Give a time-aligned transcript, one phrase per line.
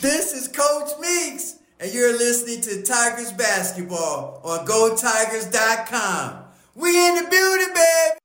[0.00, 6.44] This is Coach Meeks, and you're listening to Tigers Basketball on GoTigers.com.
[6.74, 8.18] We in the building, baby!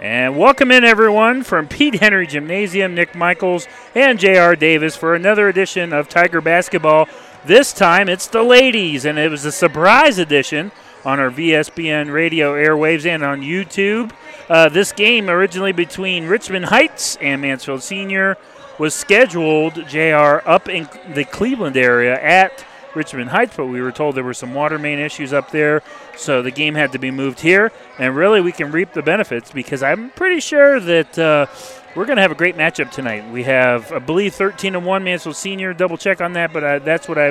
[0.00, 4.56] And welcome in, everyone, from Pete Henry Gymnasium, Nick Michaels, and J.R.
[4.56, 7.10] Davis for another edition of Tiger Basketball.
[7.44, 10.72] This time it's the ladies, and it was a surprise edition
[11.04, 14.12] on our VSBN radio airwaves and on YouTube.
[14.48, 18.38] Uh, this game, originally between Richmond Heights and Mansfield Senior,
[18.78, 24.14] was scheduled, JR, up in the Cleveland area at Richmond Heights, but we were told
[24.14, 25.82] there were some water main issues up there,
[26.16, 27.72] so the game had to be moved here.
[27.98, 31.46] And really, we can reap the benefits because I'm pretty sure that uh,
[31.94, 33.30] we're going to have a great matchup tonight.
[33.30, 35.74] We have, I believe, 13 and one Mansfield Senior.
[35.74, 37.30] Double check on that, but I, that's what I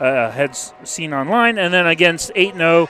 [0.00, 1.58] uh, had seen online.
[1.58, 2.88] And then against 8 0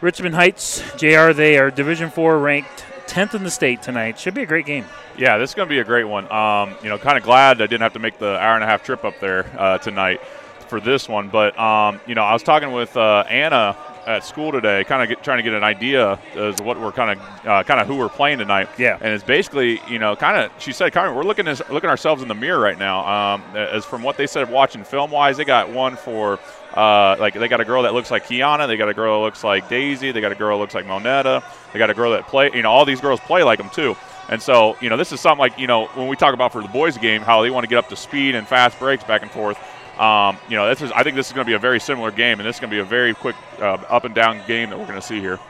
[0.00, 4.18] Richmond Heights, JR, they are Division Four ranked 10th in the state tonight.
[4.18, 4.84] Should be a great game.
[5.18, 6.30] Yeah, this is going to be a great one.
[6.30, 8.66] Um, you know, kind of glad I didn't have to make the hour and a
[8.66, 10.20] half trip up there uh, tonight
[10.68, 11.28] for this one.
[11.28, 15.20] But um, you know, I was talking with uh, Anna at school today, kind of
[15.22, 17.96] trying to get an idea as to what we're kind of uh, kind of who
[17.96, 18.68] we're playing tonight.
[18.78, 21.60] Yeah, and it's basically you know kind of she said kind of we're looking as,
[21.68, 23.34] looking ourselves in the mirror right now.
[23.34, 26.38] Um, as from what they said watching film wise, they got one for.
[26.74, 29.24] Uh, like they got a girl that looks like Kiana, they got a girl that
[29.24, 32.12] looks like Daisy, they got a girl that looks like Monetta, they got a girl
[32.12, 32.50] that play.
[32.54, 33.96] You know, all these girls play like them too.
[34.28, 36.62] And so, you know, this is something like, you know, when we talk about for
[36.62, 39.22] the boys' game, how they want to get up to speed and fast breaks back
[39.22, 39.58] and forth.
[39.98, 42.12] Um, you know, this is, I think this is going to be a very similar
[42.12, 44.70] game, and this is going to be a very quick uh, up and down game
[44.70, 45.40] that we're going to see here.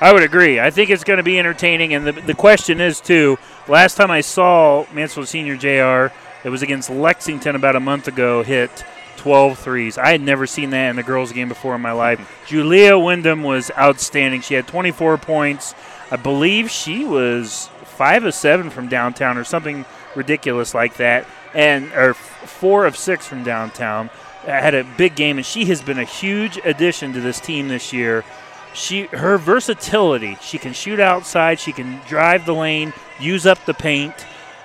[0.00, 0.58] I would agree.
[0.58, 3.38] I think it's going to be entertaining, and the, the question is too.
[3.68, 6.14] Last time I saw Mansfield Senior Jr.
[6.42, 8.42] It was against Lexington about a month ago.
[8.42, 8.82] Hit
[9.20, 9.98] 12 threes.
[9.98, 12.42] I had never seen that in the girls' game before in my life.
[12.46, 14.40] Julia Wyndham was outstanding.
[14.40, 15.74] She had 24 points.
[16.10, 19.84] I believe she was five of seven from downtown or something
[20.16, 24.08] ridiculous like that and or four of six from downtown.
[24.44, 27.68] Uh, had a big game, and she has been a huge addition to this team
[27.68, 28.24] this year.
[28.72, 30.38] She her versatility.
[30.40, 31.60] She can shoot outside.
[31.60, 34.14] She can drive the lane, use up the paint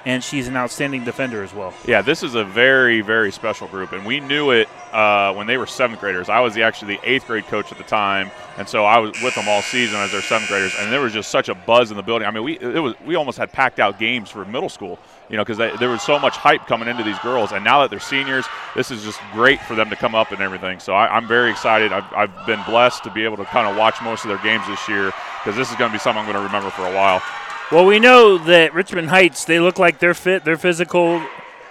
[0.05, 1.73] and she's an outstanding defender as well.
[1.85, 5.57] Yeah, this is a very, very special group, and we knew it uh, when they
[5.57, 6.29] were seventh graders.
[6.29, 9.19] I was the, actually the eighth grade coach at the time, and so I was
[9.23, 11.89] with them all season as their seventh graders, and there was just such a buzz
[11.89, 12.27] in the building.
[12.27, 14.99] I mean, we it was we almost had packed out games for middle school,
[15.29, 17.89] you know, because there was so much hype coming into these girls, and now that
[17.89, 18.45] they're seniors,
[18.75, 20.79] this is just great for them to come up and everything.
[20.79, 21.91] So I, am very excited.
[21.91, 24.67] I've, I've been blessed to be able to kind of watch most of their games
[24.67, 25.11] this year
[25.43, 27.23] because this is going to be something I'm going to remember for a while.
[27.71, 31.19] Well, we know that Richmond Heights, they look like they're fit, they're physical,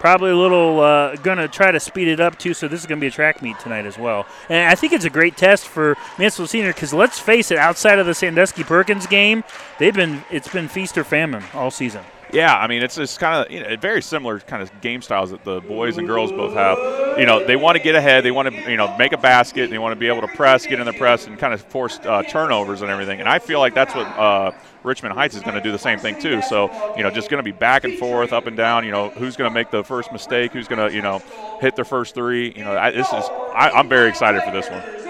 [0.00, 2.52] probably a little uh, going to try to speed it up too.
[2.52, 4.26] So this is going to be a track meet tonight as well.
[4.48, 8.00] And I think it's a great test for Mansfield Senior because let's face it, outside
[8.00, 9.44] of the Sandusky Perkins game,
[9.78, 12.02] they've been it's been feast or famine all season.
[12.32, 15.30] Yeah, I mean it's just kind of you know, very similar kind of game styles
[15.30, 16.78] that the boys and girls both have.
[17.18, 19.70] You know, they want to get ahead, they want to you know make a basket,
[19.70, 21.98] they want to be able to press, get in the press, and kind of force
[22.00, 23.20] uh, turnovers and everything.
[23.20, 24.52] And I feel like that's what uh,
[24.82, 26.42] Richmond Heights is going to do the same thing too.
[26.42, 28.84] So you know, just going to be back and forth, up and down.
[28.84, 30.52] You know, who's going to make the first mistake?
[30.52, 31.22] Who's going to you know
[31.60, 32.52] hit their first three?
[32.56, 33.24] You know, I, this is
[33.54, 35.03] I, I'm very excited for this one.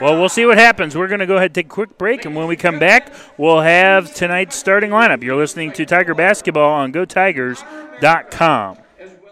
[0.00, 0.96] Well, we'll see what happens.
[0.96, 3.12] We're going to go ahead and take a quick break, and when we come back,
[3.36, 5.22] we'll have tonight's starting lineup.
[5.22, 8.81] You're listening to Tiger Basketball on GoTigers.com.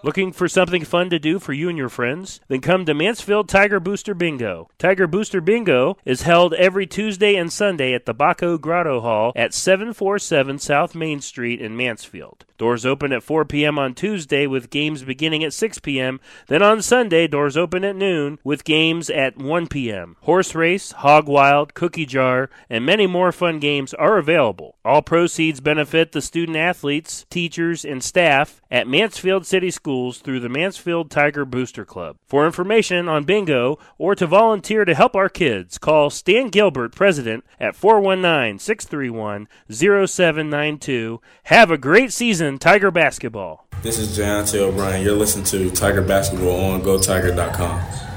[0.02, 2.40] Looking for something fun to do for you and your friends?
[2.48, 4.70] Then come to Mansfield Tiger Booster Bingo.
[4.78, 9.52] Tiger Booster Bingo is held every Tuesday and Sunday at the Baco Grotto Hall at
[9.52, 12.46] 747 South Main Street in Mansfield.
[12.56, 13.78] Doors open at 4 p.m.
[13.78, 16.20] on Tuesday with games beginning at 6 p.m.
[16.46, 20.16] Then on Sunday, doors open at noon with games at 1 p.m.
[20.20, 24.76] Horse race, hog wild, cookie jar, and many more fun games are available.
[24.84, 30.48] All proceeds benefit the student athletes, teachers, and staff at Mansfield City Schools through the
[30.48, 32.16] Mansfield Tiger Booster Club.
[32.28, 37.44] For information on bingo or to volunteer to help our kids, call Stan Gilbert, President,
[37.58, 41.20] at 419 631 0792.
[41.42, 43.66] Have a great season Tiger Basketball.
[43.82, 45.02] This is Jayante O'Brien.
[45.02, 48.09] You're listening to Tiger Basketball on GoTiger.com.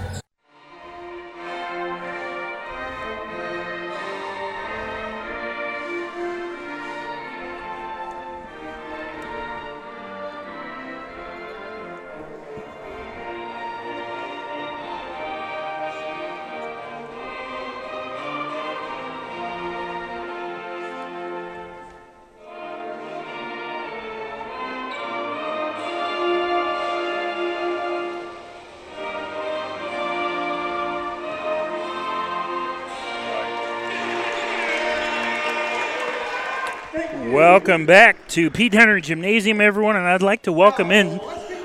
[37.65, 41.21] Welcome back to Pete Henry Gymnasium, everyone, and I'd like to welcome in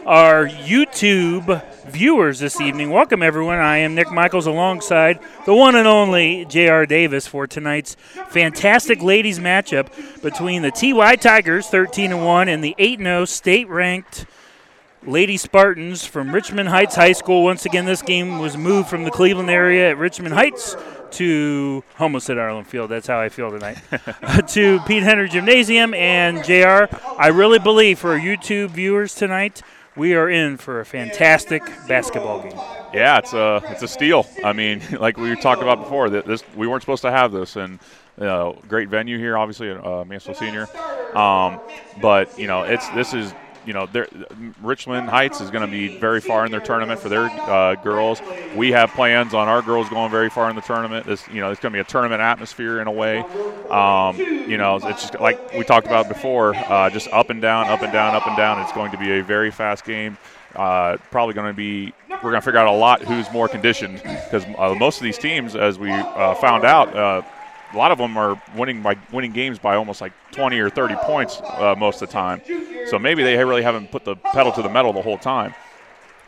[0.06, 2.90] our YouTube viewers this evening.
[2.90, 3.58] Welcome, everyone.
[3.58, 6.86] I am Nick Michaels alongside the one and only J.R.
[6.86, 7.96] Davis for tonight's
[8.28, 9.88] fantastic ladies matchup
[10.22, 14.24] between the TY Tigers, 13 and 1, and the 8 0 state ranked
[15.04, 17.42] Lady Spartans from Richmond Heights High School.
[17.42, 20.76] Once again, this game was moved from the Cleveland area at Richmond Heights
[21.12, 22.90] to at Arlen Field.
[22.90, 23.78] That's how I feel tonight.
[24.48, 26.94] to Pete Henry Gymnasium and JR.
[27.18, 29.62] I really believe for YouTube viewers tonight,
[29.96, 32.58] we are in for a fantastic basketball game.
[32.94, 34.26] Yeah, it's a it's a steal.
[34.44, 37.56] I mean, like we talked about before, that this we weren't supposed to have this,
[37.56, 37.78] and
[38.20, 40.68] uh, great venue here, obviously, uh, Mansfield Senior.
[41.16, 41.60] Um,
[42.00, 43.34] but you know, it's this is
[43.68, 43.86] you know,
[44.62, 48.22] Richmond Heights is going to be very far in their tournament for their uh, girls.
[48.56, 51.04] We have plans on our girls going very far in the tournament.
[51.04, 53.18] This, you know, it's going to be a tournament atmosphere in a way.
[53.68, 57.66] Um, you know, it's just like we talked about before, uh, just up and down,
[57.66, 58.58] up and down, up and down.
[58.62, 60.16] It's going to be a very fast game.
[60.54, 64.02] Uh, probably going to be we're going to figure out a lot who's more conditioned
[64.02, 67.20] because uh, most of these teams, as we uh, found out, uh,
[67.72, 70.96] a lot of them are winning by winning games by almost like 20 or 30
[70.96, 72.40] points uh, most of the time.
[72.86, 75.54] So maybe they really haven't put the pedal to the metal the whole time.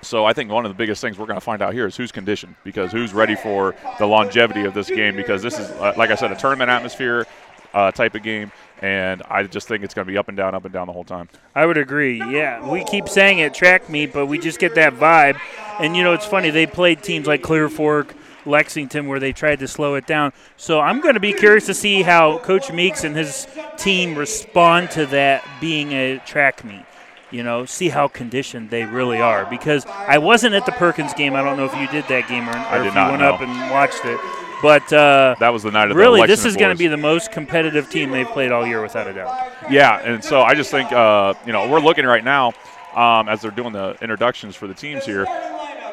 [0.02, 1.96] So I think one of the biggest things we're going to find out here is
[1.96, 5.92] who's conditioned because who's ready for the longevity of this game because this is uh,
[5.96, 7.26] like I said a tournament atmosphere
[7.75, 8.50] uh, type of game
[8.82, 10.92] and I just think it's going to be up and down, up and down the
[10.92, 11.28] whole time.
[11.54, 12.19] I would agree.
[12.19, 15.38] Yeah, we keep saying it track meet, but we just get that vibe.
[15.78, 18.14] And you know, it's funny they played teams like Clear Fork,
[18.46, 20.32] Lexington where they tried to slow it down.
[20.56, 23.46] So I'm going to be curious to see how Coach Meeks and his
[23.76, 26.84] team respond to that being a track meet.
[27.31, 29.46] You know, see how conditioned they really are.
[29.46, 31.34] Because I wasn't at the Perkins game.
[31.34, 33.34] I don't know if you did that game or, or if you went know.
[33.34, 34.19] up and watched it.
[34.62, 36.87] But uh, that was the night of the really, the this is going to be
[36.87, 39.52] the most competitive team they've played all year, without a doubt.
[39.70, 42.48] Yeah, and so I just think uh, you know we're looking right now
[42.94, 45.25] um, as they're doing the introductions for the teams here.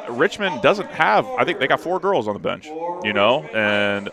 [0.09, 1.25] Richmond doesn't have.
[1.38, 2.65] I think they got four girls on the bench.
[2.65, 4.09] You know, and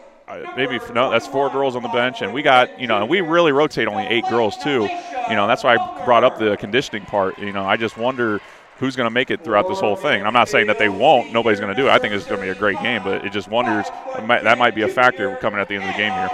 [0.57, 3.21] maybe no, that's four girls on the bench, and we got you know, and we
[3.21, 4.89] really rotate only eight girls too.
[5.29, 7.39] You know, that's why I brought up the conditioning part.
[7.39, 8.41] You know, I just wonder
[8.79, 10.19] who's going to make it throughout this whole thing.
[10.19, 11.33] And I'm not saying that they won't.
[11.33, 11.91] Nobody's going to do it.
[11.91, 13.87] I think it's going to be a great game, but it just wonders
[14.17, 16.31] that might be a factor coming at the end of the game here.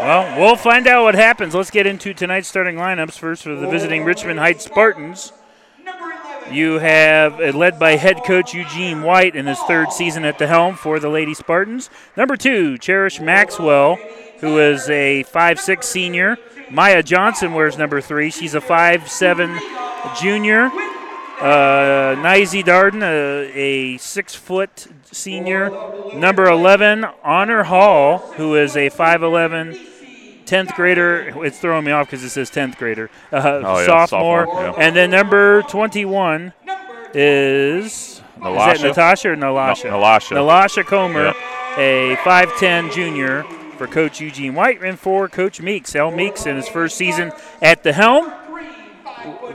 [0.00, 1.54] Well, we'll find out what happens.
[1.54, 3.18] Let's get into tonight's starting lineups.
[3.18, 5.32] First for the visiting Richmond Heights Spartans.
[6.50, 10.46] You have uh, led by head coach Eugene White in his third season at the
[10.46, 11.90] helm for the Lady Spartans.
[12.16, 13.96] Number two, Cherish Maxwell,
[14.40, 16.36] who is a five-six senior.
[16.70, 18.30] Maya Johnson wears number three.
[18.30, 19.58] She's a five-seven
[20.20, 20.70] junior.
[21.40, 25.70] Uh, Darden, a, a six-foot senior.
[26.14, 29.95] Number 11, Honor Hall, who is a 5'11
[30.46, 31.44] 10th grader.
[31.44, 33.10] It's throwing me off because it says 10th grader.
[33.32, 34.46] Uh, oh, yeah, sophomore.
[34.46, 34.86] sophomore yeah.
[34.86, 36.52] And then number 21
[37.14, 38.22] is.
[38.38, 38.74] Nalasha?
[38.74, 39.84] Is that Natasha or Nalasha?
[39.84, 40.36] No, Nalasha.
[40.36, 41.34] Nalasha Comer,
[41.76, 43.44] a 5'10 junior
[43.76, 45.94] for Coach Eugene White and for Coach Meeks.
[45.94, 46.10] L.
[46.10, 47.32] Meeks in his first season
[47.62, 48.32] at the helm.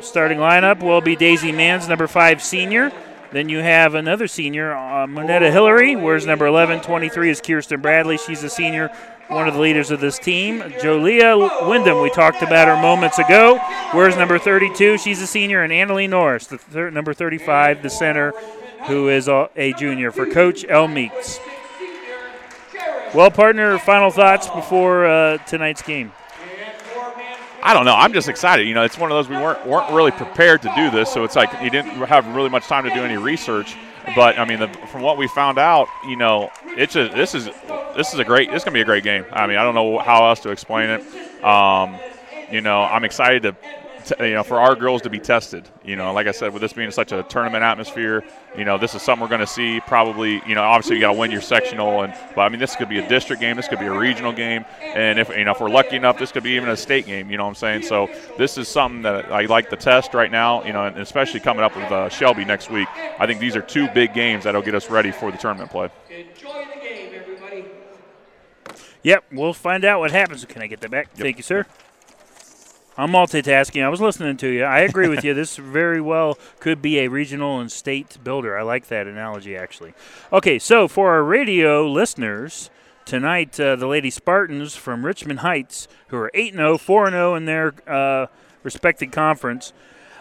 [0.01, 2.91] Starting lineup will be Daisy Mans, number five senior.
[3.31, 8.17] Then you have another senior, uh, Monetta Hillary, whereas number 11, 23 is Kirsten Bradley.
[8.17, 8.89] She's a senior
[9.31, 10.59] one of the leaders of this team.
[10.59, 13.57] Jolia Wyndham, we talked about her moments ago.
[13.93, 14.97] Where's number 32?
[14.97, 15.63] She's a senior.
[15.63, 18.33] And Annalie Norris, the thir- number 35, the center,
[18.87, 21.39] who is a, a junior for Coach El Meeks.
[23.13, 26.11] Well, partner, final thoughts before uh, tonight's game.
[27.63, 27.95] I don't know.
[27.95, 28.67] I'm just excited.
[28.67, 31.23] You know, it's one of those we weren't weren't really prepared to do this, so
[31.23, 33.75] it's like you didn't have really much time to do any research.
[34.15, 37.49] But I mean, the, from what we found out, you know, it's a this is
[37.95, 39.25] this is a great this is gonna be a great game.
[39.31, 41.43] I mean, I don't know how else to explain it.
[41.43, 41.97] Um,
[42.51, 43.55] you know, I'm excited to
[44.19, 45.67] you know, for our girls to be tested.
[45.83, 48.23] You know, like I said, with this being such a tournament atmosphere,
[48.57, 50.41] you know, this is something we're going to see probably.
[50.47, 52.89] You know, obviously you got to win your sectional, and but I mean, this could
[52.89, 55.59] be a district game, this could be a regional game, and if you know, if
[55.59, 57.29] we're lucky enough, this could be even a state game.
[57.29, 57.83] You know what I'm saying?
[57.83, 60.63] So this is something that I like to test right now.
[60.63, 62.87] You know, and especially coming up with uh, Shelby next week.
[63.19, 65.89] I think these are two big games that'll get us ready for the tournament play.
[66.09, 67.65] Enjoy the game, everybody.
[69.03, 70.45] Yep, we'll find out what happens.
[70.45, 71.09] Can I get that back?
[71.15, 71.23] Yep.
[71.23, 71.65] Thank you, sir.
[72.97, 73.83] I'm multitasking.
[73.83, 74.63] I was listening to you.
[74.63, 75.33] I agree with you.
[75.33, 78.57] This very well could be a regional and state builder.
[78.57, 79.93] I like that analogy, actually.
[80.31, 82.69] Okay, so for our radio listeners,
[83.05, 87.45] tonight uh, the Lady Spartans from Richmond Heights, who are 8 0, 4 0 in
[87.45, 88.27] their uh,
[88.61, 89.71] respected conference,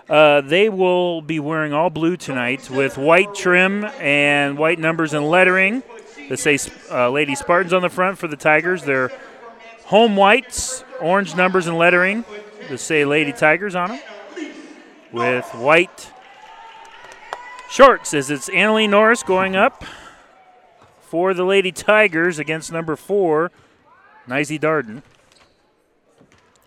[0.08, 5.28] uh, they will be wearing all blue tonight with white trim and white numbers and
[5.28, 5.82] lettering
[6.30, 6.56] that say
[6.92, 8.84] uh, Lady Spartans on the front for the Tigers.
[8.84, 9.10] They're
[9.86, 12.24] home whites, orange numbers and lettering
[12.68, 14.00] to say Lady Tigers on them.
[15.12, 16.12] with white
[17.68, 19.84] shorts as it's Annalie Norris going up
[21.00, 23.50] for the Lady Tigers against number four,
[24.28, 25.02] Nizy Darden.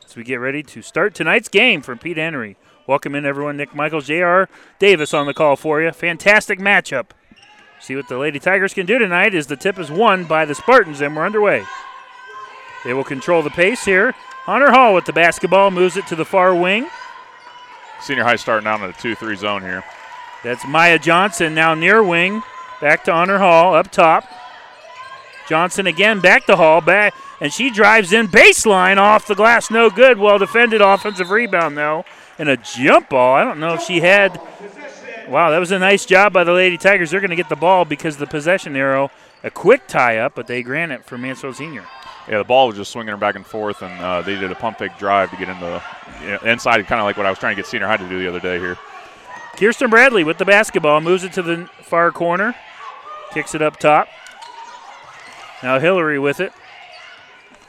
[0.06, 2.58] As we get ready to start tonight's game from Pete Henry.
[2.86, 3.56] Welcome in, everyone.
[3.56, 4.50] Nick Michaels, J.R.
[4.78, 5.90] Davis on the call for you.
[5.94, 7.12] Fantastic matchup.
[7.84, 10.56] See what the Lady Tigers can do tonight as the tip is won by the
[10.56, 11.66] Spartans, and we're underway.
[12.86, 14.14] They will control the pace here.
[14.46, 16.88] Hunter Hall with the basketball moves it to the far wing.
[18.00, 19.84] Senior high starting out in a 2 3 zone here.
[20.46, 22.42] That's Maya Johnson now near wing.
[22.80, 24.24] Back to Hunter Hall up top.
[25.50, 29.90] Johnson again back to Hall back and she drives in baseline off the glass no
[29.90, 32.06] good well defended offensive rebound though
[32.40, 34.40] and a jump ball I don't know if she had
[35.30, 37.12] wow that was a nice job by the Lady Tigers.
[37.12, 39.12] They're going to get the ball because the possession arrow
[39.44, 41.86] a quick tie up but they grant it for Mansfield Senior.
[42.28, 44.80] Yeah, the ball was just swinging back and forth, and uh, they did a pump
[44.80, 45.84] fake drive to get in the
[46.22, 48.08] you know, inside, kind of like what I was trying to get senior high to
[48.08, 48.78] do the other day here.
[49.58, 52.56] Kirsten Bradley with the basketball moves it to the far corner
[53.34, 54.08] kicks it up top.
[55.64, 56.54] Now Hillary with it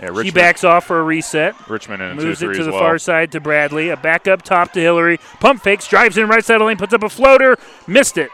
[0.00, 2.72] Yeah, she Richmond, backs off for a reset Richmond in a Moves it to the
[2.72, 2.80] well.
[2.80, 3.90] far side to Bradley.
[3.90, 5.18] A back up top to Hillary.
[5.38, 7.56] Pump fakes, drives in right side of the lane, puts up a floater.
[7.86, 8.30] Missed it.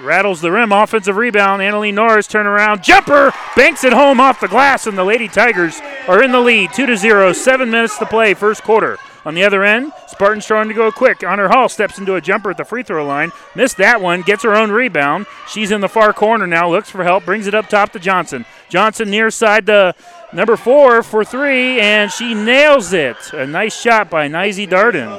[0.00, 0.72] Rattles the rim.
[0.72, 1.62] Offensive rebound.
[1.62, 2.82] Annalie Norris turn around.
[2.82, 6.72] Jumper banks it home off the glass, and the Lady Tigers are in the lead.
[6.72, 7.32] 2 to 0.
[7.32, 8.98] Seven minutes to play, first quarter.
[9.24, 11.22] On the other end, Spartans trying to go quick.
[11.22, 13.30] Honor Hall steps into a jumper at the free throw line.
[13.54, 14.22] Missed that one.
[14.22, 15.26] Gets her own rebound.
[15.48, 16.68] She's in the far corner now.
[16.68, 17.24] Looks for help.
[17.24, 18.44] Brings it up top to Johnson.
[18.72, 19.94] Johnson near side to
[20.32, 23.18] number four for three, and she nails it.
[23.34, 25.10] A nice shot by Nizy Darden.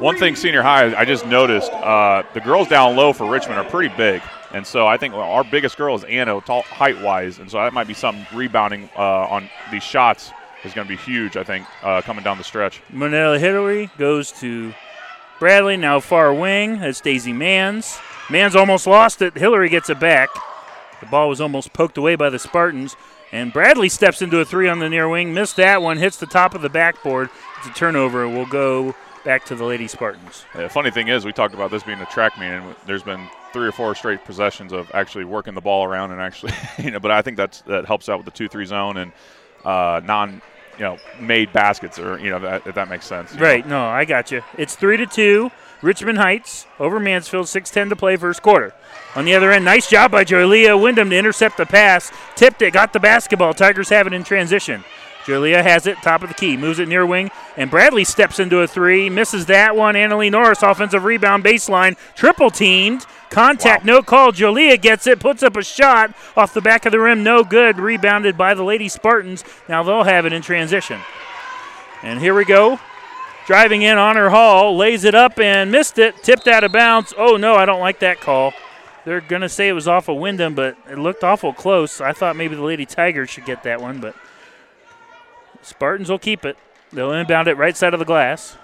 [0.00, 3.70] One thing, senior high, I just noticed uh, the girls down low for Richmond are
[3.70, 4.20] pretty big.
[4.50, 7.38] And so I think our biggest girl is Anna, tall, height wise.
[7.38, 10.32] And so that might be some rebounding uh, on these shots
[10.64, 12.82] is going to be huge, I think, uh, coming down the stretch.
[12.90, 14.74] Manila Hillary goes to
[15.38, 16.80] Bradley, now far wing.
[16.80, 17.96] That's Daisy Mans.
[18.28, 19.36] Mans almost lost it.
[19.36, 20.30] Hillary gets it back.
[21.00, 22.96] The ball was almost poked away by the Spartans.
[23.32, 25.34] And Bradley steps into a three on the near wing.
[25.34, 25.96] Missed that one.
[25.98, 27.30] Hits the top of the backboard.
[27.58, 28.28] It's a turnover.
[28.28, 30.44] We'll go back to the Lady Spartans.
[30.54, 33.26] The funny thing is, we talked about this being a track meet, and there's been
[33.52, 37.00] three or four straight possessions of actually working the ball around and actually, you know,
[37.00, 39.12] but I think that's that helps out with the two-three zone and
[39.64, 40.42] uh, non,
[40.78, 43.32] you know, made baskets or you know that if that makes sense.
[43.32, 43.46] you know.
[43.46, 43.66] Right.
[43.66, 44.42] No, I got you.
[44.58, 45.50] It's three to two.
[45.82, 47.48] Richmond Heights over Mansfield.
[47.48, 48.74] Six ten to play first quarter.
[49.14, 52.10] On the other end, nice job by Joelia Wyndham to intercept the pass.
[52.34, 53.54] Tipped it, got the basketball.
[53.54, 54.84] Tigers have it in transition.
[55.24, 58.60] Joelia has it, top of the key, moves it near wing, and Bradley steps into
[58.60, 59.94] a three, misses that one.
[59.94, 63.06] Annalie Norris, offensive rebound baseline, triple teamed.
[63.30, 64.32] Contact, no call.
[64.32, 67.78] Jolia gets it, puts up a shot off the back of the rim, no good.
[67.78, 69.42] Rebounded by the Lady Spartans.
[69.68, 71.00] Now they'll have it in transition.
[72.02, 72.78] And here we go.
[73.46, 77.12] Driving in, Honor Hall lays it up and missed it, tipped out of bounds.
[77.16, 78.52] Oh no, I don't like that call.
[79.04, 82.00] They're gonna say it was off of Wyndham, but it looked awful close.
[82.00, 84.14] I thought maybe the Lady Tigers should get that one, but
[85.60, 86.56] Spartans will keep it.
[86.92, 88.56] They'll inbound it right side of the glass.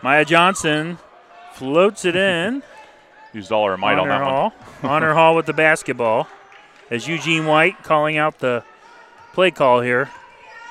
[0.00, 0.98] Maya Johnson
[1.54, 2.62] floats it in.
[3.32, 4.30] Used all her might on Honor that one.
[4.30, 4.52] Hall.
[4.84, 6.28] Honor Hall with the basketball.
[6.90, 8.64] As Eugene White calling out the
[9.32, 10.10] play call here.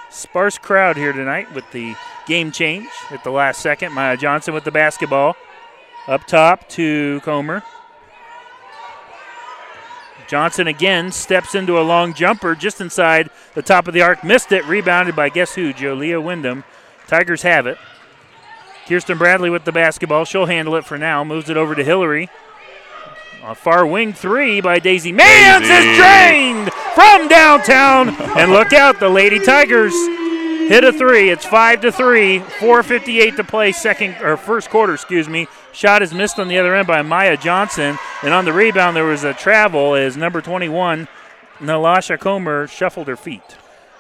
[0.10, 1.96] Sparse crowd here tonight with the
[2.26, 3.94] game change at the last second.
[3.94, 5.36] Maya Johnson with the basketball.
[6.08, 7.64] Up top to Comer.
[10.28, 14.24] Johnson again steps into a long jumper just inside the top of the arc.
[14.24, 14.66] Missed it.
[14.66, 15.74] Rebounded by guess who?
[15.74, 16.64] Jolia Wyndham.
[17.08, 17.78] Tigers have it.
[18.88, 20.26] Kirsten Bradley with the basketball.
[20.26, 21.24] She'll handle it for now.
[21.24, 22.30] Moves it over to Hillary.
[23.48, 28.10] A far wing three by Daisy Mans is drained from downtown.
[28.38, 29.94] and look out, the Lady Tigers
[30.68, 31.30] hit a three.
[31.30, 32.40] It's five to three.
[32.40, 33.72] 4:58 to play.
[33.72, 35.48] Second or first quarter, excuse me.
[35.72, 39.06] Shot is missed on the other end by Maya Johnson, and on the rebound there
[39.06, 41.08] was a travel as number 21,
[41.60, 43.56] Nalasha Comer, shuffled her feet.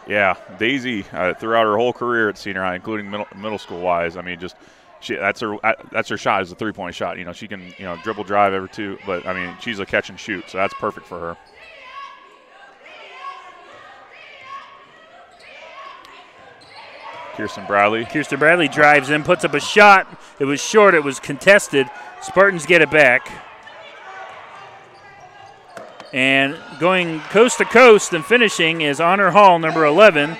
[0.07, 4.17] Yeah, Daisy uh, throughout her whole career at senior high, including middle, middle school wise.
[4.17, 4.57] I mean, just
[4.99, 5.57] she that's her
[5.91, 7.17] that's her shot is a three point shot.
[7.17, 9.85] You know, she can you know dribble drive every two, but I mean she's a
[9.85, 11.37] catch and shoot, so that's perfect for her.
[17.35, 18.03] Kirsten Bradley.
[18.05, 20.19] Kirsten Bradley drives in, puts up a shot.
[20.39, 20.95] It was short.
[20.95, 21.87] It was contested.
[22.23, 23.31] Spartans get it back.
[26.13, 30.35] And going coast to coast and finishing is Honor Hall, number 11.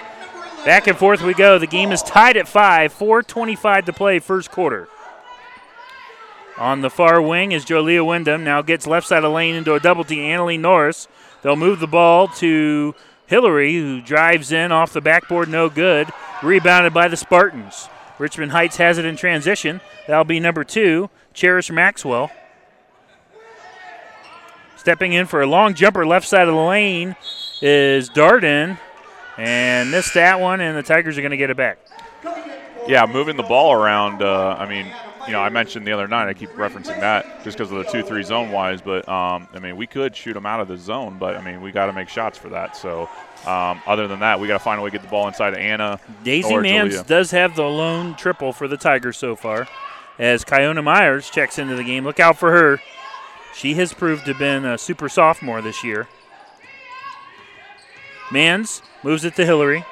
[0.68, 1.58] Back and forth we go.
[1.58, 4.90] The game is tied at 5, 4.25 to play, first quarter.
[6.58, 8.44] On the far wing is Jolia Wyndham.
[8.44, 10.20] Now gets left side of the lane into a double team.
[10.20, 11.08] Annalie Norris.
[11.42, 12.94] They'll move the ball to
[13.28, 16.10] Hillary, who drives in off the backboard, no good.
[16.44, 17.88] Rebounded by the Spartans.
[18.20, 19.80] Richmond Heights has it in transition.
[20.06, 22.30] That'll be number two, Cherish Maxwell.
[24.76, 27.16] Stepping in for a long jumper left side of the lane
[27.62, 28.80] is Darden.
[29.38, 31.78] And missed that one, and the Tigers are going to get it back.
[32.88, 34.22] Yeah, moving the ball around.
[34.22, 34.88] Uh, I mean,
[35.28, 36.28] you know, I mentioned the other night.
[36.28, 38.82] I keep referencing that just because of the two-three zone wise.
[38.82, 41.62] But um, I mean, we could shoot them out of the zone, but I mean,
[41.62, 42.78] we got to make shots for that.
[42.78, 43.10] So,
[43.46, 45.54] um, other than that, we got to find a way to get the ball inside
[45.54, 46.00] of Anna.
[46.24, 49.68] Daisy Mans does have the lone triple for the Tigers so far.
[50.18, 52.82] As Kiona Myers checks into the game, look out for her.
[53.54, 56.08] She has proved to have been a super sophomore this year.
[58.32, 59.86] Mans moves it to Hillary.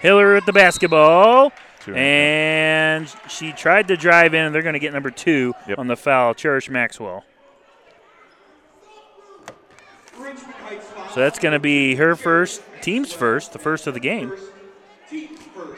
[0.00, 1.52] Hillary with the basketball.
[1.78, 1.94] Two.
[1.94, 5.78] And she tried to drive in, and they're going to get number two Yep.
[5.78, 7.24] on the foul, Cherish Maxwell.
[11.14, 14.32] So that's going to be her first, team's first, the first of the game.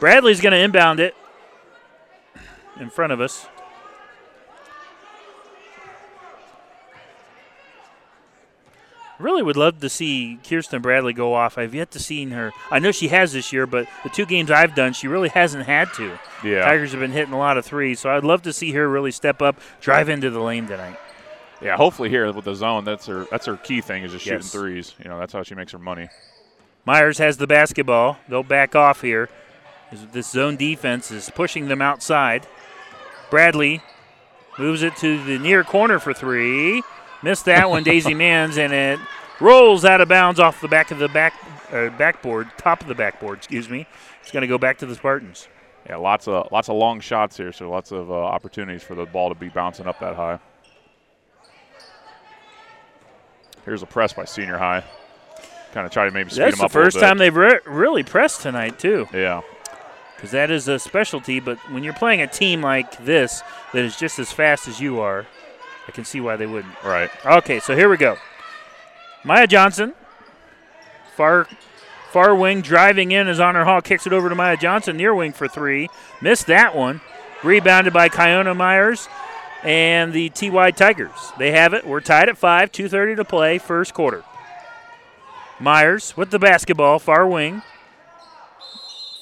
[0.00, 1.14] Bradley's going to inbound it
[2.80, 3.46] in front of us.
[9.20, 11.56] Really would love to see Kirsten Bradley go off.
[11.56, 12.52] I've yet to seen her.
[12.70, 15.66] I know she has this year, but the two games I've done, she really hasn't
[15.66, 16.18] had to.
[16.42, 16.64] Yeah.
[16.64, 19.12] Tigers have been hitting a lot of threes, so I'd love to see her really
[19.12, 20.96] step up, drive into the lane tonight.
[21.62, 24.40] Yeah, hopefully here with the zone, that's her that's her key thing is just shooting
[24.40, 24.52] Yes.
[24.52, 24.94] threes.
[25.02, 26.08] You know, that's how she makes her money.
[26.84, 28.18] Myers has the basketball.
[28.28, 29.28] They'll back off here.
[30.12, 32.46] This zone defense is pushing them outside.
[33.30, 33.80] Bradley
[34.58, 36.82] moves it to the near corner for three.
[37.24, 39.00] Missed that one, Daisy Mans, and it
[39.40, 41.32] rolls out of bounds off the back of the back
[41.72, 43.38] uh, backboard, top of the backboard.
[43.38, 43.86] Excuse me.
[44.20, 45.48] It's going to go back to the Spartans.
[45.88, 49.06] Yeah, lots of lots of long shots here, so lots of uh, opportunities for the
[49.06, 50.38] ball to be bouncing up that high.
[53.64, 54.84] Here's a press by Senior High.
[55.72, 57.60] Kind of try to maybe speed That's them up a little first time they've re-
[57.64, 59.08] really pressed tonight too.
[59.14, 59.40] Yeah,
[60.14, 61.40] because that is a specialty.
[61.40, 65.00] But when you're playing a team like this that is just as fast as you
[65.00, 65.26] are,
[65.86, 66.74] I can see why they wouldn't.
[66.82, 67.10] right.
[67.24, 68.16] Okay, so here we go.
[69.24, 69.94] Maya Johnson,
[71.16, 71.48] far
[72.12, 75.32] far wing driving in as Honor Hall kicks it over to Maya Johnson, near wing
[75.32, 75.88] for three.
[76.20, 77.00] Missed that one.
[77.42, 79.08] Rebounded by Kiona Myers
[79.62, 81.32] and the TY Tigers.
[81.38, 81.86] They have it.
[81.86, 84.22] We're tied at five, 2.30 to play, first quarter.
[85.58, 87.62] Myers with the basketball, far wing.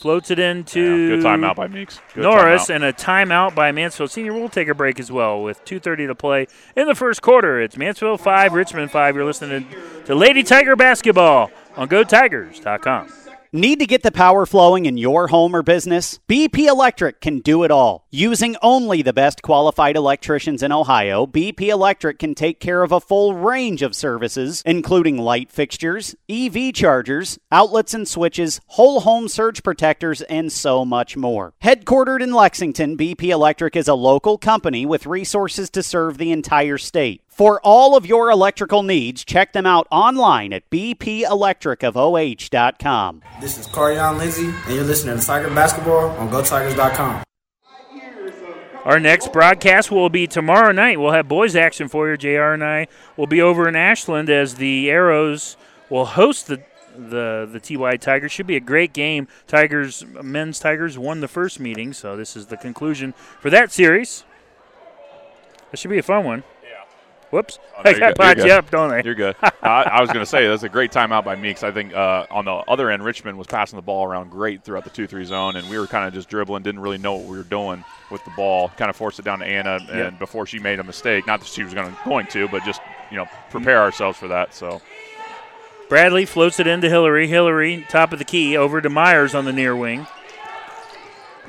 [0.03, 2.01] Floats it into Yeah, good timeout by Meeks.
[2.13, 2.75] Good Norris timeout.
[2.75, 4.33] and a timeout by Mansfield Senior.
[4.33, 7.61] We'll take a break as well with 2:30 to play in the first quarter.
[7.61, 9.15] It's Mansfield five, Richmond five.
[9.15, 9.65] You're listening
[10.07, 13.09] to Lady Tiger basketball on GoTigers.com.
[13.55, 16.19] Need to get the power flowing in your home or business?
[16.27, 18.07] BP Electric can do it all.
[18.11, 23.01] Using only the best qualified electricians in Ohio, BP Electric can take care of a
[23.01, 29.63] full range of services, including light fixtures, EV chargers, outlets and switches, whole home surge
[29.63, 31.53] protectors, and so much more.
[31.63, 36.79] Headquartered in Lexington, BP Electric is a local company with resources to serve the entire
[36.79, 37.23] state.
[37.33, 43.23] For all of your electrical needs, check them out online at bpelectricofoh.com.
[43.41, 47.23] This is Carion Lindsay, and you're listening to Tiger Basketball on GoTigers.com.
[48.85, 51.01] Our next broadcast will be tomorrow night.
[51.01, 52.19] We'll have boys action for you.
[52.19, 52.53] Jr.
[52.53, 55.57] and I will be over in Ashland as the Arrows
[55.89, 56.63] will host the
[56.95, 58.31] the the TY Tigers.
[58.31, 59.27] Should be a great game.
[59.47, 64.25] Tigers men's Tigers won the first meeting, so this is the conclusion for that series.
[65.71, 66.45] That should be a fun one.
[67.33, 67.59] Whoops.
[67.79, 68.01] Oh, you're got good.
[68.01, 68.47] You're potted good.
[68.47, 69.01] you up, don't I?
[69.03, 69.35] You're good.
[69.63, 71.63] I, I was going to say that's a great timeout by Meeks.
[71.63, 74.85] I think uh, on the other end, Richmond was passing the ball around great throughout
[74.85, 77.37] the two-three zone, and we were kind of just dribbling, didn't really know what we
[77.39, 78.69] were doing with the ball.
[78.77, 80.11] Kind of forced it down to Anna, and Yeah.
[80.11, 83.17] before she made a mistake, not that she was going going to, but just you
[83.17, 84.53] know prepare ourselves for that.
[84.55, 84.83] So
[85.89, 87.29] Bradley floats it into Hillary.
[87.29, 90.07] Hillary, top of the key, over to Myers on the near wing.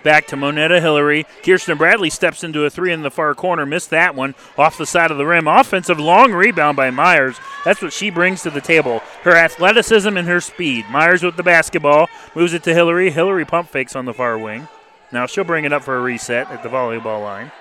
[0.04, 1.26] Back to Monetta Hillary.
[1.44, 3.66] Kirsten Bradley steps into a three in the far corner.
[3.66, 5.48] Missed that one off the side of the rim.
[5.48, 7.38] Offensive long rebound by Myers.
[7.64, 9.00] That's what she brings to the table.
[9.24, 10.86] Her athleticism and her speed.
[10.90, 12.10] Myers with the basketball.
[12.36, 13.12] Moves it to Hillary.
[13.12, 14.68] Hillary pump fakes on the far wing.
[15.12, 17.52] Now she'll bring it up for a reset at the volleyball line.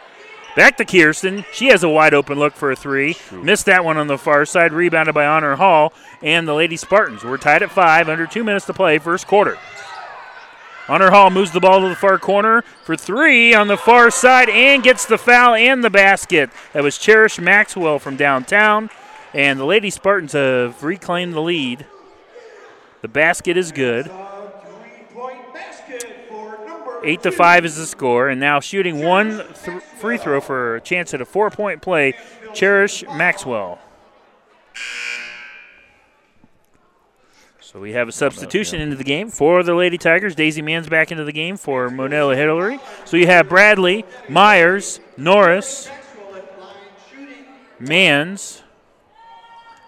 [0.57, 1.44] Back to Kirsten.
[1.52, 3.16] She has a wide open look for a three.
[3.31, 4.72] Missed that one on the far side.
[4.72, 7.24] Rebounded by Honor Hall and the Lady Spartans.
[7.24, 9.59] We're tied at five, under two minutes to play, first quarter.
[10.88, 14.48] Honor Hall moves the ball to the far corner for three on the far side
[14.48, 16.50] and gets the foul and the basket.
[16.72, 18.90] That was Cherish Maxwell from downtown.
[19.32, 21.86] And the Lady Spartans have reclaimed the lead.
[23.00, 24.10] The basket is good.
[27.04, 30.80] Eight to five is the score, and now shooting one th- free throw for a
[30.80, 32.14] chance at a four-point play.
[32.54, 33.80] Cherish Maxwell.
[37.72, 40.35] So we have a substitution into the game for the Lady Tigers.
[40.35, 42.78] Daisy Mann's back into the game for Monetta Hillary.
[43.06, 45.88] So you have Bradley, Myers, Norris,
[47.78, 48.62] Mans,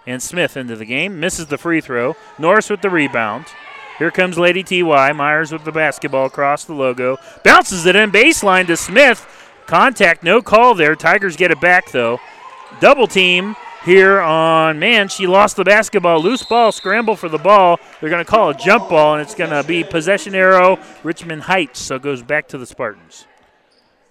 [0.07, 1.19] and Smith into the game.
[1.19, 2.15] Misses the free throw.
[2.39, 3.45] Norris with the rebound.
[3.99, 5.13] Here comes Lady TY.
[5.13, 7.17] Myers with the basketball across the logo.
[7.43, 9.27] Bounces it in baseline to Smith.
[9.67, 10.95] Contact, no call there.
[10.95, 12.19] Tigers get it back though.
[12.79, 15.07] Double team here on man.
[15.07, 16.21] She lost the basketball.
[16.21, 17.79] Loose ball, scramble for the ball.
[18.01, 21.43] They're going to call a jump ball, and it's going to be possession arrow, Richmond
[21.43, 21.79] Heights.
[21.79, 23.25] So it goes back to the Spartans.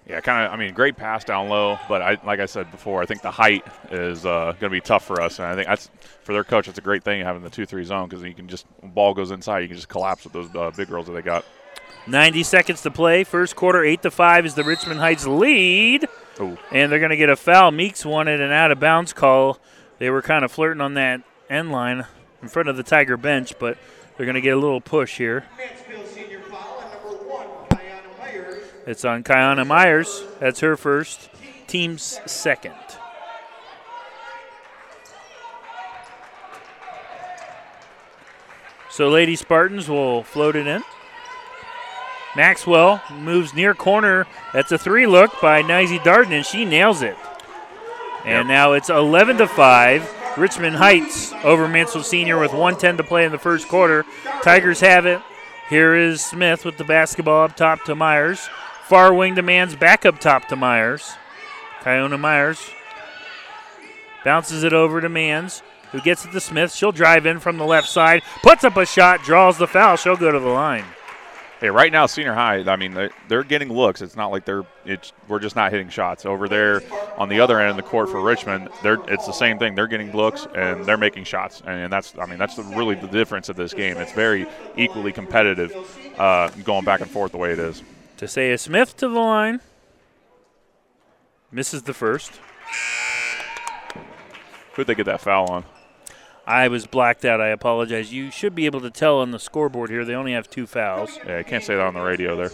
[0.06, 0.52] Yeah, kind of.
[0.52, 3.30] I mean, great pass down low, but I, like I said before, I think the
[3.30, 5.90] height is uh, going to be tough for us, and I think that's
[6.22, 6.68] for their coach.
[6.68, 9.60] It's a great thing having the two-three zone because you can just ball goes inside,
[9.60, 11.44] you can just collapse with those uh, big girls that they got.
[12.06, 13.24] 90 seconds to play.
[13.24, 16.06] First quarter, eight to five is the Richmond Heights lead,
[16.40, 16.58] Ooh.
[16.70, 17.70] and they're going to get a foul.
[17.70, 19.58] Meeks wanted an out of bounds call.
[19.98, 22.06] They were kind of flirting on that end line
[22.42, 23.78] in front of the Tiger bench, but
[24.16, 25.44] they're going to get a little push here.
[28.86, 30.24] It's on Kiana Myers.
[30.40, 31.30] That's her first.
[31.66, 32.74] Team's second.
[38.90, 40.84] So Lady Spartans will float it in.
[42.36, 44.26] Maxwell moves near corner.
[44.52, 47.16] That's a three look by Nizy Darden, and she nails it.
[48.24, 50.38] And now it's 11 to 5.
[50.38, 54.04] Richmond Heights over Mansfield Senior with 110 to play in the first quarter.
[54.42, 55.20] Tigers have it.
[55.68, 58.48] Here is Smith with the basketball up top to Myers.
[58.84, 61.12] Far wing demands back up top to Myers.
[61.82, 62.70] Kiona Myers
[64.24, 66.74] bounces it over to Mans, who gets it to Smith.
[66.74, 69.96] She'll drive in from the left side, puts up a shot, draws the foul.
[69.96, 70.84] She'll go to the line.
[71.64, 72.62] Hey, right now, senior high.
[72.70, 74.02] I mean, they're, they're getting looks.
[74.02, 74.66] It's not like they're.
[74.84, 76.82] It's we're just not hitting shots over there
[77.16, 78.68] on the other end of the court for Richmond.
[78.82, 79.74] They're it's the same thing.
[79.74, 82.18] They're getting looks and they're making shots, and that's.
[82.18, 83.96] I mean, that's the, really the difference of this game.
[83.96, 84.46] It's very
[84.76, 85.74] equally competitive,
[86.18, 87.82] uh, going back and forth the way it is.
[88.18, 89.62] To say a Smith to the line.
[91.50, 92.30] Misses the first.
[94.74, 95.64] Who'd they get that foul on?
[96.46, 97.40] I was blacked out.
[97.40, 98.12] I apologize.
[98.12, 100.04] You should be able to tell on the scoreboard here.
[100.04, 101.18] They only have two fouls.
[101.26, 102.50] Yeah, I can't say that on the radio there.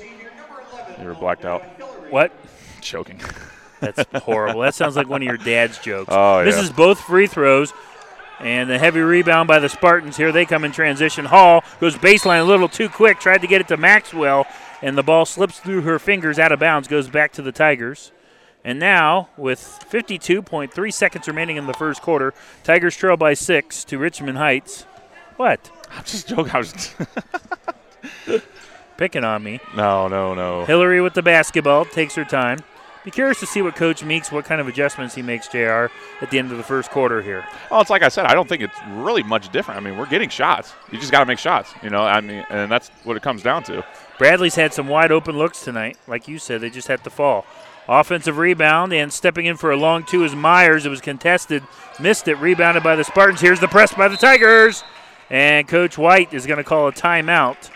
[1.01, 1.63] You were blacked out.
[2.11, 2.33] What?
[2.81, 3.21] Choking.
[3.81, 4.61] That's horrible.
[4.61, 6.09] That sounds like one of your dad's jokes.
[6.13, 6.63] Oh, This yeah.
[6.63, 7.73] is both free throws.
[8.39, 10.17] And the heavy rebound by the Spartans.
[10.17, 11.27] Here they come in transition.
[11.27, 13.21] Hall goes baseline a little too quick.
[13.21, 14.47] Tried to get it to Maxwell.
[14.81, 16.89] And the ball slips through her fingers out of bounds.
[16.89, 18.13] Goes back to the Tigers.
[18.65, 23.99] And now, with 52.3 seconds remaining in the first quarter, Tigers trail by six to
[23.99, 24.83] Richmond Heights.
[25.37, 25.71] What?
[25.91, 26.53] I'm just joking.
[26.53, 26.95] I was
[28.97, 29.61] Picking on me.
[29.75, 30.67] no, no, no.
[30.67, 32.59] Hillary with the basketball takes her time.
[33.03, 35.87] Be curious to see what Coach Meeks, what kind of adjustments he makes, JR,
[36.21, 37.47] at the end of the first quarter here.
[37.71, 38.27] Well, it's like I said.
[38.27, 39.81] I don't think it's really much different.
[39.81, 40.75] I mean, we're getting shots.
[40.93, 41.73] You just got to make shots.
[41.83, 43.83] You know, I mean, and that's what it comes down to.
[44.19, 45.97] Bradley's had some wide open looks tonight.
[46.07, 47.47] Like you said, they just had to fall.
[47.91, 50.87] Offensive rebound and stepping in for a long two is Myers.
[50.87, 51.65] It was contested,
[51.99, 53.41] missed it, rebounded by the Spartans.
[53.41, 54.85] Here's the press by the Tigers.
[55.29, 57.69] And Coach White is going to call a timeout.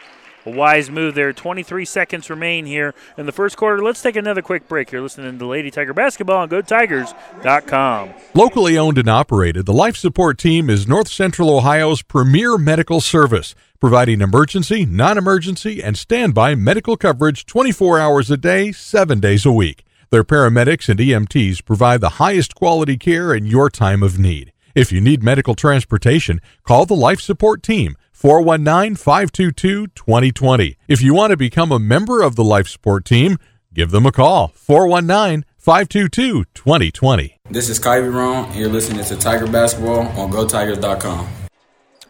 [0.46, 1.32] A wise move there.
[1.32, 3.82] 23 seconds remain here in the first quarter.
[3.82, 4.92] Let's take another quick break.
[4.92, 8.14] You're listening to Lady Tiger Basketball on GoTigers.com.
[8.34, 13.56] Locally owned and operated, the Life Support Team is North Central Ohio's premier medical service,
[13.80, 19.50] providing emergency, non emergency, and standby medical coverage 24 hours a day, 7 days a
[19.50, 19.84] week.
[20.14, 24.52] Their paramedics and EMTs provide the highest quality care in your time of need.
[24.72, 27.96] If you need medical transportation, call the Life Support Team.
[28.12, 30.76] 419 522 2020.
[30.86, 33.38] If you want to become a member of the Life Support Team,
[33.72, 34.52] give them a call.
[34.54, 37.40] 419 522 2020.
[37.50, 41.28] This is Kyrie Ron, and you're listening to Tiger Basketball on GoTigers.com.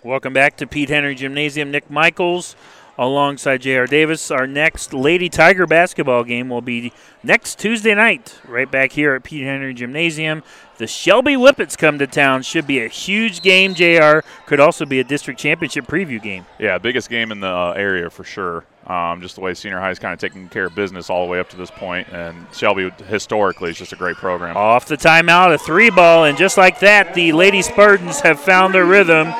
[0.03, 1.71] Welcome back to Pete Henry Gymnasium.
[1.71, 2.55] Nick Michaels
[2.99, 3.87] alongside J.R.
[3.87, 4.31] Davis.
[4.31, 9.25] Our next Lady Tiger basketball game will be next Tuesday night, right back here at
[9.25, 10.43] Pete Henry Gymnasium.
[10.77, 12.43] The Shelby Whippets come to town.
[12.43, 14.21] Should be a huge game, JR.
[14.47, 16.47] Could also be a district championship preview game.
[16.59, 18.65] Yeah, biggest game in the uh, area for sure.
[18.87, 21.31] Um, just the way senior high is kind of taking care of business all the
[21.31, 24.57] way up to this point, and Shelby historically is just a great program.
[24.57, 28.75] Off the timeout, a three ball, and just like that, the Lady Spartans have found
[28.75, 29.33] their rhythm.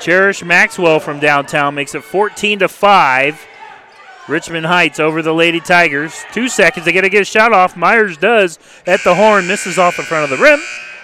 [0.00, 3.46] Cherish Maxwell from downtown makes it 14 to 5.
[4.28, 6.22] Richmond Heights over the Lady Tigers.
[6.32, 6.84] Two seconds.
[6.84, 7.76] They got to get a shot off.
[7.76, 10.60] Myers does at the horn, misses off the front of the rim.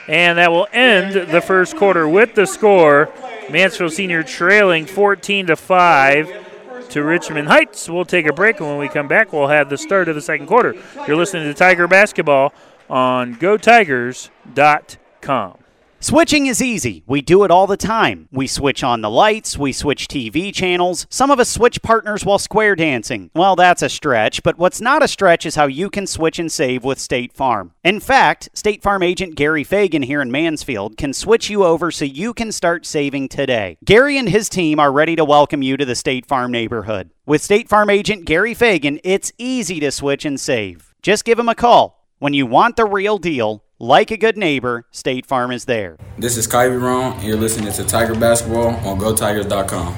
[0.06, 3.10] And that will end the first quarter with the score.
[3.50, 7.88] Mansfield Senior trailing 14 to 5 to Richmond Heights.
[7.88, 10.20] We'll take a break, and when we come back, we'll have the start of the
[10.20, 10.74] second quarter.
[11.06, 12.52] You're listening to Tiger Basketball
[12.90, 15.63] on GoTigers.com.
[16.04, 17.02] Switching is easy.
[17.06, 18.28] We do it all the time.
[18.30, 21.06] We switch on the lights, we switch TV channels.
[21.08, 23.30] Some of us switch partners while square dancing.
[23.34, 26.52] Well, that's a stretch, but what's not a stretch is how you can switch and
[26.52, 27.72] save with State Farm.
[27.82, 32.04] In fact, State Farm agent Gary Fagan here in Mansfield can switch you over so
[32.04, 33.78] you can start saving today.
[33.82, 37.12] Gary and his team are ready to welcome you to the State Farm neighborhood.
[37.24, 40.94] With State Farm agent Gary Fagan, it's easy to switch and save.
[41.00, 42.04] Just give him a call.
[42.18, 45.98] When you want the real deal, like a good neighbor, State Farm is there.
[46.16, 49.94] This is Kyrie Ron, and you're listening to Tiger Basketball on GoTigers.com.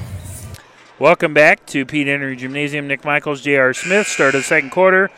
[0.99, 2.87] Welcome back to Pete Henry Gymnasium.
[2.87, 3.73] Nick Michaels, J.R.
[3.73, 5.09] Smith, start of the second quarter.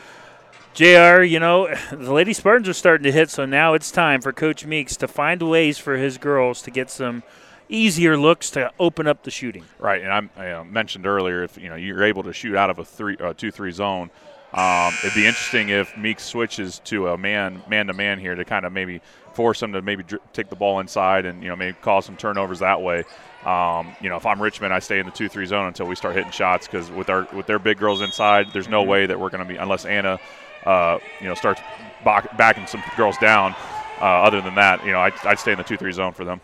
[0.75, 4.31] JR, you know, the Lady Spartans are starting to hit, so now it's time for
[4.31, 7.23] Coach Meeks to find ways for his girls to get some
[7.69, 9.65] easier looks to open up the shooting.
[9.79, 12.69] Right, and I'm, I uh, mentioned earlier if you know you're able to shoot out
[12.69, 14.11] of a three, uh, two, three zone,
[14.53, 18.43] um, it'd be interesting if Meeks switches to a man, man to man here to
[18.43, 19.01] kind of maybe
[19.33, 22.17] force them to maybe dr- take the ball inside and you know maybe cause some
[22.17, 23.03] turnovers that way.
[23.45, 26.15] Um, you know, if I'm Richmond, I stay in the two-three zone until we start
[26.15, 29.29] hitting shots because with our with their big girls inside, there's no way that we're
[29.29, 30.19] going to be unless Anna,
[30.65, 31.61] uh, you know, starts
[32.03, 33.55] back, backing some girls down.
[34.01, 36.39] Uh, other than that, you know, I'd, I'd stay in the two-three zone for them.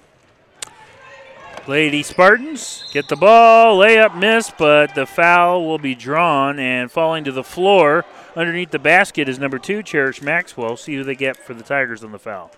[1.68, 7.24] Lady Spartans get the ball, layup miss, but the foul will be drawn and falling
[7.24, 10.78] to the floor underneath the basket is number two, Cherish Maxwell.
[10.78, 12.52] See who they get for the Tigers on the foul.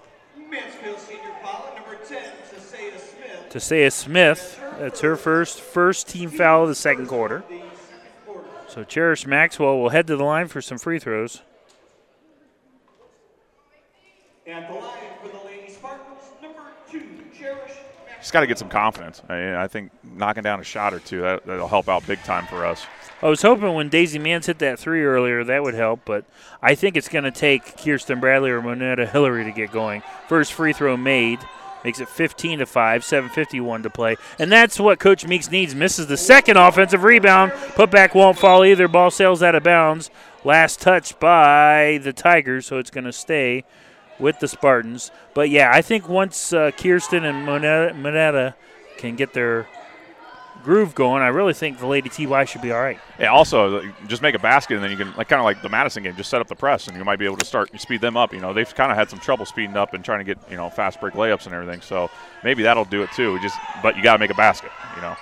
[0.49, 2.21] Mansfield senior foul, number 10,
[2.53, 3.49] Tasea Smith.
[3.49, 7.43] Tasea Smith, that's her first first team foul of the second quarter.
[8.67, 11.41] So Cherish Maxwell will head to the line for some free throws.
[14.45, 17.01] At the line for the Lady Spartans, number 2,
[17.37, 17.73] Cherish
[18.27, 19.21] Just got to get some confidence.
[19.29, 22.45] I, I think knocking down a shot or two that, that'll help out big time
[22.47, 22.85] for us.
[23.21, 26.25] I was hoping when Daisy Mans hit that three earlier that would help, but
[26.61, 30.03] I think it's going to take Kirsten Bradley or Monetta Hillary to get going.
[30.27, 31.39] First free throw made
[31.85, 35.73] makes it 15 to 5, 7:51 to play, and that's what Coach Meeks needs.
[35.73, 37.53] Misses the second offensive rebound.
[37.53, 38.89] Putback won't fall either.
[38.89, 40.09] Ball sails out of bounds.
[40.43, 43.63] Last touch by the Tigers, so it's going to stay
[44.19, 45.11] with the Spartans.
[45.33, 48.53] But yeah, I think once uh, Kirsten and Monetta
[48.97, 49.67] can get their
[50.63, 52.99] groove going, I really think the Lady TY should be all right.
[53.19, 53.31] Yeah.
[53.31, 56.03] Also, just make a basket, and then you can like kind of like the Madison
[56.03, 58.17] game, just set up the press, and you might be able to start speed them
[58.17, 58.33] up.
[58.33, 60.57] You know, they've kind of had some trouble speeding up and trying to get you
[60.57, 61.81] know fast break layups and everything.
[61.81, 62.09] So
[62.43, 63.39] maybe that'll do it too.
[63.41, 64.71] Just, but you got to make a basket.
[64.95, 65.15] You know.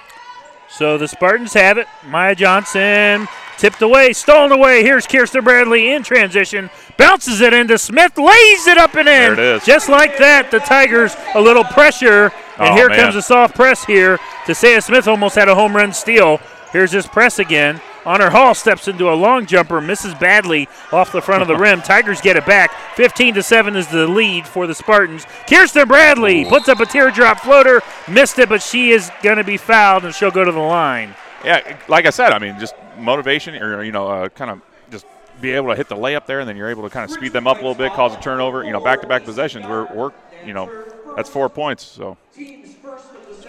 [0.69, 1.87] So the Spartans have it.
[2.05, 4.83] Maya Johnson tipped away, stolen away.
[4.83, 6.69] Here's Kirsten Bradley in transition.
[6.97, 9.13] Bounces it into Smith, lays it up and in.
[9.15, 9.65] There it is.
[9.65, 12.31] Just like that, the Tigers a little pressure.
[12.57, 12.99] And Oh, here man.
[12.99, 14.17] comes a soft press here.
[14.45, 16.39] Tasea Smith almost had a home run steal.
[16.71, 17.79] Here's his press again.
[18.05, 21.81] Honor Hall steps into a long jumper, misses badly off the front of the rim.
[21.81, 22.71] Tigers get it back.
[22.95, 25.25] 15 to 7 is the lead for the Spartans.
[25.47, 29.57] Kirsten Bradley puts up a teardrop floater, missed it, but she is going to be
[29.57, 31.15] fouled and she'll go to the line.
[31.43, 35.05] Yeah, like I said, I mean, just motivation or you know, uh, kind of just
[35.41, 37.33] be able to hit the layup there, and then you're able to kind of speed
[37.33, 38.63] them up a little bit, cause a turnover.
[38.63, 39.65] You know, back-to-back possessions.
[39.67, 40.11] We're, we're
[40.45, 40.71] you know,
[41.15, 41.83] that's four points.
[41.85, 42.17] So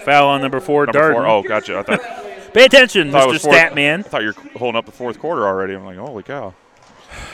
[0.04, 1.12] Foul on number four, number Darden.
[1.14, 1.26] four.
[1.26, 1.78] Oh, gotcha.
[1.78, 2.00] I thought,
[2.52, 3.38] Pay attention, Mr.
[3.38, 4.00] Statman.
[4.00, 5.74] I thought you were holding up the fourth quarter already.
[5.74, 6.54] I'm like, holy cow.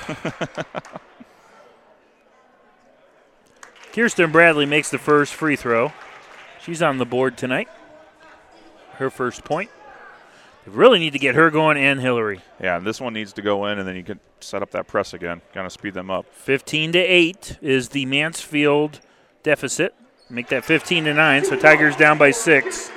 [3.92, 5.92] Kirsten Bradley makes the first free throw.
[6.64, 7.68] She's on the board tonight.
[8.94, 9.70] Her first point.
[10.64, 12.40] They really need to get her going and Hillary.
[12.61, 14.87] Yeah, and this one needs to go in, and then you can set up that
[14.87, 16.27] press again, kind of speed them up.
[16.33, 19.01] 15 to 8 is the Mansfield
[19.42, 19.94] deficit.
[20.31, 22.90] Make that 15 to 9, so Tigers down by 6.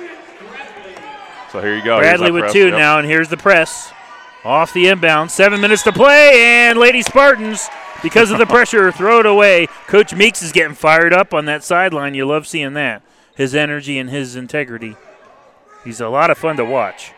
[1.56, 1.98] So here you go.
[2.00, 2.52] Bradley with press.
[2.52, 2.72] two Yep.
[2.78, 3.90] now, and here's the press.
[4.44, 7.66] Off the inbound, seven minutes to play, and Lady Spartans,
[8.02, 9.66] because of the pressure, throw it away.
[9.86, 12.12] Coach Meeks is getting fired up on that sideline.
[12.12, 13.00] You love seeing that.
[13.34, 14.96] His energy and his integrity.
[15.82, 17.12] He's a lot of fun to watch.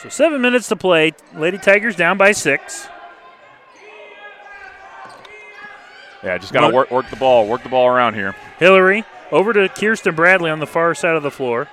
[0.00, 1.14] So seven minutes to play.
[1.34, 2.86] Lady Tigers down by six.
[6.22, 8.36] Yeah, just got to work, work the ball, work the ball around here.
[8.60, 11.66] Hillary over to Kirsten Bradley on the far side of the floor.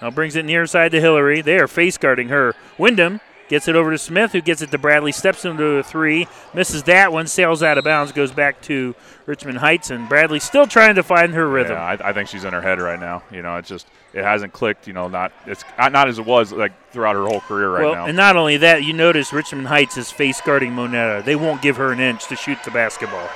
[0.00, 1.40] Now brings it near side to Hillary.
[1.40, 2.54] They are face guarding her.
[2.78, 6.26] Wyndham gets it over to Smith, who gets it to Bradley, steps into a three,
[6.52, 8.94] misses that one, sails out of bounds, goes back to
[9.26, 11.76] Richmond Heights, and Bradley still trying to find her rhythm.
[11.76, 13.22] Yeah, I, I think she's in her head right now.
[13.30, 14.86] You know, it's just it hasn't clicked.
[14.86, 17.94] You know, not it's not as it was like throughout her whole career right well,
[17.94, 18.06] now.
[18.06, 21.24] and not only that, you notice Richmond Heights is face guarding Monetta.
[21.24, 23.28] They won't give her an inch to shoot the basketball.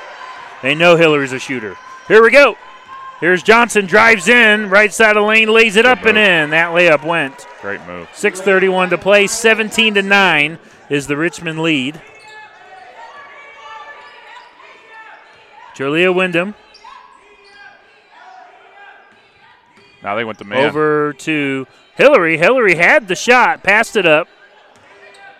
[0.63, 1.77] They know Hillary's a shooter.
[2.09, 2.57] Here we go.
[3.21, 6.51] Here's Johnson, drives in, right side of the lane, lays it up and in.
[6.51, 7.47] That layup went.
[7.61, 8.09] Great move.
[8.15, 9.27] 6:31 to play.
[9.27, 12.01] 17 to nine is the Richmond lead.
[15.75, 16.55] Julia Wyndham
[20.03, 20.67] Now they went to man.
[20.67, 22.39] Over to Hillary.
[22.39, 24.29] Hillary had the shot, passed it up.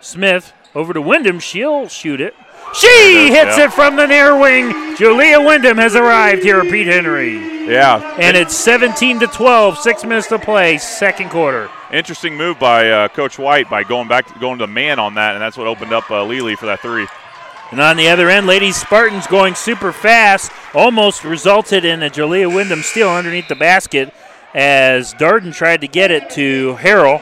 [0.01, 1.39] Smith over to Wyndham.
[1.39, 2.35] She'll shoot it.
[2.73, 3.65] She hits yeah.
[3.65, 4.95] it from the near wing.
[4.95, 7.33] Julia Wyndham has arrived here at Pete Henry.
[7.67, 8.17] Yeah.
[8.19, 11.69] And it's 17 to 12, six minutes to play, second quarter.
[11.91, 15.41] Interesting move by uh, Coach White by going back, going to man on that, and
[15.41, 17.07] that's what opened up uh, Lely for that three.
[17.71, 22.49] And on the other end, Ladies Spartans going super fast, almost resulted in a Julia
[22.49, 24.13] Wyndham steal underneath the basket
[24.53, 27.21] as Darden tried to get it to Harrell.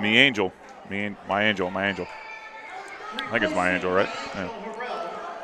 [0.00, 0.52] Me Angel,
[0.90, 2.06] me, my Angel, my Angel.
[3.18, 4.08] I think it's my Angel, right?
[4.34, 4.48] Yeah.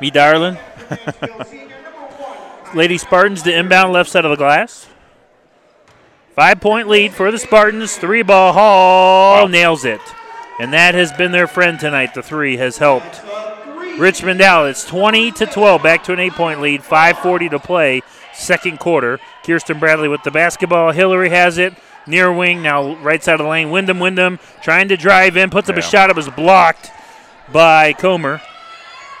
[0.01, 0.57] Me darling.
[2.73, 4.87] Lady Spartans to inbound left side of the glass.
[6.35, 7.95] Five point lead for the Spartans.
[7.97, 9.47] Three ball Hall Wow.
[9.47, 10.01] nails it.
[10.59, 12.13] And that has been their friend tonight.
[12.13, 13.21] The three has helped.
[13.97, 14.67] Richmond out.
[14.69, 15.83] It's 20 to 12.
[15.83, 16.81] Back to an eight point lead.
[16.81, 18.01] 5.40 to play.
[18.33, 19.19] Second quarter.
[19.45, 20.91] Kirsten Bradley with the basketball.
[20.91, 21.73] Hillary has it.
[22.07, 22.63] Near wing.
[22.63, 23.69] Now right side of the lane.
[23.69, 25.51] Wyndham, Wyndham trying to drive in.
[25.51, 26.09] Puts up a shot.
[26.09, 26.91] It was blocked
[27.53, 28.41] by Comer.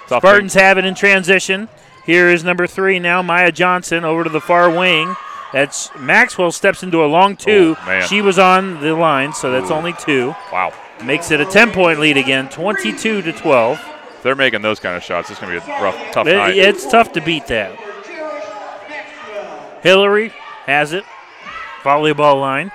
[0.07, 1.69] Spartans have it in transition.
[2.05, 5.15] Here is number three now, Maya Johnson over to the far wing.
[5.53, 7.75] That's Maxwell steps into a long two.
[7.79, 10.35] Oh, she was on the line, so that's only two.
[10.51, 10.73] Wow.
[11.03, 13.79] Makes it a 10 point lead again, 22 to 12.
[14.17, 16.35] If they're making those kind of shots, it's going to be a rough, tough It-
[16.35, 16.57] night.
[16.57, 17.71] it's tough to beat that.
[19.81, 20.33] Hillary
[20.65, 21.03] has it.
[21.83, 22.71] Volleyball line.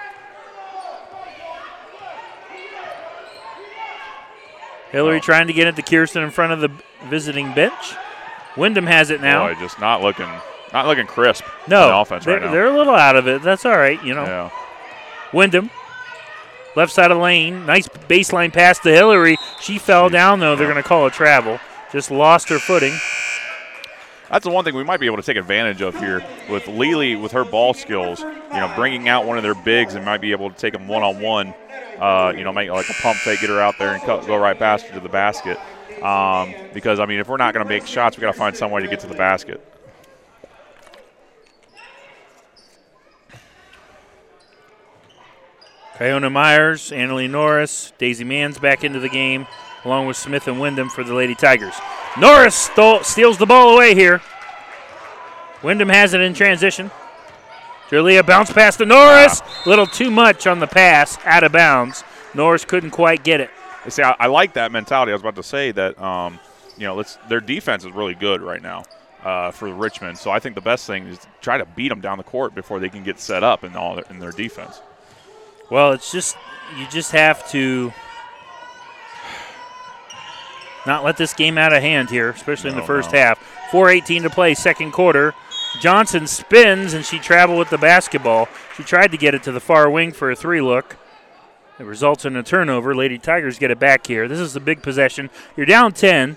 [4.91, 6.71] Hillary trying to get it to Kirsten in front of the
[7.09, 7.95] visiting bench.
[8.57, 9.47] Wyndham has it now.
[9.47, 10.29] Boy, just not looking,
[10.73, 11.45] not looking crisp.
[11.69, 12.51] No, offense they're, right now.
[12.53, 13.43] they're a little out of it.
[13.43, 14.25] That's all right, you know.
[14.25, 14.51] yeah.
[15.33, 15.71] Wyndham,
[16.75, 19.37] left side of the lane, nice baseline pass to Hillary.
[19.61, 20.57] She fell down though.
[20.57, 21.61] They're going to call a travel.
[21.93, 22.95] Just lost her footing.
[24.31, 27.17] That's the one thing we might be able to take advantage of here with Lely
[27.17, 28.21] with her ball skills.
[28.21, 30.87] You know, bringing out one of their bigs and might be able to take them
[30.87, 31.55] one on one.
[32.37, 34.59] You know, make like a pump fake, get her out there and cut, go right
[34.59, 35.59] past her to the basket.
[36.03, 38.57] Um, because I mean, if we're not going to make shots, we got to find
[38.57, 39.65] some way to get to the basket.
[46.01, 49.49] Iona Myers, Annalie Norris, Daisy Manns back into the game,
[49.85, 51.75] along with Smith and Wyndham for the Lady Tigers.
[52.17, 54.23] Norris stole, steals the ball away here.
[55.65, 56.93] Wyndham has it in transition.
[57.91, 59.41] Julia bounce pass to Norris.
[59.65, 62.05] A little too much on the pass, out of bounds.
[62.35, 63.51] Norris couldn't quite get it.
[63.89, 65.13] See, I, I like that mentality.
[65.13, 66.39] I was about to say that, um,
[66.77, 68.85] you know, let's, their defense is really good right now
[69.25, 70.19] uh, for Richmond.
[70.19, 72.55] So I think the best thing is to try to beat them down the court
[72.55, 74.81] before they can get set up in all their, in their defense.
[75.71, 76.37] Well, it's just
[76.79, 77.93] you just have to
[80.87, 83.19] not let this game out of hand here, especially in the first no.
[83.19, 83.39] half.
[83.71, 85.35] 4:18 to play, second quarter.
[85.81, 88.49] Johnson spins and she traveled with the basketball.
[88.77, 90.97] She tried to get it to the far wing for a three look.
[91.79, 92.95] It results in a turnover.
[92.95, 94.27] Lady Tigers get it back here.
[94.27, 95.31] This is a big possession.
[95.57, 96.37] You're down 10.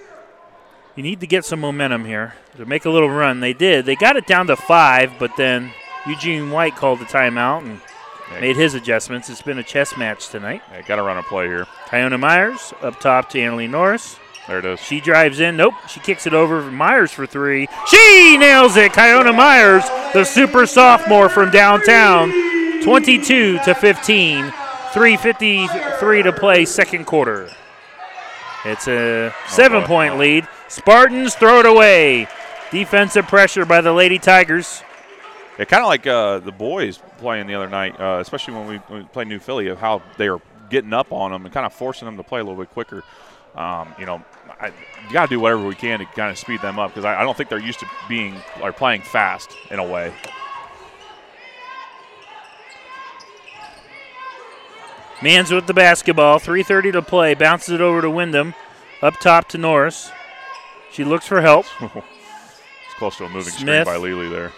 [0.96, 3.40] You need to get some momentum here to make a little run.
[3.40, 3.86] They did.
[3.86, 5.72] They got it down to five, but then
[6.06, 7.82] Eugene White called the timeout and
[8.40, 9.30] made his adjustments.
[9.30, 10.62] It's been a chess match tonight.
[10.70, 11.66] Hey, got to run a play here.
[11.92, 14.18] Iona Myers up top to Annalie Norris.
[14.52, 14.82] There it is.
[14.82, 15.56] She drives in.
[15.56, 15.76] Nope.
[15.88, 17.70] She kicks it over Myers for three.
[17.88, 18.92] She nails it.
[18.92, 22.32] Kiona Myers, the super sophomore from downtown.
[22.84, 24.44] 22 to 15.
[24.44, 27.50] 3.53 to play, second quarter.
[28.66, 30.50] It's a seven point lead.
[30.68, 32.28] Spartans throw it away.
[32.72, 34.84] Defensive pressure by the Lady Tigers.
[35.58, 38.76] Yeah, kind of like uh, the boys playing the other night, uh, especially when we,
[38.76, 41.66] when we played New Philly, of how they are getting up on them and kind
[41.66, 43.02] of forcing them to play a little bit quicker.
[43.56, 44.24] Um, you know,
[44.62, 47.04] I, you got to do whatever we can to kind of speed them up because
[47.06, 50.14] I, I don't think they're used to being or playing fast in a way.
[55.22, 56.40] Mans with the basketball.
[56.40, 57.34] 3.30 to play.
[57.34, 58.54] Bounces it over to Wyndham.
[59.02, 60.12] Up top to Norris.
[60.92, 61.66] She looks for help.
[62.86, 63.88] It's close to a moving Smith.
[63.88, 64.52] screen by Lely there.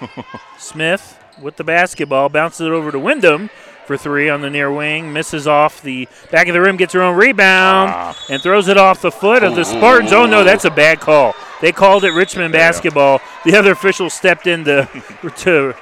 [0.58, 3.50] Smith with the basketball bounces it over to Wyndham
[3.86, 5.12] for three on the near wing.
[5.12, 8.16] Misses off the back of the rim, gets her own rebound, Ah.
[8.30, 10.12] and throws it off the foot of the Spartans.
[10.12, 11.34] Oh no, that's a bad call.
[11.60, 12.60] They called it Richmond Yeah.
[12.60, 13.20] basketball.
[13.44, 14.88] The other official stepped in to
[15.38, 15.74] to,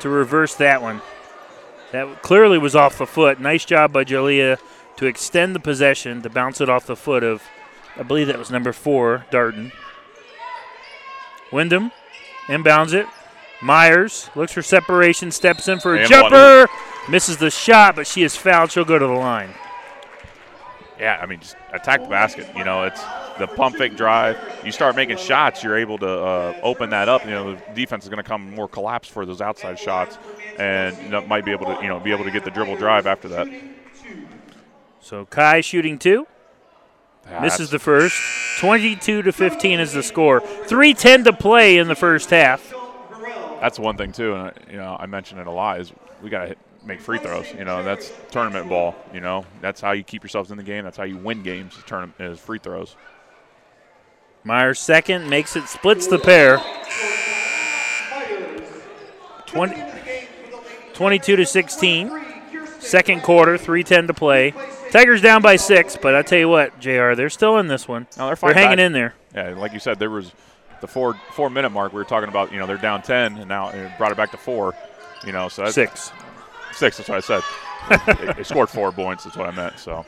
[0.00, 1.00] to reverse that one.
[1.92, 3.38] That clearly was off the foot.
[3.40, 4.58] Nice job by Jalea
[4.96, 7.42] to extend the possession to bounce it off the foot of,
[7.98, 9.72] I believe that was number four, Darden.
[11.52, 11.92] Wyndham
[12.48, 13.06] inbounds it.
[13.62, 16.66] Myers looks for separation, steps in for a And jumper,
[17.08, 18.70] misses the shot, but she is fouled.
[18.70, 19.50] She'll go to the line.
[20.98, 22.46] Yeah, I mean, just attack the basket.
[22.56, 23.02] You know, it's
[23.38, 24.38] the pump fake drive.
[24.64, 27.24] You start making shots, you're able to uh, open that up.
[27.24, 30.16] You know, the defense is going to come more collapsed for those outside shots,
[30.58, 32.76] and you know, might be able to you know be able to get the dribble
[32.76, 33.46] drive after that.
[35.00, 36.26] So Kai shooting two.
[37.28, 38.16] Yeah, Misses the first.
[38.60, 40.40] 22 to 15 is the score.
[40.40, 42.72] 3:10 to play in the first half.
[43.60, 45.92] That's one thing too, and I- you know I mentioned it a lot is
[46.22, 47.52] we got to make free throws.
[47.52, 48.94] You know, that's tournament ball.
[49.12, 50.84] You know, that's how you keep yourselves in the game.
[50.84, 51.76] That's how you win games.
[51.76, 52.96] Is tournament is free throws.
[54.44, 56.60] Myers second makes it, splits the pair.
[59.46, 59.82] 20,
[60.94, 62.20] 22 to 16.
[62.78, 64.54] Second quarter, 3:10 to play.
[64.92, 67.14] Tigers down by six, but I tell you what, Jr.
[67.14, 68.06] They're still in this one.
[68.16, 68.86] No, they're they're hanging back.
[68.86, 69.14] in there.
[69.34, 70.30] Yeah, like you said, there was
[70.80, 71.92] the four four minute mark.
[71.92, 72.52] We were talking about.
[72.52, 74.74] You know, they're down ten, and now it brought it back to four.
[75.26, 76.12] You know, so that's Six.
[76.76, 76.96] Six.
[76.98, 77.42] That's what I said.
[78.26, 79.24] they, they scored four points.
[79.24, 79.78] That's what I meant.
[79.78, 80.04] So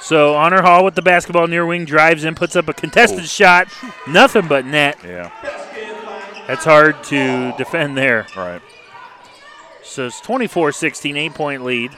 [0.00, 3.26] So Honor Hall with the basketball near wing drives in, puts up a contested Oh.
[3.26, 3.68] shot,
[4.08, 4.98] nothing but net.
[5.04, 5.30] yeah,
[6.46, 8.26] That's hard to defend there.
[8.36, 8.60] right.
[9.84, 11.90] So it's 24-16, eight-point lead.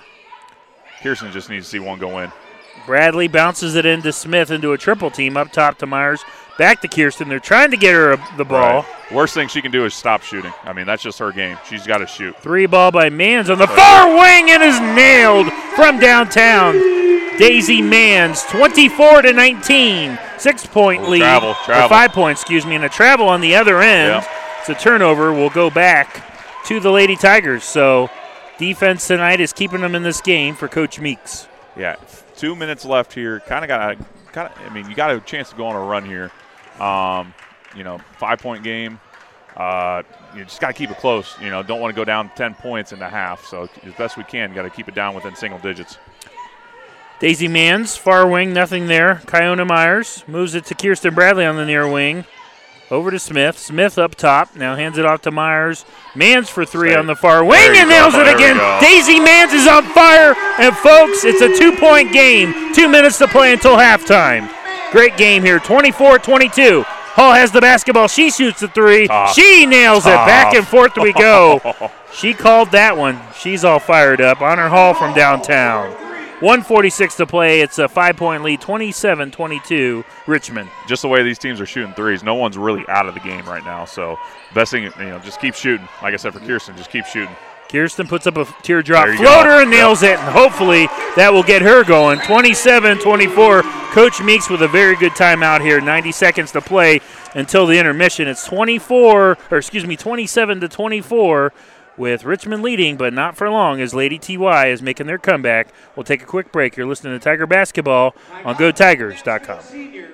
[1.01, 2.33] Pearson just needs to see one go in.
[2.87, 6.25] Bradley bounces it into Smith into a triple team up top to Myers.
[6.57, 7.29] Back to Kirsten.
[7.29, 8.83] They're trying to get her the ball.
[8.83, 9.13] Right.
[9.13, 10.53] Worst thing she can do is stop shooting.
[10.63, 11.59] I mean, that's just her game.
[11.69, 12.37] She's got to shoot.
[12.39, 16.75] Three ball by Mans on the far wing and is nailed from downtown.
[17.39, 21.19] Daisy Mans, 24 to 19, six point Ooh, lead.
[21.19, 21.89] travel, travel.
[21.89, 24.23] five points, excuse me, and a travel on the other end.
[24.23, 24.29] Yep.
[24.61, 25.33] It's a turnover.
[25.33, 26.25] We'll go back
[26.67, 27.65] to the Lady Tigers.
[27.65, 28.09] So
[28.59, 31.49] defense tonight is keeping them in this game for Coach Meeks.
[31.77, 31.97] Yeah,
[32.37, 33.41] two minutes left here.
[33.41, 33.97] Kind of got a
[34.31, 34.59] kind of.
[34.65, 36.31] I mean, you got a chance to go on a run here.
[36.81, 37.35] Um,
[37.77, 39.01] you know, five point game.
[39.57, 40.03] Uh,
[40.35, 41.37] you just got to keep it close.
[41.41, 43.47] You know, don't want to go down ten points in the half.
[43.47, 45.99] So as best we can, got to keep it down within single digits.
[47.21, 49.23] Daisy Mans, far wing, nothing there.
[49.27, 52.25] Kiona Myers moves it to Kirsten Bradley on the near wing.
[52.91, 53.59] Over to Smith.
[53.59, 54.57] Smith up top.
[54.57, 55.87] Now hands it off to Myers.
[56.15, 56.99] Mans for three Stay.
[56.99, 57.97] on the far wing and go.
[57.97, 58.83] nails it There again.
[58.83, 60.35] Daisy Mans is on fire.
[60.59, 62.75] And folks, it's a two point game.
[62.75, 64.51] Two minutes to play until halftime.
[64.95, 65.59] Great game here.
[65.59, 66.85] 24 22.
[66.87, 68.07] Hall has the basketball.
[68.07, 69.09] She shoots the three.
[69.09, 69.35] Tough.
[69.35, 70.11] She nails it.
[70.11, 71.91] Back and forth we go.
[72.15, 73.21] She called that one.
[73.37, 74.41] She's all fired up.
[74.41, 75.91] Honor Hall from downtown.
[76.41, 77.61] 146 to play.
[77.61, 80.71] It's a five point lead, 27 22, Richmond.
[80.87, 83.45] Just the way these teams are shooting threes, no one's really out of the game
[83.47, 83.85] right now.
[83.85, 84.17] So
[84.55, 85.89] best thing, you know, just keep shooting.
[86.03, 87.35] Like I said for Kirsten, just keep shooting.
[87.69, 89.61] Kirsten puts up a teardrop floater go.
[89.63, 90.87] and nails it, and hopefully
[91.17, 92.21] that will get her going.
[92.21, 93.63] 27 24.
[93.63, 95.81] Coach Meeks with a very good timeout here.
[95.81, 97.01] 90 seconds to play
[97.35, 98.27] until the intermission.
[98.27, 101.53] It's 24, or excuse me, 27 to 24
[101.97, 105.69] with Richmond leading, but not for long as Lady TY is making their comeback.
[105.95, 106.77] We'll take a quick break.
[106.77, 110.14] You're listening to Tiger Basketball on GoTigers.com.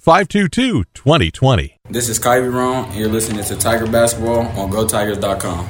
[0.00, 1.76] 522 2020.
[1.90, 5.68] This is Kyrie Ron, and you're listening to Tiger Basketball on GoTigers.com.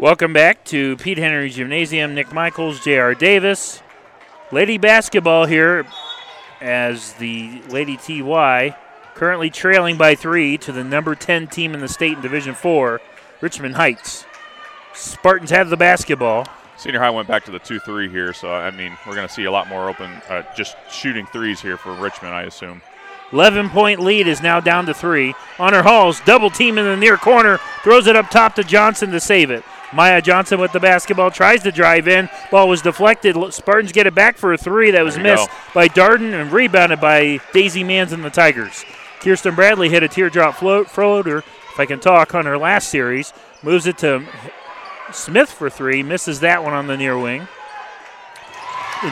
[0.00, 2.12] Welcome back to Pete Henry Gymnasium.
[2.16, 3.14] Nick Michaels, J.R.
[3.14, 3.84] Davis.
[4.50, 5.86] Lady basketball here
[6.60, 8.76] as the Lady TY
[9.14, 13.00] currently trailing by three to the number 10 team in the state in Division 4,
[13.42, 14.26] Richmond Heights.
[14.92, 16.48] Spartans have the basketball.
[16.84, 19.32] Senior high went back to the two three here, so I mean we're going to
[19.32, 22.82] see a lot more open, uh, just shooting threes here for Richmond, I assume.
[23.32, 25.34] 11 point lead is now down to three.
[25.58, 29.18] Honor Halls double team in the near corner, throws it up top to Johnson to
[29.18, 29.64] save it.
[29.94, 32.28] Maya Johnson with the basketball tries to drive in.
[32.50, 33.34] Ball was deflected.
[33.54, 35.54] Spartans get it back for a three that was missed go.
[35.72, 38.84] by Darden and rebounded by Daisy Mans and the Tigers.
[39.20, 43.32] Kirsten Bradley hit a teardrop float floater, if I can talk, on her last series.
[43.62, 44.26] Moves it to
[45.14, 46.02] Smith for three.
[46.02, 47.46] Misses that one on the near wing.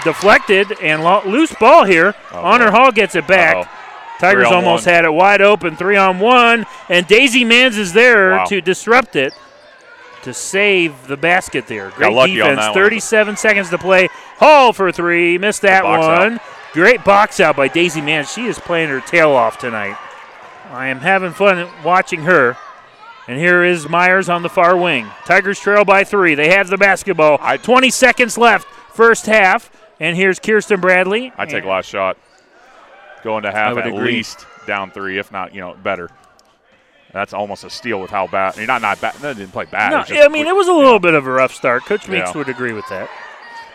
[0.04, 2.14] Deflected and lo- loose ball here.
[2.32, 2.76] Oh, Honor boy.
[2.76, 3.56] Hall gets it back.
[3.56, 4.18] Uh-oh.
[4.20, 4.94] Tigers almost one.
[4.94, 8.44] had it wide open, three on one, and Daisy Mans is there Wow.
[8.44, 9.32] to disrupt it
[10.22, 11.90] to save the basket there.
[11.90, 12.56] Great defense.
[12.60, 12.74] that one.
[12.74, 14.08] 37 seconds to play.
[14.38, 16.40] Hall for three, missed that one.
[16.72, 18.32] Great box out by Daisy Mans.
[18.32, 19.96] She is playing her tail off tonight.
[20.70, 22.56] I am having fun watching her.
[23.28, 25.06] And here is Myers on the far wing.
[25.24, 26.34] Tigers trail by three.
[26.34, 27.38] They have the basketball.
[27.40, 29.70] I- 20 seconds left, first half.
[30.00, 31.32] And here's Kirsten Bradley.
[31.38, 32.16] I take last shot.
[33.22, 34.00] Going to half at agree.
[34.16, 36.10] least down three, if not, you know, better.
[37.12, 38.56] That's almost a steal with how bad.
[38.56, 39.14] Mean, not not bad.
[39.16, 39.90] They didn't play bad.
[39.92, 41.84] No, just- yeah, I mean, it was a little bit of a rough start.
[41.84, 42.36] Coach Meeks Yeah.
[42.38, 43.08] would agree with that.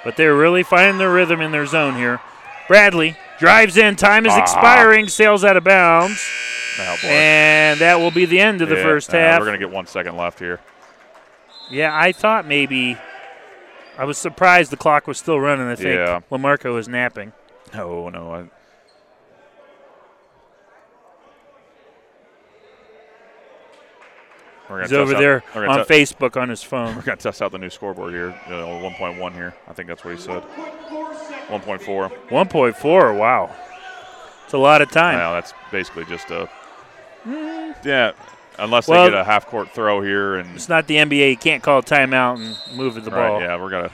[0.04, 2.20] But they're really finding their rhythm in their zone here.
[2.68, 3.96] Bradley drives in.
[3.96, 4.42] Time is Ah.
[4.42, 5.08] expiring.
[5.08, 6.22] Sails out of bounds.
[6.80, 6.98] Oh.
[7.08, 9.40] And that will be the end of the Yeah, first uh, half.
[9.40, 10.60] We're gonna get one second left here.
[11.70, 12.98] Yeah, I thought maybe.
[13.98, 15.68] I was surprised the clock was still running.
[15.68, 16.20] I think Yeah.
[16.32, 17.34] Lamarco was napping.
[17.74, 18.34] Oh no.
[18.34, 18.44] I,
[24.82, 26.96] He's over out- there on te- Facebook on his phone.
[26.98, 28.36] We're gonna test out the new scoreboard here.
[28.50, 29.56] You know, 1.1 here.
[29.68, 30.44] I think that's what he said.
[31.50, 32.10] 1.4.
[32.30, 33.18] 1.4.
[33.18, 33.56] Wow.
[34.46, 35.18] It's a lot of time.
[35.18, 36.50] Now that's basically just a.
[37.84, 38.12] Yeah,
[38.60, 40.56] unless Well- they get a half court throw here and.
[40.56, 41.30] It's not the NBA.
[41.32, 43.42] You can't call a timeout and move the Right, ball.
[43.42, 43.92] yeah, we're gonna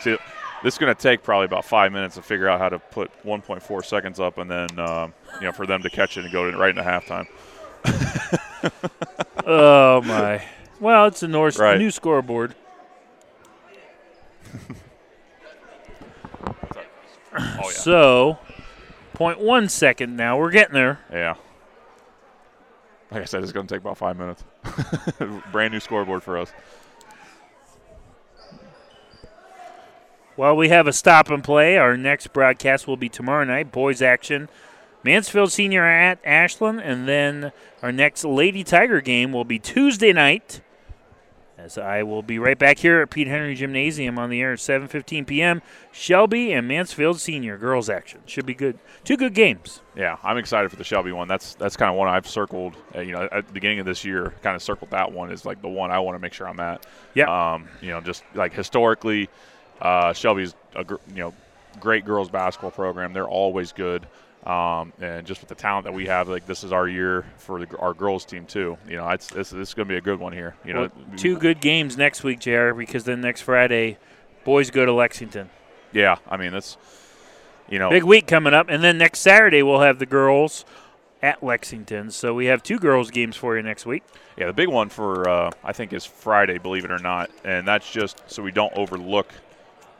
[0.00, 0.16] see.
[0.62, 3.82] This is gonna take probably about five minutes to figure out how to put 1.4
[3.84, 6.56] seconds up, and then um, you know for them to catch it and go to,
[6.56, 7.26] right into halftime.
[9.44, 10.40] Oh my.
[10.78, 11.76] Well, it's a Norse Right.
[11.78, 12.54] new scoreboard.
[17.34, 18.38] Oh yeah, So,
[19.14, 20.38] 0.1 second now.
[20.38, 21.00] We're getting there.
[21.10, 21.34] yeah.
[23.10, 24.42] Like I said, it's gonna take about five minutes.
[25.52, 26.50] Brand new scoreboard for us.
[30.34, 33.70] While we have a stop and play, our next broadcast will be tomorrow night.
[33.70, 34.48] Boys action.
[35.04, 36.80] Mansfield Senior at Ashland.
[36.80, 37.52] And then
[37.82, 40.62] our next Lady Tiger game will be Tuesday night.
[41.62, 44.58] As I will be right back here at Pete Henry Gymnasium on the air at
[44.58, 45.62] 7:15 p.m.
[45.92, 48.80] Shelby and Mansfield Senior girls action should be good.
[49.04, 49.80] Two good games.
[49.94, 51.28] Yeah, I'm excited for the Shelby one.
[51.28, 52.74] That's that's kind of one I've circled.
[52.92, 55.44] Uh, you know, at the beginning of this year, kind of circled that one is
[55.46, 56.84] like the one I want to make sure I'm at.
[57.14, 57.52] Yeah.
[57.54, 59.28] Um, you know, just like historically,
[59.80, 61.34] uh, Shelby's a gr- you know
[61.78, 63.12] great girls basketball program.
[63.12, 64.08] They're always good.
[64.44, 67.64] Um, and just with the talent that we have, like this is our year for
[67.64, 68.76] the, our girls team too.
[68.88, 70.56] You know, it's this, this is going to be a good one here.
[70.64, 73.98] You know, Well, two good games next week, JR, because then next Friday,
[74.44, 75.50] boys go to Lexington.
[75.92, 76.76] Yeah, I mean that's
[77.68, 80.64] you know Big week coming up, and then next Saturday we'll have the girls
[81.22, 82.10] at Lexington.
[82.10, 84.02] So we have two girls games for you next week.
[84.36, 87.68] Yeah, the big one for uh, I think is Friday, believe it or not, and
[87.68, 89.32] that's just so we don't overlook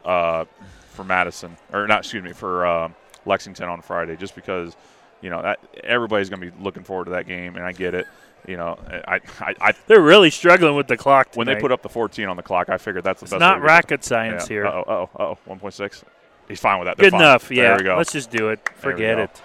[0.05, 0.47] uh,
[0.91, 2.01] for Madison or not.
[2.01, 2.97] Excuse me for um
[3.27, 4.77] Lexington on Friday, just because
[5.21, 7.95] you know that everybody's going to be looking forward to that game, and I get
[7.95, 8.07] it.
[8.47, 11.81] You know, I, I, I They're really struggling with the clock when they put up
[11.83, 13.39] the 14 on the clock, I figured that's the It's best.
[13.41, 14.55] not rocket science yeah.
[14.55, 14.67] here.
[14.67, 16.03] Oh, oh, oh, 1.6.
[16.49, 16.97] He's fine with that.
[16.97, 17.21] They're Good fine.
[17.21, 17.49] enough.
[17.49, 17.77] There Yeah.
[17.77, 17.97] we go.
[17.97, 18.69] Let's just do it.
[18.75, 19.23] Forget go.
[19.23, 19.43] it.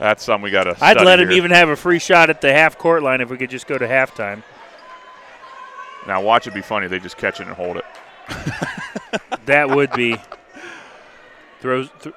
[0.00, 0.76] That's something we got to.
[0.80, 3.36] I'd let him even have a free shot at the half court line if we
[3.36, 4.42] could just go to halftime.
[6.08, 6.88] Now watch it be funny.
[6.88, 7.84] They just catch it and hold it.
[9.46, 10.16] That would be
[11.60, 11.88] throws.
[12.00, 12.14] Th-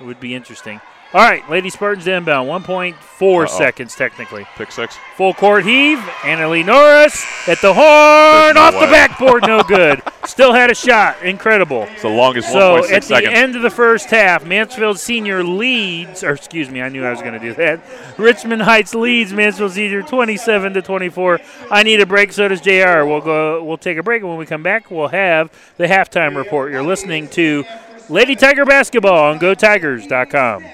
[0.00, 0.80] it would be interesting.
[1.14, 2.50] All right, Lady Spartans inbound.
[2.50, 3.46] 1.4 Uh-oh.
[3.46, 4.46] seconds technically.
[4.56, 4.94] Pick six.
[5.16, 5.96] Full court heave.
[6.20, 8.54] Annalie Norris at the horn.
[8.56, 8.80] No off way.
[8.80, 9.42] the backboard.
[9.46, 10.02] No good.
[10.26, 11.22] Still had a shot.
[11.22, 11.84] Incredible.
[11.92, 13.32] It's the longest So 1.6 at the seconds.
[13.34, 17.22] end of the first half, Mansfield Senior leads, or excuse me, I knew I was
[17.22, 17.80] going to do that.
[18.18, 21.40] Richmond Heights leads Mansfield Senior 27 to 24.
[21.70, 22.34] I need a break.
[22.34, 23.06] So does Jr.
[23.06, 23.64] We'll go.
[23.64, 26.70] We'll take a break, and when we come back, we'll have the halftime report.
[26.70, 27.64] You're listening to
[28.10, 30.64] Lady Tiger basketball on GoTigers.com.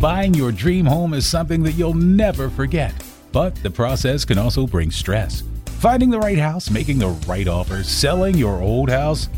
[0.00, 2.94] Buying your dream home is something that you'll never forget,
[3.32, 5.42] but the process can also bring stress.
[5.66, 9.28] Finding the right house, making the right offer, selling your old house.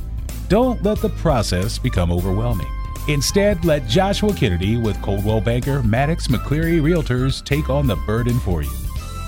[0.49, 2.68] Don't let the process become overwhelming.
[3.09, 8.62] Instead, let Joshua Kennedy with Coldwell Banker Maddox McCleary Realtors take on the burden for
[8.62, 8.70] you.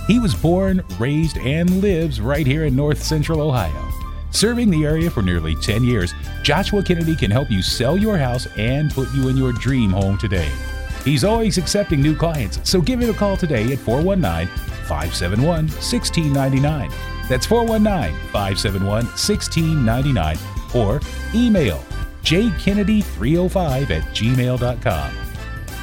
[0.07, 4.06] He was born, raised, and lives right here in North Central Ohio.
[4.31, 8.47] Serving the area for nearly 10 years, Joshua Kennedy can help you sell your house
[8.57, 10.51] and put you in your dream home today.
[11.05, 14.49] He's always accepting new clients, so give him a call today at 419
[14.87, 16.91] 571 1699.
[17.29, 20.37] That's 419 571 1699
[20.75, 21.01] or
[21.35, 21.83] email
[22.23, 25.11] jkennedy305 at gmail.com.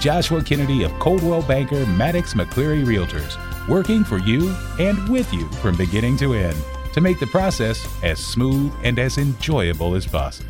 [0.02, 3.38] Joshua Kennedy of Coldwell Banker Maddox McCleary Realtors,
[3.70, 6.62] working for you and with you from beginning to end
[6.94, 10.50] to make the process as smooth and as enjoyable as possible.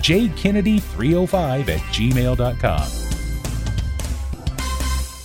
[0.00, 3.06] jkennedy305 at gmail.com.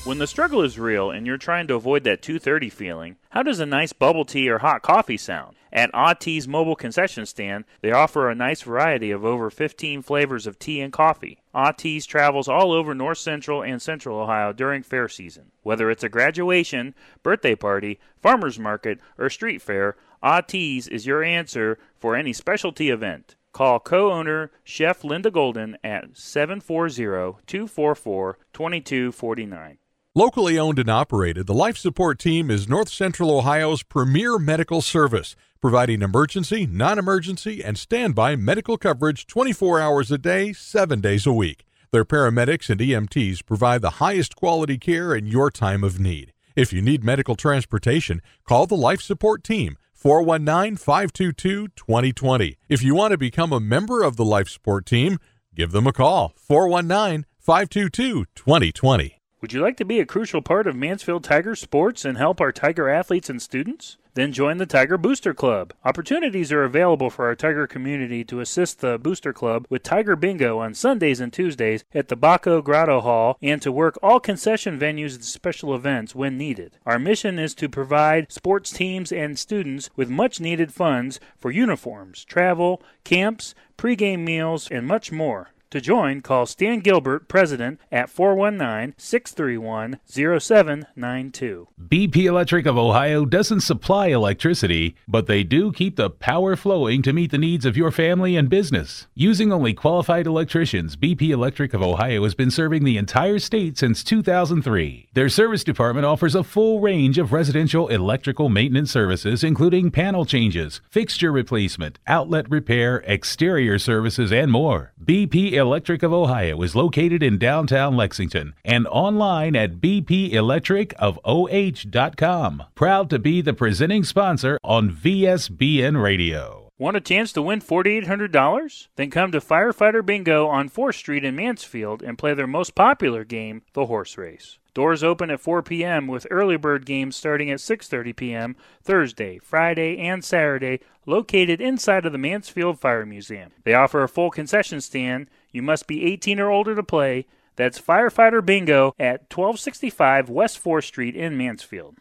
[0.03, 3.59] When the struggle is real and you're trying to avoid that 230 feeling, how does
[3.59, 5.55] a nice bubble tea or hot coffee sound?
[5.71, 10.59] At Autee's mobile concession stand, they offer a nice variety of over 15 flavors of
[10.59, 11.43] tea and coffee.
[11.53, 15.51] Autee's travels all over North Central and Central Ohio during fair season.
[15.61, 21.79] Whether it's a graduation, birthday party, farmer's market, or street fair, Autee's is your answer
[21.97, 23.35] for any specialty event.
[23.53, 29.77] Call co owner Chef Linda Golden at 740 244 2249.
[30.13, 35.35] Locally owned and operated, the Life Support Team is North Central Ohio's premier medical service,
[35.59, 41.33] providing emergency, non emergency, and standby medical coverage 24 hours a day, 7 days a
[41.33, 41.65] week.
[41.91, 46.31] Their paramedics and EMTs provide the highest quality care in your time of need.
[46.55, 52.57] If you need medical transportation, call the Life Support Team 419 522 2020.
[52.67, 55.19] If you want to become a member of the Life Support Team,
[55.53, 59.21] give them a call 419 522 2020.
[59.41, 62.51] Would you like to be a crucial part of Mansfield Tiger sports and help our
[62.51, 63.97] Tiger athletes and students?
[64.13, 65.73] Then join the Tiger Booster Club.
[65.85, 70.59] Opportunities are available for our Tiger community to assist the Booster Club with Tiger Bingo
[70.59, 75.15] on Sundays and Tuesdays at the Baco Grotto Hall and to work all concession venues
[75.15, 76.77] and special events when needed.
[76.85, 82.25] Our mission is to provide sports teams and students with much needed funds for uniforms,
[82.25, 85.51] travel, camps, pregame meals, and much more.
[85.71, 91.67] To join, call Stan Gilbert, President, at 419 631 0792.
[91.87, 97.13] BP Electric of Ohio doesn't supply electricity, but they do keep the power flowing to
[97.13, 99.07] meet the needs of your family and business.
[99.15, 104.03] Using only qualified electricians, BP Electric of Ohio has been serving the entire state since
[104.03, 105.07] 2003.
[105.13, 110.81] Their service department offers a full range of residential electrical maintenance services, including panel changes,
[110.89, 114.91] fixture replacement, outlet repair, exterior services, and more.
[115.01, 122.63] BP Electric of Ohio is located in downtown Lexington and online at bpelectricofoh.com.
[122.75, 126.57] Proud to be the presenting sponsor on VSBN Radio.
[126.77, 128.87] Want a chance to win $4,800?
[128.95, 133.23] Then come to Firefighter Bingo on 4th Street in Mansfield and play their most popular
[133.23, 134.57] game, the horse race.
[134.73, 136.07] Doors open at 4 p.m.
[136.07, 138.55] with early bird games starting at 6:30 p.m.
[138.81, 143.51] Thursday, Friday, and Saturday, located inside of the Mansfield Fire Museum.
[143.65, 145.29] They offer a full concession stand.
[145.51, 147.25] You must be 18 or older to play.
[147.57, 151.97] That's Firefighter Bingo at 1265 West 4th Street in Mansfield.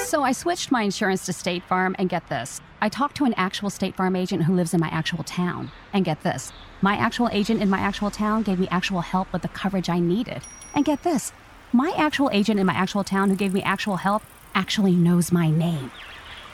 [0.00, 2.60] So I switched my insurance to State Farm, and get this.
[2.80, 5.70] I talked to an actual State Farm agent who lives in my actual town.
[5.92, 6.52] And get this.
[6.82, 10.00] My actual agent in my actual town gave me actual help with the coverage I
[10.00, 10.42] needed.
[10.74, 11.32] And get this.
[11.72, 14.22] My actual agent in my actual town who gave me actual help
[14.54, 15.90] actually knows my name.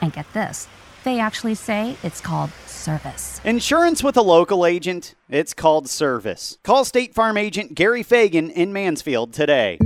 [0.00, 0.68] And get this.
[1.08, 3.40] They actually say it's called service.
[3.42, 6.58] Insurance with a local agent, it's called service.
[6.62, 9.78] Call State Farm agent Gary Fagan in Mansfield today.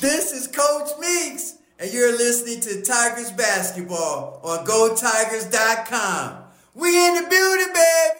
[0.00, 6.42] This is Coach Meeks, and you're listening to Tigers basketball on GoTigers.com.
[6.74, 8.18] We in the building, baby.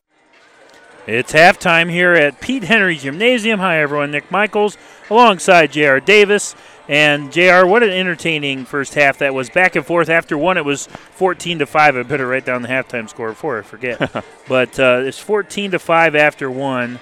[1.08, 3.58] It's halftime here at Pete Henry Gymnasium.
[3.58, 4.12] Hi, everyone.
[4.12, 4.78] Nick Michaels
[5.10, 5.98] alongside J.R.
[5.98, 6.54] Davis.
[6.88, 9.50] And Jr., what an entertaining first half that was.
[9.50, 10.08] Back and forth.
[10.08, 11.96] After one, it was 14 to 5.
[11.96, 13.98] I better write down the halftime score before I forget.
[14.48, 16.98] but uh, it's 14 to 5 after one.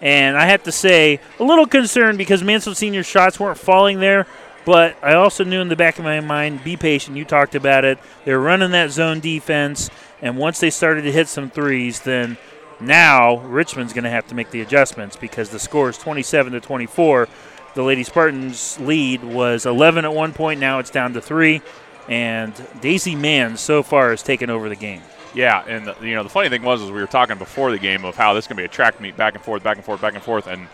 [0.00, 4.26] And I have to say, a little concerned because Mansfield Senior shots weren't falling there.
[4.64, 7.16] But I also knew in the back of my mind, be patient.
[7.16, 7.98] You talked about it.
[8.24, 9.90] They're running that zone defense.
[10.20, 12.36] And once they started to hit some threes, then
[12.78, 16.60] now Richmond's going to have to make the adjustments because the score is 27 to
[16.60, 17.28] 24.
[17.74, 20.60] The Lady Spartans' lead was 11 at one point.
[20.60, 21.62] Now it's down to three.
[22.08, 25.02] And Daisy Mann so far has taken over the game.
[25.32, 27.78] Yeah, and the, you know the funny thing was, is we were talking before the
[27.78, 29.76] game of how this is going to be a track meet, back and forth, back
[29.76, 30.66] and forth, back and forth, and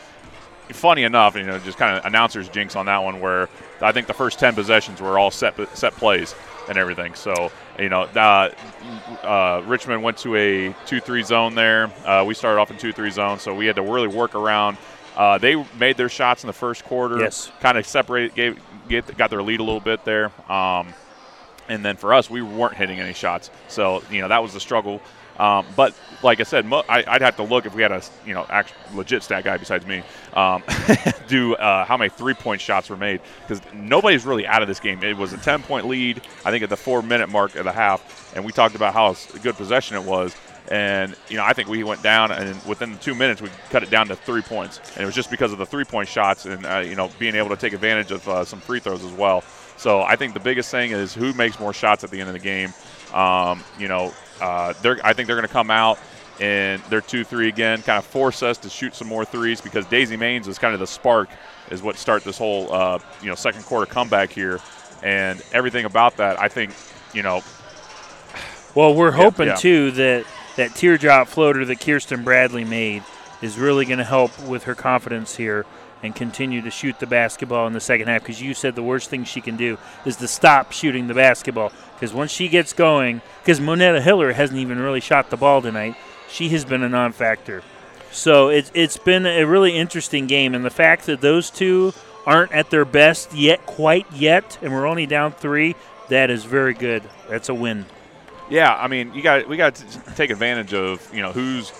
[0.71, 3.49] funny enough, you know, just kind of announcers jinx on that one, where
[3.81, 6.35] I think the first ten possessions were all set set plays
[6.69, 7.15] and everything.
[7.15, 8.51] So you know, uh,
[9.23, 11.91] uh, Richmond went to a two-three zone there.
[12.05, 14.79] Uh, we started off in two-three zone, so we had to really work around.
[15.17, 17.19] Uh, they made their shots in the first quarter.
[17.19, 17.51] Yes.
[17.61, 20.31] Kind of separated, gave, get, got their lead a little bit there.
[20.51, 20.93] Um,
[21.69, 23.51] and then for us, we weren't hitting any shots.
[23.69, 25.01] So you know that was the struggle.
[25.39, 28.03] Um, but like I said, mo- I, would have to look if we had a
[28.25, 30.03] you know act- legit stat guy besides me
[30.33, 30.63] um,
[31.29, 34.81] do uh, how many three point shots were made because nobody's really out of this
[34.81, 35.03] game.
[35.03, 37.73] It was a ten point lead, I think, at the four minute mark of the
[37.73, 40.35] half, and we talked about how good possession it was.
[40.71, 43.91] And you know, I think we went down, and within two minutes, we cut it
[43.91, 44.81] down to three points.
[44.95, 47.51] And it was just because of the three-point shots, and uh, you know, being able
[47.51, 49.43] to take advantage of uh, some free throws as well.
[49.77, 52.33] So I think the biggest thing is who makes more shots at the end of
[52.33, 52.73] the game.
[53.13, 55.99] Um, you know, uh, they're, I think they're going to come out
[56.41, 59.87] and they're two three again, kind of force us to shoot some more threes because
[59.87, 61.29] Daisy Maines is kind of the spark,
[61.71, 64.61] is what start this whole uh, you know second quarter comeback here,
[65.03, 66.41] and everything about that.
[66.41, 66.73] I think
[67.15, 67.43] you know.
[68.75, 69.55] Well, we're Yeah, hoping yeah.
[69.55, 70.27] too that
[70.57, 73.03] that teardrop floater that Kirsten Bradley made
[73.43, 75.67] is really going to help with her confidence here
[76.03, 79.11] and continue to shoot the basketball in the second half because you said the worst
[79.11, 83.21] thing she can do is to stop shooting the basketball because once she gets going,
[83.43, 85.97] because Monetta Hiller hasn't even really shot the ball tonight,
[86.29, 87.63] she has been a non factor.
[88.11, 91.93] So it's it's been a really interesting game, and the fact that those two
[92.25, 95.77] aren't at their best yet, quite yet, and we're only down three,
[96.09, 97.03] that is very good.
[97.29, 97.87] That's a win.
[98.49, 101.73] Yeah, I mean, you got we got to take advantage of you know who's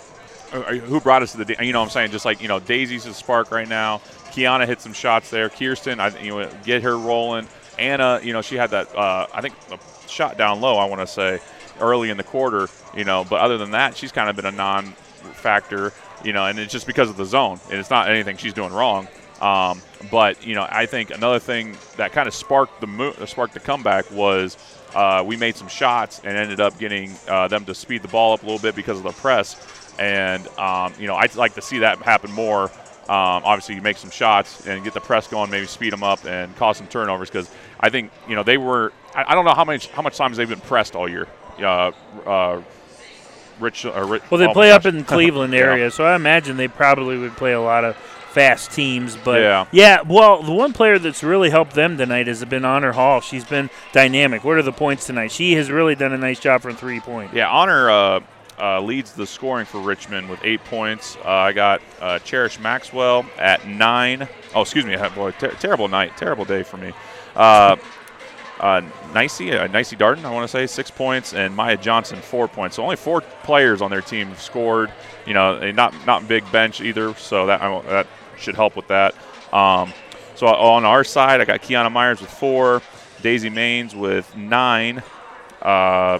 [0.51, 2.59] uh, who brought us to the you know what I'm saying just like you know
[2.59, 3.99] Daisy's a spark right now.
[4.31, 5.49] Kiana hit some shots there.
[5.49, 7.47] Kirsten, I you know get her rolling.
[7.79, 10.77] Anna, you know she had that uh, I think a shot down low.
[10.77, 11.39] I want to say
[11.79, 13.23] early in the quarter, you know.
[13.23, 15.93] But other than that, she's kind of been a non-factor,
[16.23, 18.73] you know, and it's just because of the zone, and it's not anything she's doing
[18.73, 19.07] wrong.
[19.41, 23.53] Um, but you know, I think another thing that kind of sparked the mo- sparked
[23.53, 24.57] the comeback was
[24.97, 28.33] uh, we made some shots and ended up getting uh, them to speed the ball
[28.33, 29.55] up a little bit because of the press.
[29.99, 32.63] And um, you know, I'd like to see that happen more.
[32.63, 36.25] Um, obviously, you make some shots and get the press going, maybe speed them up
[36.25, 38.91] and cause some turnovers because I think you know they were.
[39.13, 41.27] I, don't know how much how much times they've been pressed all year.
[41.59, 41.91] Uh,
[42.25, 42.61] uh,
[43.59, 45.59] Rich, uh, Rich, well, they oh play up in Cleveland Yeah.
[45.59, 47.95] area, so I imagine they probably would play a lot of
[48.31, 49.17] fast teams.
[49.17, 49.65] But Yeah.
[49.71, 53.21] yeah, well, the one player that's really helped them tonight has been Honor Hall.
[53.21, 54.43] She's been dynamic.
[54.43, 55.31] What are the points tonight?
[55.31, 57.33] She has really done a nice job from three point.
[57.33, 58.19] Yeah, Honor uh,
[58.59, 61.15] uh, leads the scoring for Richmond with eight points.
[61.23, 64.27] Uh, I got uh, Cherish Maxwell at nine.
[64.55, 64.95] Oh, excuse me.
[65.15, 66.17] Boy, ter- terrible night.
[66.17, 66.91] Terrible day for me.
[67.35, 67.75] Uh,
[68.59, 68.81] uh,
[69.13, 72.75] Nicey, uh, Nicey Darden, I want to say, six points, and Maya Johnson, four points.
[72.77, 74.91] So only four players on their team have scored.
[75.27, 78.07] You know, not not big bench either, so that that
[78.37, 79.13] should help with that.
[79.53, 79.93] Um,
[80.35, 82.81] so on our side, I got Kiana Myers with four,
[83.21, 85.03] Daisy Maines with nine,
[85.61, 86.19] uh,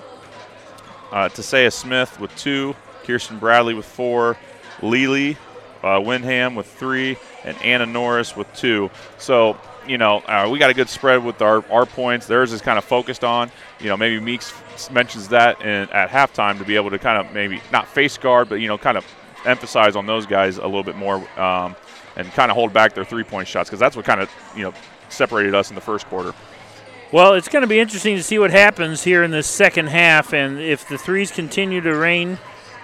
[1.11, 4.37] uh, Smith with two, Kirsten Bradley with four,
[4.81, 5.37] Lily
[5.83, 8.89] uh, Wyndham with three, and Anna Norris with two.
[9.17, 9.57] So,
[9.87, 12.27] you know, uh, we got a good spread with our, our points.
[12.27, 14.53] Theirs is kind of focused on, you know, maybe Meeks
[14.91, 18.49] mentions that in, at halftime to be able to kind of maybe not face guard,
[18.49, 19.05] but, you know, kind of
[19.45, 21.75] emphasize on those guys a little bit more um,
[22.15, 24.63] and kind of hold back their three point shots because that's what kind of, you
[24.63, 24.73] know,
[25.09, 26.33] separated us in the first quarter.
[27.11, 30.33] Well, it's going to be interesting to see what happens here in the second half,
[30.33, 32.37] and if the threes continue to rain,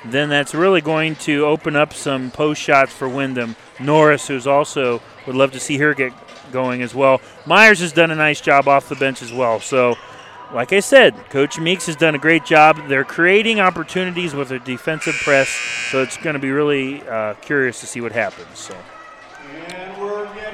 [0.06, 3.58] then that's really going to open up some post shots for Wyndham.
[3.82, 6.14] Norris, who's also would love to see her get
[6.52, 7.22] going as well.
[7.46, 9.60] Myers has done a nice job off the bench as well.
[9.60, 9.96] So,
[10.54, 12.80] like I said, Coach Meeks has done a great job.
[12.88, 15.50] They're creating opportunities with their defensive press,
[15.92, 18.60] so it's going to be really uh, curious to see what happens.
[18.60, 18.76] So.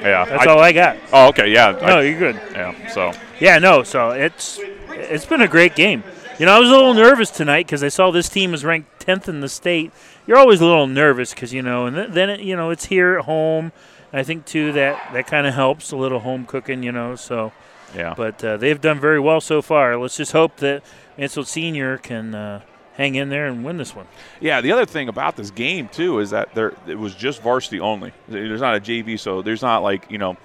[0.02, 0.96] Yeah, That's all I got.
[1.12, 1.72] Oh, okay, yeah.
[1.72, 2.40] No, I- you're good.
[2.52, 3.82] Yeah, so Yeah, no.
[3.82, 4.58] So it's
[4.90, 6.02] it's been a great game.
[6.38, 9.04] You know, I was a little nervous tonight because I saw this team was ranked
[9.06, 9.92] 10th in the state.
[10.26, 12.86] You're always a little nervous because you know, and th- then it, you know it's
[12.86, 13.72] here at home.
[14.12, 16.82] I think too that that kind of helps a little home cooking.
[16.82, 17.52] You know, so
[17.94, 18.14] yeah.
[18.16, 19.96] But uh, they've done very well so far.
[19.96, 20.82] Let's just hope that
[21.18, 22.62] Mansfield Senior can uh,
[22.94, 24.06] hang in there and win this one.
[24.40, 27.80] Yeah, the other thing about this game too is that there it was just varsity
[27.80, 28.12] only.
[28.28, 30.36] There's not a JV, so there's not like you know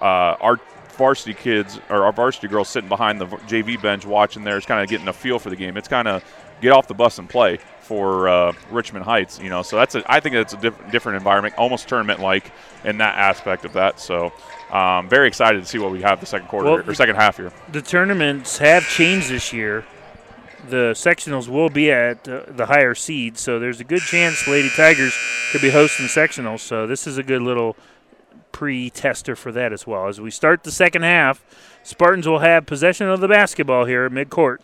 [0.00, 0.60] uh, our
[0.96, 4.56] varsity kids or our varsity girls sitting behind the JV bench watching there.
[4.56, 5.76] It's kind of getting a feel for the game.
[5.76, 6.24] It's kind of
[6.60, 7.58] get off the bus and play
[7.88, 9.40] for uh, Richmond Heights.
[9.40, 12.52] You know, so that's a, I think that's a diff- different environment, almost tournament like
[12.84, 13.98] in that aspect of that.
[13.98, 14.32] So.
[14.70, 17.38] Um, very excited to see what we have the second quarter Well, or second half
[17.38, 17.50] here.
[17.72, 19.86] The tournaments have changed this year.
[20.68, 24.68] The sectionals will be at uh, the higher seed, so there's a good chance Lady
[24.68, 25.16] Tigers
[25.52, 26.60] could be hosting sectionals.
[26.60, 27.76] So this is a good little
[28.52, 30.06] pre-tester for that as well.
[30.06, 31.42] As we start the second half,
[31.82, 34.58] Spartans will have possession of the basketball here at midcourt.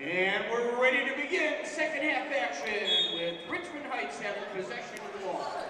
[0.00, 5.26] And we're ready to begin second half action with Richmond Heights having possession of the
[5.26, 5.64] ball.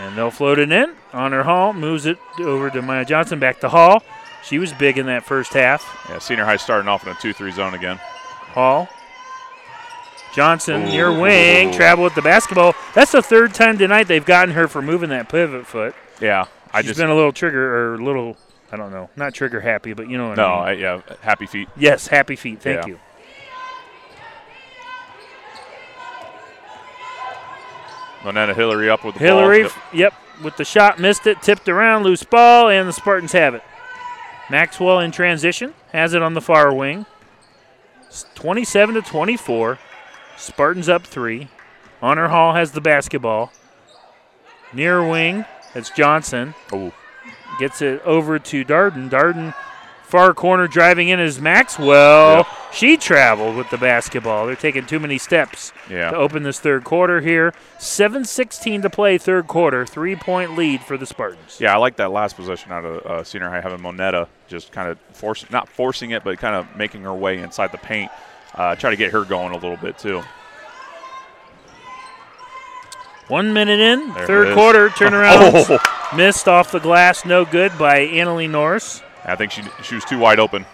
[0.00, 0.94] And they'll float it in.
[1.12, 4.02] Honor Hall moves it over to Maya Johnson, back to Hall.
[4.42, 5.84] She was big in that first half.
[6.08, 7.96] Yeah, senior high starting off in a two-three zone again.
[7.98, 8.88] Hall.
[10.34, 11.20] Johnson near Ooh.
[11.20, 12.74] wing, travel with the basketball.
[12.94, 15.94] That's the third time tonight they've gotten her for moving that pivot foot.
[16.20, 18.36] Yeah, I She's just been a little trigger or a little,
[18.70, 20.80] I don't know, not trigger happy, but you know what no, I mean.
[20.80, 21.68] yeah, happy feet.
[21.76, 22.60] yes, happy feet.
[22.62, 22.92] Thank Yeah.
[22.92, 23.00] you.
[28.22, 29.70] Monetta Hillary up with the Hillary, ball.
[29.70, 33.54] f- yep, with the shot, missed it, tipped around, loose ball, and the Spartans have
[33.54, 33.62] it.
[34.50, 37.06] Maxwell in transition, has it on the far wing.
[38.06, 39.78] It's 27 to 24.
[40.36, 41.48] Spartans up three.
[42.02, 43.52] Honor Hall has the basketball.
[44.72, 45.44] Near wing,
[45.74, 46.54] it's Johnson.
[46.72, 46.92] Ooh.
[47.58, 49.10] Gets it over to Darden.
[49.10, 49.54] Darden,
[50.10, 52.46] far corner, driving in is Maxwell.
[52.72, 54.46] She traveled with the basketball.
[54.46, 56.10] They're taking too many steps Yeah.
[56.10, 57.54] to open this third quarter here.
[57.78, 59.86] 7:16 to play, third quarter.
[59.86, 61.58] Three-point lead for the Spartans.
[61.60, 64.88] Yeah, I like that last possession out of uh, senior high, having Monetta just kind
[64.88, 68.10] of forcing, not forcing it, but kind of making her way inside the paint.
[68.54, 70.22] Uh, try to get her going a little bit too.
[73.28, 75.66] One minute in, There third quarter, turnaround.
[75.70, 76.16] Oh.
[76.16, 79.02] Missed off the glass, no good by Annalie Norris.
[79.24, 80.66] I think she she was too wide open.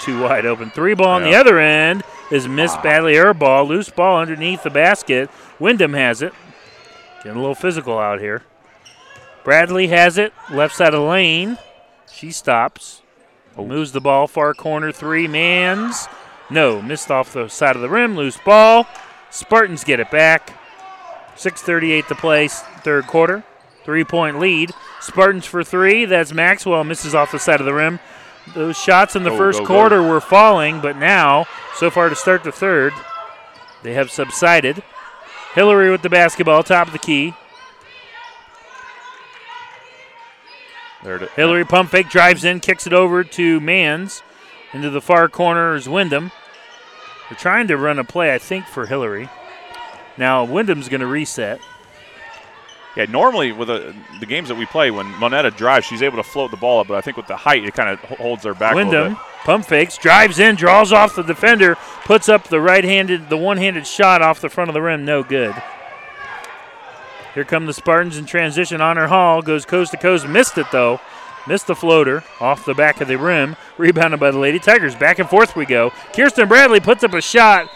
[0.00, 0.70] Too wide open.
[0.70, 2.82] Three ball on the other end is missed ah.
[2.82, 3.16] badly.
[3.16, 5.30] Air ball, loose ball underneath the basket.
[5.58, 6.32] Wyndham has it.
[7.18, 8.42] Getting a little physical out here.
[9.44, 11.58] Bradley has it, left side of the lane.
[12.12, 13.02] She stops.
[13.56, 13.66] Oh.
[13.66, 15.26] Moves the ball far corner three.
[15.26, 16.06] Mans.
[16.50, 18.16] No, missed off the side of the rim.
[18.16, 18.86] Loose ball.
[19.30, 20.54] Spartans get it back.
[21.36, 23.44] 6.38 to play, third quarter.
[23.88, 24.72] Three point lead.
[25.00, 26.04] Spartans for three.
[26.04, 26.84] That's Maxwell.
[26.84, 28.00] Misses off the side of the rim.
[28.54, 29.74] Those shots in the Go, first go, go.
[29.74, 32.92] quarter were falling, but now, so far to start the third,
[33.82, 34.82] they have subsided.
[35.54, 37.32] Hillary with the basketball, top of the key.
[41.02, 41.30] There it is.
[41.30, 44.22] Hillary pump fake drives in, kicks it over to Mans.
[44.74, 46.30] Into the far corner is Wyndham.
[47.30, 49.30] They're trying to run a play, I think, for Hillary.
[50.18, 51.62] Now Wyndham's going to reset.
[52.98, 56.24] Yeah, normally with the the games that we play, when Monetta drives, she's able to
[56.24, 56.88] float the ball up.
[56.88, 59.16] But I think with the height, it kind of holds her back a little Wyndham
[59.44, 64.20] pump fakes, drives in, draws off the defender, puts up the right-handed, the one-handed shot
[64.20, 65.54] off the front of the rim, no good.
[67.34, 68.80] Here come the Spartans in transition.
[68.80, 71.00] Honor Hall goes coast to coast, missed it though,
[71.46, 74.96] missed the floater off the back of the rim, rebounded by the Lady Tigers.
[74.96, 75.90] Back and forth we go.
[76.12, 77.70] Kirsten Bradley puts up a shot,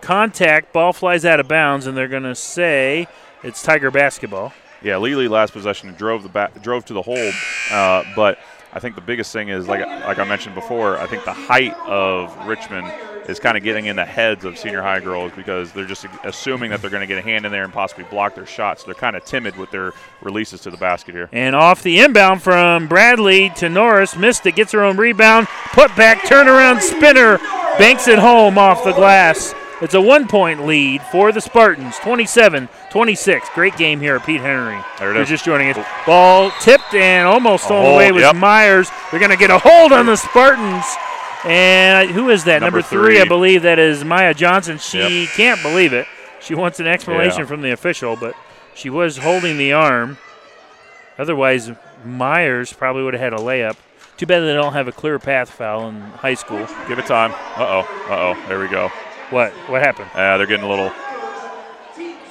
[0.00, 3.08] contact, ball flies out of bounds, and they're going to say
[3.42, 4.52] it's Tiger basketball.
[4.82, 7.30] Yeah, Lely last possession drove the back, drove to the hole,
[7.70, 8.38] uh, but
[8.72, 10.98] I think the biggest thing is like like I mentioned before.
[10.98, 12.92] I think the height of Richmond
[13.28, 16.70] is kind of getting in the heads of senior high girls because they're just assuming
[16.70, 18.84] that they're going to get a hand in there and possibly block their shots.
[18.84, 21.28] They're kind of timid with their releases to the basket here.
[21.32, 24.16] And off the inbound from Bradley to Norris.
[24.16, 24.56] Missed it.
[24.56, 25.46] Gets her own rebound.
[25.72, 26.18] Put back.
[26.22, 27.38] Turnaround spinner.
[27.78, 29.54] Banks it home off the glass.
[29.80, 31.96] It's a one point lead for the Spartans.
[31.98, 33.48] 27 26.
[33.54, 34.78] Great game here at Pete Henry.
[34.98, 35.26] There is.
[35.28, 35.86] just joining us.
[36.04, 38.36] Ball tipped and almost thrown away with yep.
[38.36, 38.90] Myers.
[39.10, 40.84] They're going to get a hold on the Spartans.
[41.44, 42.60] And who is that?
[42.60, 44.76] Number three, I believe that is Maya Johnson.
[44.76, 45.28] She Yep.
[45.30, 46.06] can't believe it.
[46.40, 47.46] She wants an explanation Yeah.
[47.46, 48.34] from the official, but
[48.74, 50.18] she was holding the arm.
[51.18, 51.70] Otherwise,
[52.04, 53.76] Myers probably would have had a layup.
[54.18, 56.66] Too bad they don't have a clear path foul in high school.
[56.88, 57.32] Give it time.
[57.56, 58.06] Uh oh.
[58.10, 58.48] Uh oh.
[58.48, 58.88] There we go.
[59.30, 59.50] What?
[59.68, 60.10] What happened?
[60.14, 60.92] Yeah, they're getting a little.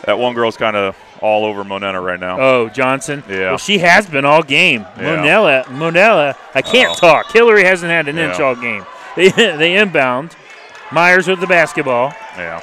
[0.05, 2.39] That one girl's kind of all over Monetta right now.
[2.39, 3.23] Oh, Johnson.
[3.29, 3.49] Yeah.
[3.49, 4.81] Well, she has been all game.
[4.97, 5.17] Yeah.
[5.17, 5.63] Monella.
[5.65, 6.35] Monella.
[6.55, 6.95] I can't Uh-oh.
[7.23, 7.31] talk.
[7.31, 8.85] Hillary hasn't had an inch all game.
[9.15, 10.37] They they inbound.
[10.89, 12.13] Myers with the basketball.
[12.37, 12.61] Yeah.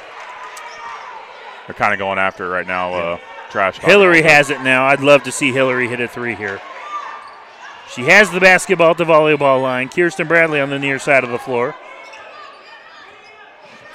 [1.67, 2.91] They're kind of going after it right now.
[2.93, 3.17] Uh,
[3.51, 3.77] trash.
[3.77, 4.31] Hillary a little bit.
[4.31, 4.85] has it now.
[4.87, 6.59] I'd love to see Hillary hit a three here.
[7.93, 9.89] She has the basketball at the volleyball line.
[9.89, 11.75] Kirsten Bradley on the near side of the floor.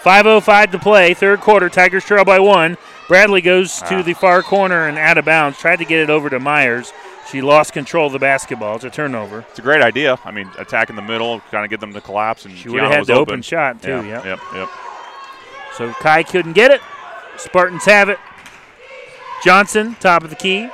[0.02, 1.68] 5.05 to play, third quarter.
[1.68, 2.76] Tigers trail by one.
[3.08, 4.02] Bradley goes to Ah.
[4.02, 5.58] the far corner and out of bounds.
[5.58, 6.92] Tried to get it over to Myers.
[7.30, 8.76] She lost control of the basketball.
[8.76, 9.44] It's a turnover.
[9.50, 10.18] It's a great idea.
[10.24, 12.90] I mean, attack in the middle, kind of get them to collapse, and She would've
[12.90, 13.32] had the open.
[13.34, 14.24] open shot, too, Yeah, yep.
[14.24, 14.38] Yep.
[14.54, 14.68] Yep.
[15.76, 16.80] So Kai couldn't get it.
[17.36, 18.18] Spartans have it.
[19.42, 20.68] Johnson, top of the key.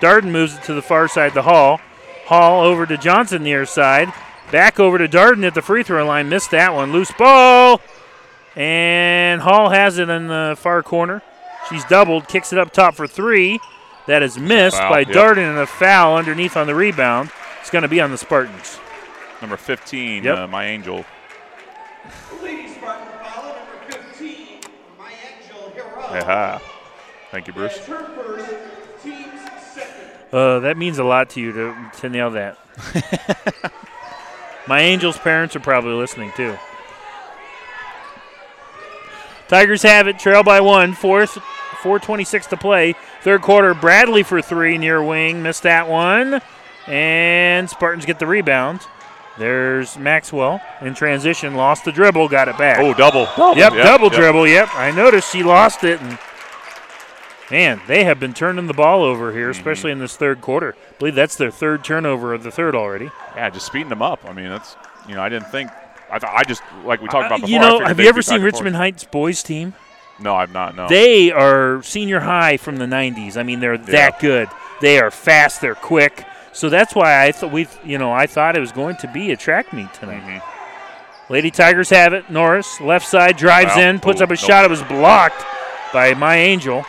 [0.00, 1.80] Darden moves it to the far side of the Hall.
[2.26, 4.12] Hall over to Johnson near side.
[4.50, 6.28] Back over to Darden at the free throw line.
[6.28, 6.92] Missed that one.
[6.92, 7.80] Loose ball.
[8.56, 11.22] And Hall has it in the far corner.
[11.68, 13.58] She's doubled, kicks it up top for three.
[14.06, 15.08] That is missed Foul, by yep.
[15.08, 17.30] Darden and a foul underneath on the rebound.
[17.60, 18.78] It's going to be on the Spartans.
[19.40, 20.38] Number 15, Yep.
[20.38, 21.04] uh, my angel.
[22.42, 24.60] Ladies Spartan foul number 15,
[24.98, 26.08] my angel Hero.
[26.12, 26.58] Yeah.
[27.30, 27.76] Thank you, Bruce.
[27.76, 30.34] That's her first, team's second.
[30.34, 32.58] Uh, that means a lot to you to, to nail that.
[34.66, 36.56] My Angels' parents are probably listening too.
[39.48, 41.32] Tigers have it, trail by one, fourth,
[41.82, 42.94] 426 to play.
[43.22, 46.40] Third quarter, Bradley for three near wing, missed that one.
[46.86, 48.80] And Spartans get the rebound.
[49.38, 52.78] There's Maxwell in transition, lost the dribble, got it back.
[52.78, 53.22] Oh, double.
[53.56, 54.12] Yep, Yep, double yep.
[54.14, 54.46] dribble.
[54.48, 56.18] Yep, I noticed she lost it, and
[57.50, 59.58] man, they have been turning the ball over here, Mm-hmm.
[59.58, 60.74] especially in this third quarter.
[60.78, 63.10] I believe that's their third turnover of the third already.
[63.34, 64.20] Yeah, just speeding them up.
[64.24, 64.76] I mean, that's
[65.08, 65.70] you know, I didn't think.
[66.14, 67.48] I thought I just like we talked about before.
[67.50, 68.54] you know, have you ever seen forth.
[68.54, 69.74] Richmond Heights boys team?
[70.20, 70.76] No, I've not.
[70.76, 70.86] No.
[70.88, 73.36] They are senior high from the '90s.
[73.36, 74.48] I mean, they're that good.
[74.80, 75.60] They are fast.
[75.60, 76.24] They're quick.
[76.52, 79.32] So that's why I thought we, you know, I thought it was going to be
[79.32, 80.22] a track meet tonight.
[80.24, 80.42] Mhm.
[81.30, 82.30] Lady Tigers have it.
[82.30, 83.82] Norris, left side, drives Wow.
[83.88, 84.38] in, puts Ooh, up a nope.
[84.40, 84.64] shot.
[84.64, 85.44] It was blocked
[85.92, 86.84] by My Angel.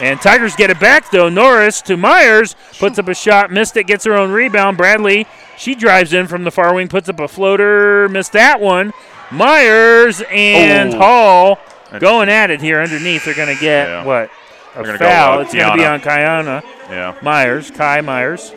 [0.00, 1.28] And Tigers get it back, though.
[1.28, 4.76] Norris to Myers, puts up a shot, missed it, gets her own rebound.
[4.76, 5.26] Bradley,
[5.56, 8.92] she drives in from the far wing, puts up a floater, missed that one.
[9.30, 10.98] Myers and Oh.
[10.98, 11.58] Hall
[12.00, 13.24] going at it here underneath.
[13.24, 14.04] They're going to get, Yeah.
[14.04, 14.30] what?
[14.74, 15.38] A They're go, foul.
[15.38, 16.62] uh, it's going to be on Kiana.
[16.90, 17.14] Yeah.
[17.22, 18.52] Myers, Kai Myers.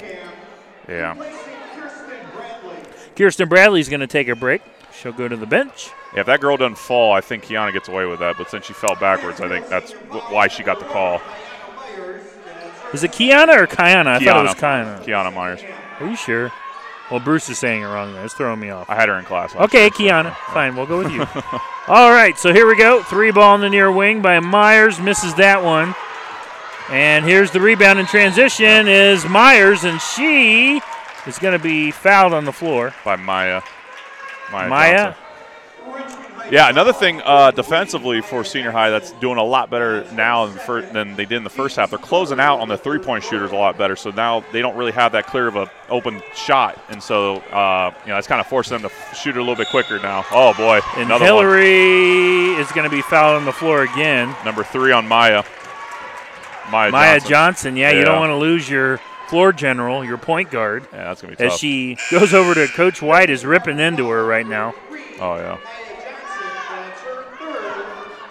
[0.89, 1.15] Yeah.
[3.15, 4.61] Kirsten Bradley's going to take a break.
[5.05, 5.91] She'll go to the bench.
[6.15, 8.39] Yeah, if that girl doesn't fall, I think Kiana gets away with that.
[8.39, 9.91] But since she fell backwards, I think that's
[10.31, 11.21] why she got the call.
[12.91, 14.07] Is it Kiana or Kiana?
[14.07, 15.05] I thought it was Kiana.
[15.05, 15.61] Kiana Myers.
[15.99, 16.51] Are you sure?
[17.11, 18.25] Well, Bruce is saying it wrong there.
[18.25, 18.89] It's throwing me off.
[18.89, 19.55] I had her in class.
[19.55, 20.35] Okay, so- Kiana.
[20.51, 21.21] Fine, we'll go with you.
[21.87, 23.03] All right, so here we go.
[23.03, 24.99] Three ball in the near wing by Myers.
[24.99, 25.93] Misses that one.
[26.89, 30.81] And here's the rebound in transition is Myers, and she
[31.27, 32.95] is going to be fouled on the floor.
[33.03, 33.61] by Maya.
[34.51, 34.69] Maya.
[34.69, 35.13] Maya?
[36.51, 40.57] Yeah, another thing uh, defensively for senior high that's doing a lot better now than,
[40.59, 41.89] fir- than they did in the first half.
[41.89, 44.91] They're closing out on the three-point shooters a lot better, so now they don't really
[44.91, 48.45] have that clear of a open shot, and so uh, you know that's kind of
[48.45, 50.23] forcing them to shoot a little bit quicker now.
[50.31, 51.43] Oh boy, And another one.
[51.45, 54.35] Hillary is going to be fouled on the floor again.
[54.45, 55.43] Number three on Maya.
[56.69, 57.29] Maya, Maya Johnson.
[57.29, 57.77] Johnson.
[57.77, 58.99] Yeah, you don't want to lose your
[59.29, 60.87] floor general, your point guard.
[60.93, 61.59] Yeah, that's gonna be As tough.
[61.59, 64.73] she goes over to Coach White, is ripping into her right now.
[65.19, 65.57] oh yeah.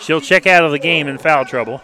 [0.00, 1.80] She'll check out of the game in foul trouble.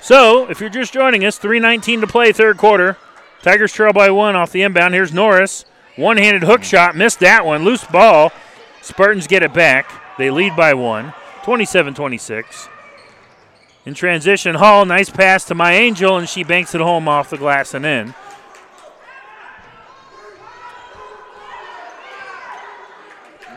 [0.00, 2.96] So, if you're just joining us, 3.19 to play, third quarter.
[3.42, 4.94] Tigers trail by one off the inbound.
[4.94, 5.64] Here's Norris.
[5.96, 7.64] One handed hook shot, missed that one.
[7.64, 8.32] Loose ball.
[8.82, 9.90] Spartans get it back.
[10.18, 11.14] They lead by one,
[11.44, 12.68] 27 26.
[13.84, 17.36] In transition, Hall, nice pass to My Angel, and she banks it home off the
[17.38, 18.14] glass and in.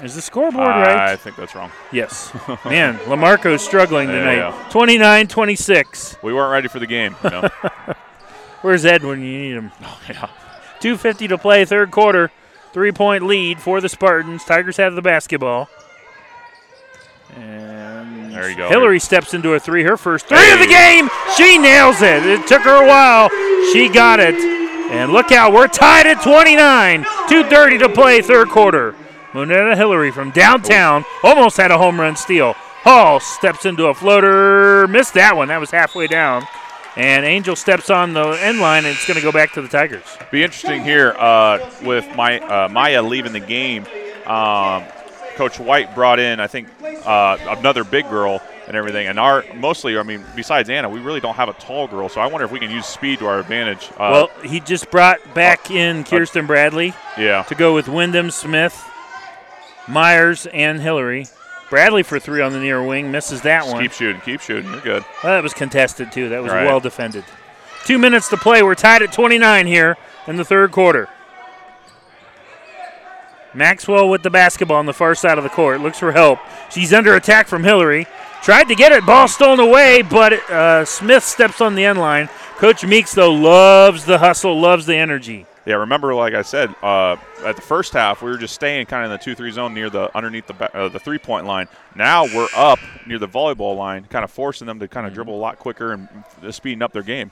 [0.04, 1.10] Is the scoreboard right?
[1.12, 1.72] I think that's wrong.
[1.92, 2.32] Yes.
[2.66, 4.36] Man, Lamarco's struggling tonight.
[4.36, 4.68] yeah.
[4.72, 6.18] 29 26.
[6.24, 7.16] We weren't ready for the game.
[7.24, 7.50] You know?
[8.62, 9.72] Where's Ed when you need him?
[9.84, 10.30] Oh, yeah.
[10.82, 12.32] 2.50 to play, third quarter.
[12.72, 14.46] Three point lead for the Spartans.
[14.46, 15.68] Tigers have the basketball.
[17.36, 18.70] And There you go.
[18.70, 21.10] Hillary steps into a three, her first three of the game.
[21.36, 22.26] She nails it.
[22.26, 23.30] It took her a while.
[23.74, 24.36] She got it.
[24.36, 27.04] And look out, we're tied at 29.
[27.04, 28.96] 2.30 to play, third quarter.
[29.34, 32.54] Monetta Hillary from downtown almost had a home run steal.
[32.54, 35.50] Hall steps into a floater, missed that one.
[35.50, 36.48] That was halfway down.
[36.96, 39.68] And Angel steps on the end line, and it's going to go back to the
[39.68, 40.18] Tigers.
[40.32, 43.86] Be interesting here uh, with my uh, Maya leaving the game.
[44.26, 44.84] Um,
[45.36, 46.68] Coach White brought in, I think,
[47.06, 49.08] uh, another big girl and everything.
[49.08, 52.10] And our mostly, I mean, besides Anna, we really don't have a tall girl.
[52.10, 53.90] So I wonder if we can use speed to our advantage.
[53.94, 58.89] Uh, well, he just brought back in Kirsten Bradley yeah, to go with Wyndham, Smith,
[59.90, 61.28] Myers, and Hillary.
[61.70, 63.82] Bradley for three on the near wing misses that Just one.
[63.84, 64.72] keep shooting, keep shooting.
[64.72, 65.06] You're good.
[65.24, 66.30] Well, that was contested too.
[66.30, 66.66] That was Right.
[66.66, 67.24] well defended.
[67.86, 68.64] Two minutes to play.
[68.64, 71.08] We're tied at 29 here in the third quarter.
[73.54, 75.82] Maxwell with the basketball on the far side of the court.
[75.82, 76.40] Looks for help.
[76.72, 78.06] She's under attack from Hillary.
[78.44, 79.06] Tried to get it.
[79.06, 82.30] Ball stolen away, but uh, Smith steps on the end line.
[82.58, 85.46] Coach Meeks, though, loves the hustle, loves the energy.
[85.70, 87.16] Yeah, remember, like I said, uh,
[87.46, 89.92] at the first half, we were just staying kind of in the two-three zone near
[89.92, 91.68] the underneath the uh, the three-point line.
[91.96, 95.36] Now we're up near the volleyball line, kind of forcing them to kind of dribble
[95.36, 96.10] a lot quicker and
[96.50, 97.30] speeding up their game.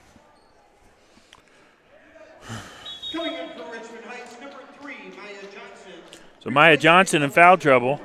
[3.11, 5.93] Coming in from Richmond Heights, number three, Maya Johnson.
[6.39, 7.99] So Maya Johnson in foul trouble.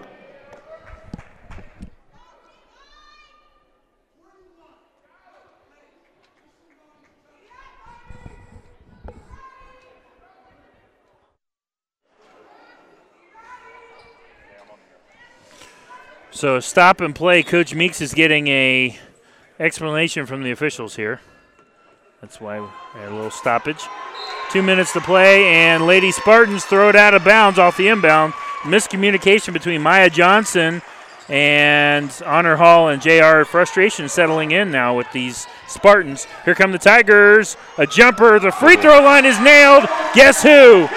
[16.43, 17.45] So stop and play.
[17.45, 18.99] Coach Meeks is getting a
[19.61, 21.21] explanation from the officials here.
[22.21, 23.81] That's why we had a little stoppage.
[24.51, 28.33] Two minutes to play, and Lady Spartans throw it out of bounds off the inbound.
[28.63, 30.83] Miscommunication between Maya Johnson
[31.29, 33.45] and Honor Hall and JR.
[33.45, 36.27] Frustration settling in now with these Spartans.
[36.45, 37.57] Here come the Tigers.
[37.79, 38.41] A jumper.
[38.41, 39.85] The free throw line is nailed.
[40.13, 40.89] Guess who?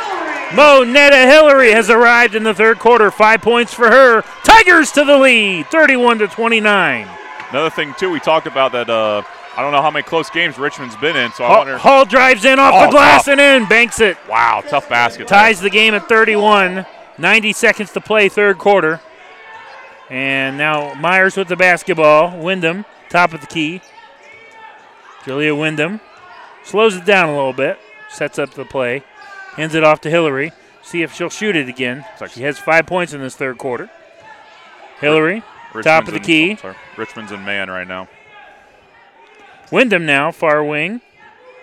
[0.51, 3.11] Monetta Hillary has arrived in the third quarter.
[3.11, 4.21] Five points for her.
[4.43, 7.07] Tigers to the lead, 31 to 29.
[7.49, 8.89] Another thing too, we talked about that.
[8.89, 9.21] Uh,
[9.57, 11.77] I don't know how many close games Richmond's been in, so I Hall, wonder.
[11.77, 13.31] Hall drives in off Oh, the glass tough.
[13.37, 14.17] and in, banks it.
[14.29, 15.27] Wow, tough basket.
[15.27, 16.85] Ties the game at 31.
[17.17, 18.99] 90 seconds to play, third quarter.
[20.09, 22.37] And now Myers with the basketball.
[22.37, 23.81] Wyndham, top of the key.
[25.23, 26.01] Julia Wyndham
[26.63, 27.79] slows it down a little bit,
[28.09, 29.03] sets up the play,
[29.55, 30.51] hands it off to Hillary.
[30.83, 32.05] See if she'll shoot it again.
[32.31, 33.89] She has five points in this third quarter.
[34.99, 35.43] Hillary,
[35.83, 36.51] top of the in- key.
[36.53, 36.75] oh, sorry.
[36.97, 38.07] Richmond's in man right now.
[39.71, 41.01] Wyndham now, far wing.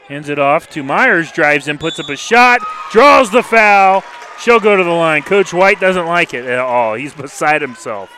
[0.08, 4.02] Hands it off to Myers, drives in, puts up a shot, draws the foul.
[4.40, 5.22] She'll go to the line.
[5.22, 6.94] Coach White doesn't like it at all.
[6.94, 8.10] He's beside himself.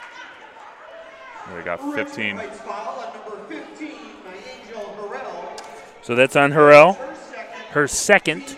[1.54, 2.40] We got 15.
[6.02, 6.96] So that's on Harrell.
[7.70, 8.56] Her second.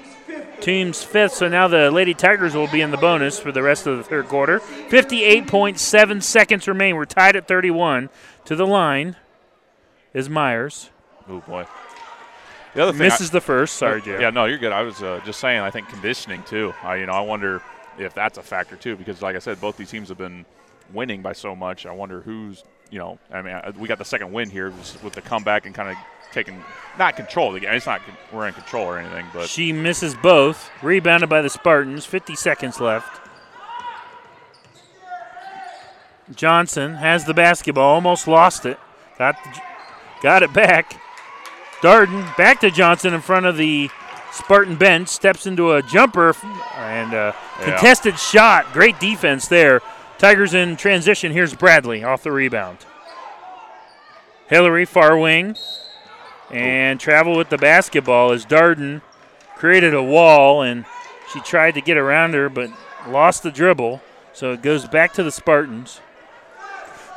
[0.61, 1.35] Team's fifth.
[1.35, 4.03] So now the Lady Tigers will be in the bonus for the rest of the
[4.03, 4.61] third quarter.
[4.61, 6.97] 58.7 seconds remain.
[6.97, 8.09] We're tied at 31.
[8.47, 9.17] To the line
[10.15, 10.91] is Myers.
[11.29, 11.67] Oh boy.
[12.75, 13.77] The other thing Misses I- the first.
[13.77, 14.21] Sorry, Jay.
[14.21, 14.73] Yeah, no, you're good.
[14.73, 15.61] I was uh, just saying.
[15.61, 16.75] I think conditioning too.
[16.83, 17.63] I, you know, I wonder
[17.99, 20.45] if that's a factor too, because like I said, both these teams have been
[20.93, 21.87] winning by so much.
[21.87, 24.71] I wonder who's, you know, I mean, uh, we got the second win here
[25.03, 25.97] with the comeback and kind of
[26.37, 26.63] taking
[26.99, 27.73] not control of the game.
[27.73, 30.71] It's not we're in control or anything, but She misses both.
[30.83, 32.05] Rebounded by the Spartans.
[32.05, 33.21] 50 seconds left.
[36.35, 37.95] Johnson has the basketball.
[37.95, 38.79] Almost lost it.
[39.19, 39.61] Got the,
[40.23, 41.01] got it back.
[41.81, 43.89] Darden back to Johnson in front of the
[44.33, 45.09] Spartan bench.
[45.09, 46.35] Steps into a jumper
[46.77, 47.65] and a Yeah.
[47.65, 48.73] contested shot.
[48.75, 49.81] Great defense there.
[50.19, 51.33] Tigers in transition.
[51.33, 52.79] Here's Bradley off the rebound.
[54.49, 55.57] Hillary far wing
[56.51, 59.03] and travel with the basketball as Darden
[59.57, 60.85] created a wall and
[61.33, 62.71] she tried to get around her but
[63.09, 64.01] lost the dribble.
[64.33, 66.01] So it goes back to the Spartans.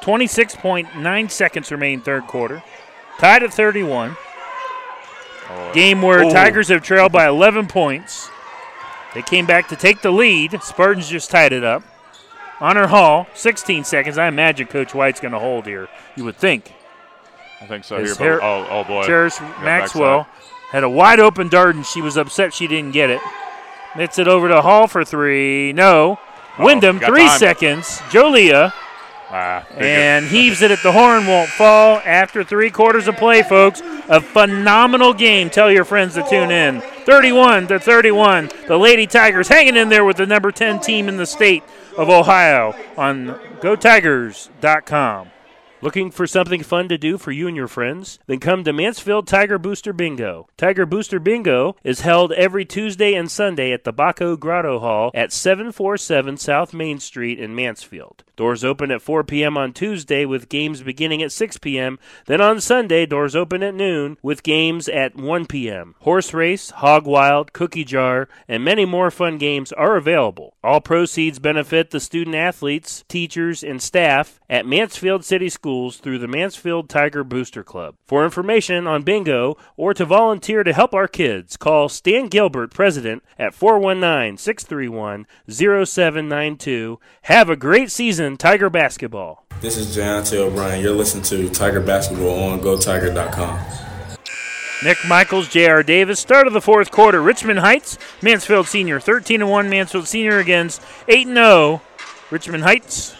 [0.01, 2.63] 26.9 seconds remain third quarter.
[3.19, 4.15] Tied at 31.
[5.73, 6.29] Game where Oh.
[6.31, 8.29] Tigers have trailed by 11 points.
[9.13, 10.61] They came back to take the lead.
[10.61, 11.83] Spartans just tied it up.
[12.61, 14.17] Honor Hall, 16 seconds.
[14.17, 15.87] I imagine Coach White's going to hold here.
[16.15, 16.73] You would think.
[17.61, 18.03] I think so.
[18.03, 20.27] Here, but, oh, oh boy, Cherish Maxwell
[20.71, 21.85] had a wide open Darden.
[21.85, 23.21] She was upset she didn't get it.
[23.93, 25.73] Hits it over to Hall for three.
[25.73, 26.19] No.
[26.59, 27.39] Wyndham, three time.
[27.39, 28.01] seconds.
[28.11, 28.73] Julia.
[29.31, 33.79] Ah, And heaves it at the horn, won't fall after three quarters of play, folks.
[34.09, 35.51] A phenomenal game.
[35.51, 36.81] Tell your friends to tune in.
[37.05, 38.49] 31 to 31.
[38.67, 41.63] The Lady Tigers hanging in there with the number 10 team in the state
[41.95, 45.29] of Ohio on GoTigers.com.
[45.81, 48.19] Looking for something fun to do for you and your friends?
[48.27, 50.49] Then come to Mansfield Tiger Booster Bingo.
[50.57, 55.31] Tiger Booster Bingo is held every Tuesday and Sunday at the Baco Grotto Hall at
[55.31, 58.25] 747 South Main Street in Mansfield.
[58.35, 59.57] Doors open at 4 p.m.
[59.57, 61.97] on Tuesday with games beginning at 6 p.m.
[62.25, 65.95] Then on Sunday, doors open at noon with games at 1 p.m.
[65.99, 70.55] Horse race, hog wild, cookie jar, and many more fun games are available.
[70.61, 76.27] All proceeds benefit the student athletes, teachers, and staff at Mansfield City Schools through the
[76.27, 77.95] Mansfield Tiger Booster Club.
[78.05, 83.23] For information on bingo or to volunteer to help our kids, call Stan Gilbert, President,
[83.37, 86.99] at 419 631 0792.
[87.23, 89.45] Have a great season, Tiger Basketball.
[89.61, 90.81] This is Jayante O'Brien.
[90.81, 93.59] You're listening to Tiger Basketball on GoTiger.com.
[94.81, 95.83] Nick Michaels, J.R.
[95.83, 96.21] Davis.
[96.21, 97.21] Start of the fourth quarter.
[97.21, 99.69] Richmond Heights, Mansfield Senior, 13 and 1.
[99.69, 101.81] Mansfield Senior against 8 and 0.
[102.31, 103.13] Richmond Heights.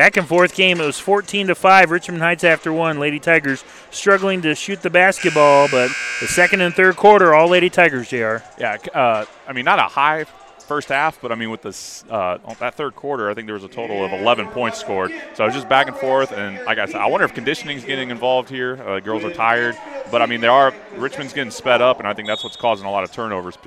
[0.00, 0.80] Back and forth game.
[0.80, 1.90] It was 14 to 5.
[1.90, 2.98] Richmond Heights after one.
[2.98, 5.90] Lady Tigers struggling to shoot the basketball, but
[6.22, 8.38] the second and third quarter, all Lady Tigers, Jr.
[8.58, 10.24] Yeah, uh, I mean, not a high
[10.60, 13.64] first half, but I mean, with this uh, that third quarter, I think there was
[13.64, 15.12] a total of 11 points scored.
[15.34, 17.76] So it was just back and forth, and like I said, I wonder if conditioning
[17.76, 18.82] is getting involved here.
[18.82, 19.76] Uh, girls are tired,
[20.10, 22.86] but I mean, they are Richmond's getting sped up, and I think that's what's causing
[22.86, 23.58] a lot of turnovers.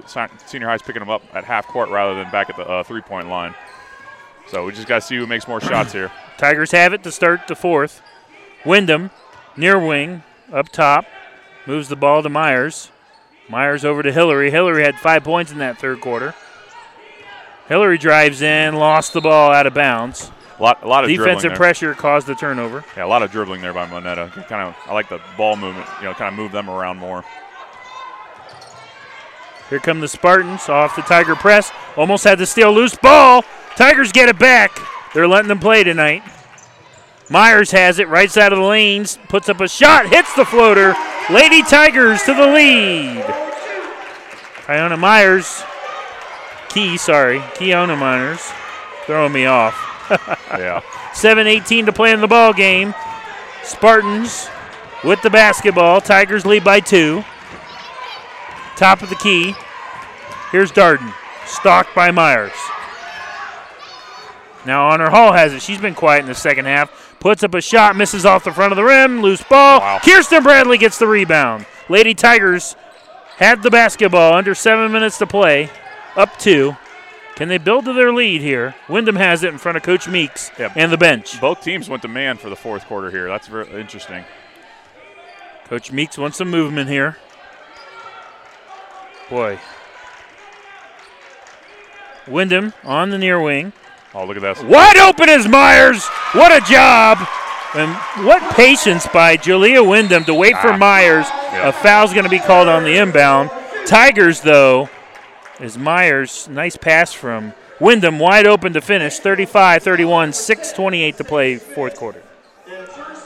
[0.48, 3.30] Senior high's picking them up at half court rather than back at the uh, three-point
[3.30, 3.54] line.
[4.54, 6.12] So we just got to see who makes more shots here.
[6.38, 8.04] Tigers have it to start the fourth.
[8.64, 9.10] Wyndham,
[9.58, 11.06] near wing, up top,
[11.66, 12.92] moves the ball to Myers.
[13.50, 14.52] Myers over to Hillary.
[14.52, 16.36] Hillary had five points in that third quarter.
[17.68, 20.32] Hillary drives in, lost the ball out of bounds.
[20.60, 22.86] A lot, a lot of dribbling defensive pressure caused the turnover.
[22.96, 24.30] Yeah, a lot of dribbling there by Monetta.
[24.48, 25.88] Kind of, I like the ball movement.
[25.98, 27.26] You know, kind of move them around more.
[29.72, 31.72] Here come the Spartans off the Tiger press.
[31.98, 33.44] Almost had to steal loose ball.
[33.76, 34.80] Tigers get it back.
[35.14, 36.24] They're letting them play tonight.
[37.30, 40.94] Myers has it right side of the lanes, puts up a shot, hits the floater.
[41.30, 43.24] Lady Tigers to the lead.
[44.66, 45.64] Kiona Myers,
[46.70, 48.52] Key, sorry, Kiona Myers,
[49.06, 49.76] throwing me off.
[50.52, 50.82] yeah.
[51.14, 52.96] 7-18 to play in the ball game.
[53.64, 54.50] Spartans
[55.04, 56.02] with the basketball.
[56.02, 57.24] Tigers lead by two.
[58.76, 59.54] Top of the key.
[60.52, 61.14] Here's Darden,
[61.46, 62.52] stalked by Myers.
[64.66, 65.62] Now Honor Hall has it.
[65.62, 67.18] She's been quiet in the second half.
[67.20, 69.22] Puts up a shot, misses off the front of the rim.
[69.22, 70.00] Loose ball.
[70.00, 71.66] Kirsten Bradley gets the rebound.
[71.90, 72.76] Lady Tigers
[73.38, 75.70] had the basketball under seven minutes to play.
[76.16, 76.76] Up two.
[77.36, 78.76] Can they build to their lead here?
[78.88, 81.42] Wyndham has it in front of Coach Meeks and the bench.
[81.42, 83.28] Both teams went to man for the fourth quarter here.
[83.28, 84.24] That's very interesting.
[85.66, 87.18] Coach Meeks wants some movement here.
[89.30, 89.60] Boy.
[92.28, 93.74] Wyndham on the near wing.
[94.16, 94.62] Oh, look at this.
[94.64, 96.06] Wide open is Myers.
[96.34, 97.18] What a job.
[97.76, 97.92] And
[98.28, 100.78] what patience by Julia Wyndham to wait for Ah.
[100.78, 101.26] Myers.
[101.52, 101.70] Yeah.
[101.70, 103.50] A foul's going to be called on the inbound.
[103.88, 104.90] Tigers, though,
[105.60, 106.48] is Myers.
[106.52, 109.18] Nice pass from Wyndham, wide open to finish.
[109.18, 112.22] 35 31, 6.28 to play, fourth quarter.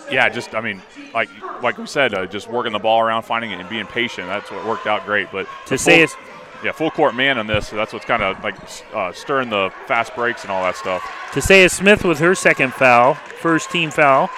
[0.09, 0.81] Yeah, just I mean,
[1.13, 1.27] like
[1.61, 4.27] like we said, uh, just working the ball around, finding it, and being patient.
[4.27, 5.29] That's what worked out great.
[5.33, 6.15] But To say it's-
[6.63, 7.67] yeah, full court man on this.
[7.67, 8.55] So that's what's kind of like
[8.93, 11.01] uh, stirring the fast breaks and all that stuff.
[11.31, 14.29] Tasea Smith with her second foul, first team foul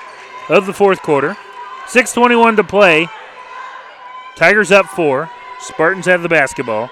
[0.49, 1.37] of the fourth quarter.
[1.87, 3.07] 6.21 to play.
[4.35, 5.29] Tigers up four.
[5.59, 6.89] Spartans have the basketball.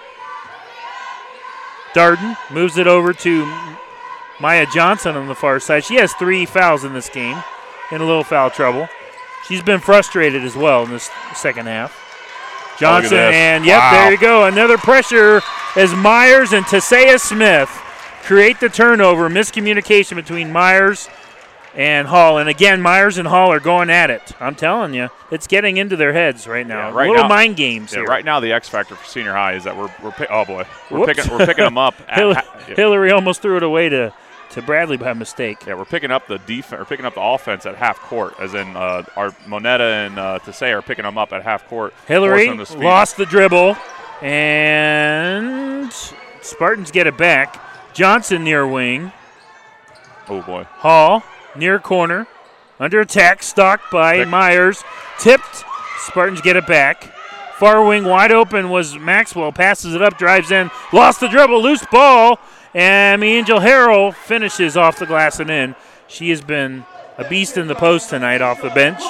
[1.94, 3.46] Darden moves it over to
[4.40, 5.84] Maya Johnson on the far side.
[5.84, 7.42] She has three fouls in this game,
[7.92, 8.88] in a little foul trouble.
[9.48, 12.07] She's been frustrated as well in this second half.
[12.80, 13.92] Johnson and yep, Wow.
[13.92, 14.46] there you go.
[14.46, 15.42] Another pressure
[15.76, 17.70] as Myers and Tasea Smith
[18.24, 19.30] create the turnover.
[19.30, 21.10] Miscommunication between Myers
[21.76, 22.38] and Hall.
[22.40, 24.34] And again, Myers and Hall are going at it.
[24.40, 26.90] I'm telling you, it's getting into their heads right now.
[26.90, 28.08] Yeah, right Little now- mind games Yeah, here.
[28.08, 31.00] right now the X factor for senior high is that we're we're oh boy we're
[31.00, 31.14] Whoops.
[31.16, 31.96] picking we're picking them up.
[32.08, 32.76] At, Hil- ha- yeah.
[32.76, 34.14] Hillary almost threw it away to,
[34.58, 35.68] to Bradley by mistake.
[35.68, 38.56] Yeah, we're picking up the defense, or picking up the offense at half court, as
[38.56, 41.94] in uh, our Monetta and uh, Tasei are picking them up at half court.
[42.08, 42.84] Hillary forcing them to speed.
[42.84, 43.78] lost the dribble,
[44.24, 45.94] and
[46.42, 47.62] Spartans get it back.
[47.94, 49.12] Johnson near wing.
[50.28, 50.64] Oh boy.
[50.64, 51.24] Hall
[51.56, 52.28] near corner,
[52.80, 54.28] under attack, stalked by Pick.
[54.28, 54.84] Myers,
[55.20, 55.66] tipped.
[56.00, 57.14] Spartans get it back.
[57.58, 59.52] Far wing wide open was Maxwell.
[59.52, 62.40] Passes it up, drives in, lost the dribble, loose ball,
[62.74, 65.76] and Angel Harrell finishes off the glass and in.
[66.08, 66.86] She has been
[67.18, 69.02] a beast in the post tonight off the bench.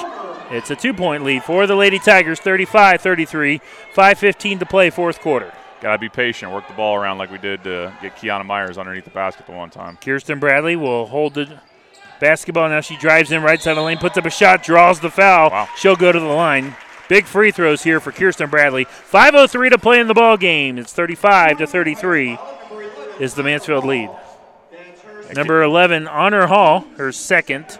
[0.50, 3.60] It's a two point lead for the Lady Tigers, 35 33,
[3.94, 5.52] 5.15 to play, fourth quarter.
[5.80, 6.50] Got to be patient.
[6.50, 9.52] Work the ball around like we did to get Kiana Myers underneath the basket the
[9.52, 9.96] one time.
[10.00, 11.60] Kirsten Bradley will hold the
[12.18, 12.68] basketball.
[12.68, 15.10] Now she drives in right side of the lane, puts up a shot, draws the
[15.10, 15.68] foul.
[15.76, 16.74] She'll go to the line.
[17.08, 18.84] Big free throws here for Kirsten Bradley.
[18.84, 20.78] 5:03 to play in the ball game.
[20.78, 22.38] It's 35 to 33.
[23.18, 24.10] Is the Mansfield lead?
[25.34, 27.78] Number 11, Honor Hall, her second.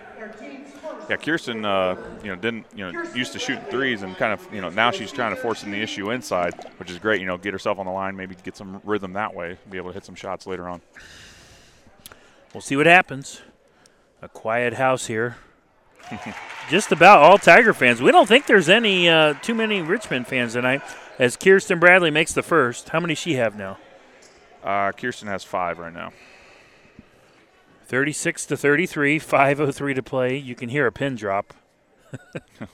[1.09, 4.52] Yeah, Kirsten, uh, you know, didn't you know used to shooting threes and kind of
[4.52, 7.20] you know now she's trying to forcing the issue inside, which is great.
[7.20, 9.89] You know, get herself on the line, maybe get some rhythm that way, be able
[9.89, 10.82] to hit some shots later on.
[12.52, 13.40] We'll see what happens.
[14.20, 15.36] A quiet house here.
[16.69, 18.02] Just about all Tiger fans.
[18.02, 20.82] We don't think there's any uh, too many Richmond fans tonight.
[21.19, 22.90] As Kirsten Bradley makes the first.
[22.90, 23.78] How many she have now?
[24.68, 26.12] Uh, Kirsten has five right now.
[27.86, 30.36] 36 to 33, 5:03 to play.
[30.36, 31.54] You can hear a pin drop.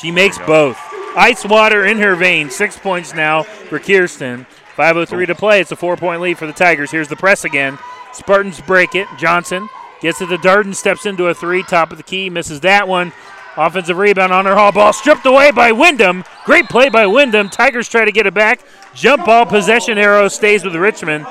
[0.00, 0.78] she makes both.
[1.14, 2.56] Ice water in her veins.
[2.56, 4.46] Six points now for Kirsten.
[4.74, 5.60] 5:03 to play.
[5.60, 6.90] It's a four-point lead for the Tigers.
[6.90, 7.78] Here's the press again.
[8.14, 9.06] Spartans break it.
[9.18, 9.68] Johnson
[10.00, 10.74] gets it to Darden.
[10.74, 11.62] Steps into a three.
[11.62, 12.30] Top of the key.
[12.30, 13.12] Misses that one.
[13.58, 14.72] Offensive rebound Honor Hall.
[14.72, 16.24] Ball stripped away by Wyndham.
[16.46, 17.50] Great play by Wyndham.
[17.50, 18.62] Tigers try to get it back.
[18.94, 21.26] Jump ball possession arrow stays with Richmond.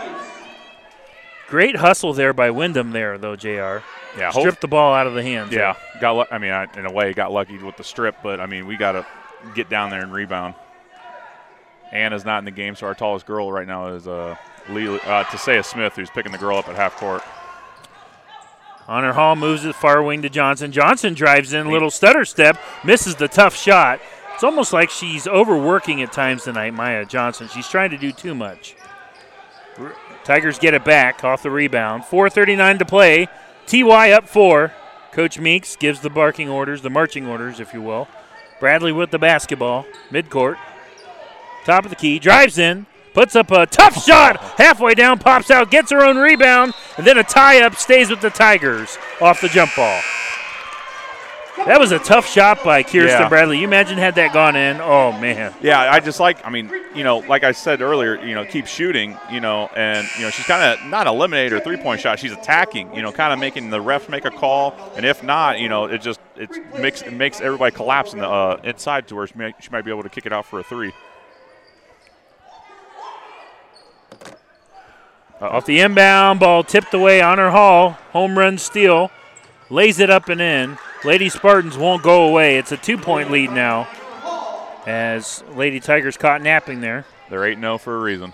[1.47, 3.83] Great hustle there by Wyndham there, though, JR.
[4.17, 5.53] Yeah, Stripped the ball out of the hands.
[5.53, 6.31] Yeah, got.
[6.31, 8.75] I mean, I, in a way, got lucky with the strip, but I mean, we
[8.75, 9.05] got to
[9.55, 10.55] get down there and rebound.
[11.91, 14.35] Anna's not in the game, so our tallest girl right now is uh,
[14.69, 17.21] Lee, uh, Tasea Smith, who's picking the girl up at half court.
[18.87, 20.71] Honor Hall moves it far wing to Johnson.
[20.71, 23.99] Johnson drives in, little stutter step, misses the tough shot.
[24.41, 27.47] It's almost like she's overworking at times tonight, Maya Johnson.
[27.47, 28.75] She's trying to do too much.
[30.23, 32.05] Tigers get it back off the rebound.
[32.05, 33.27] 4.39 to play.
[33.67, 34.73] TY up four.
[35.11, 38.07] Coach Meeks gives the barking orders, the marching orders, if you will.
[38.59, 40.57] Bradley with the basketball, midcourt.
[41.63, 45.69] Top of the key, drives in, puts up a tough shot, halfway down, pops out,
[45.69, 49.49] gets her own rebound, and then a tie up stays with the Tigers off the
[49.49, 50.01] jump ball.
[51.57, 53.29] That was a tough shot by Kirsten Yeah.
[53.29, 53.59] Bradley.
[53.59, 54.79] You imagine had that gone in?
[54.79, 55.53] Oh man.
[55.61, 56.45] Yeah, I just like.
[56.45, 59.17] I mean, you know, like I said earlier, you know, keep shooting.
[59.29, 62.19] You know, and you know, she's kind of not eliminated her three point shot.
[62.19, 62.95] She's attacking.
[62.95, 65.85] You know, kind of making the ref make a call, and if not, you know,
[65.85, 66.49] it just it
[66.79, 69.83] makes it makes everybody collapse in the uh, inside to where she, may, she might
[69.83, 70.93] be able to kick it out for a three.
[75.41, 77.19] Off the inbound, ball tipped away.
[77.19, 79.11] Honor Hall, home run steal,
[79.69, 80.77] lays it up and in.
[81.03, 82.57] Lady Spartans won't go away.
[82.57, 83.87] It's a two point lead now
[84.85, 87.05] as Lady Tigers caught napping there.
[87.29, 88.33] They're 8 0 for a reason.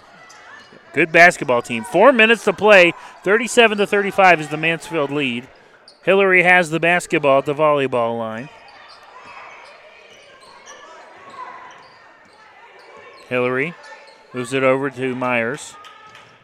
[0.93, 1.83] Good basketball team.
[1.83, 2.93] Four minutes to play.
[3.23, 5.47] 37 to 35 is the Mansfield lead.
[6.03, 8.49] Hillary has the basketball at the volleyball line.
[13.29, 13.75] Hillary
[14.33, 15.75] moves it over to Myers.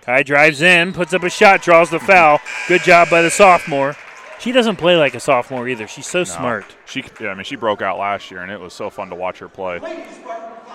[0.02, 2.40] Kai drives in, puts up a shot, draws the foul.
[2.68, 3.96] Good job by the sophomore.
[4.44, 5.88] She doesn't play like a sophomore either.
[5.88, 6.26] She's so No.
[6.26, 6.66] smart.
[6.86, 9.16] She, yeah, I mean, she broke out last year, and it was so fun to
[9.16, 9.80] watch her play.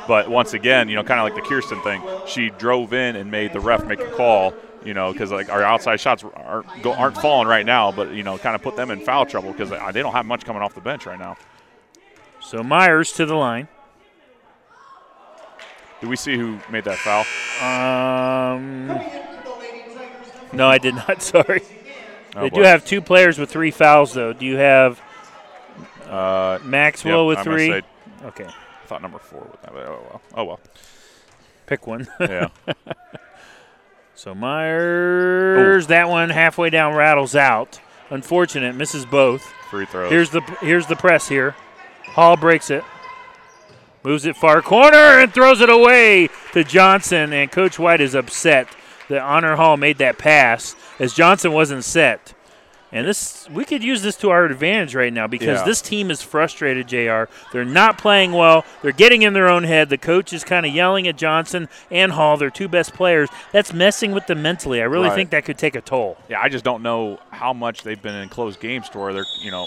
[0.06, 3.30] But once again, you know, kind of like the Kirsten thing, she drove in and
[3.30, 4.54] made the ref make a call.
[4.84, 8.38] You know, because like our outside shots aren't aren't falling right now, but you know,
[8.38, 10.80] kind of put them in foul trouble because they don't have much coming off the
[10.80, 11.36] bench right now.
[12.40, 13.68] So Myers to the line.
[16.00, 17.26] Do we see who made that foul?
[17.60, 18.86] Um,
[20.54, 21.20] no, I did not.
[21.22, 21.60] Sorry.
[22.38, 22.56] Oh, they boy.
[22.58, 24.32] do have two players with three fouls, though.
[24.32, 25.00] Do you have
[26.08, 27.68] Uh, Maxwell yep, with I'm three?
[27.70, 27.82] say-
[28.24, 28.44] Okay.
[28.46, 29.72] I thought number four with that.
[29.72, 30.20] but Oh well.
[30.34, 30.60] Oh well.
[31.66, 32.08] Pick one.
[32.20, 32.48] Yeah.
[34.14, 37.80] so Myers, that one halfway down rattles out.
[38.10, 39.42] Unfortunate, misses both.
[39.70, 40.10] Free throws.
[40.10, 41.54] Here's the here's the press here.
[42.06, 42.82] Hall breaks it.
[44.02, 47.32] Moves it far corner and throws it away to Johnson.
[47.34, 48.66] And Coach White is upset
[49.08, 52.34] that Honor Hall made that pass as Johnson wasn't set.
[52.90, 55.64] And this we could use this to our advantage right now because Yeah.
[55.66, 57.24] this team is frustrated, JR.
[57.52, 58.64] They're not playing well.
[58.80, 59.90] They're getting in their own head.
[59.90, 63.28] The coach is kind of yelling at Johnson and Hall, their two best players.
[63.52, 64.80] That's messing with them mentally.
[64.80, 65.14] I really Right.
[65.16, 66.16] think that could take a toll.
[66.30, 69.26] Yeah, I just don't know how much they've been in close games to where they're,
[69.42, 69.66] you know.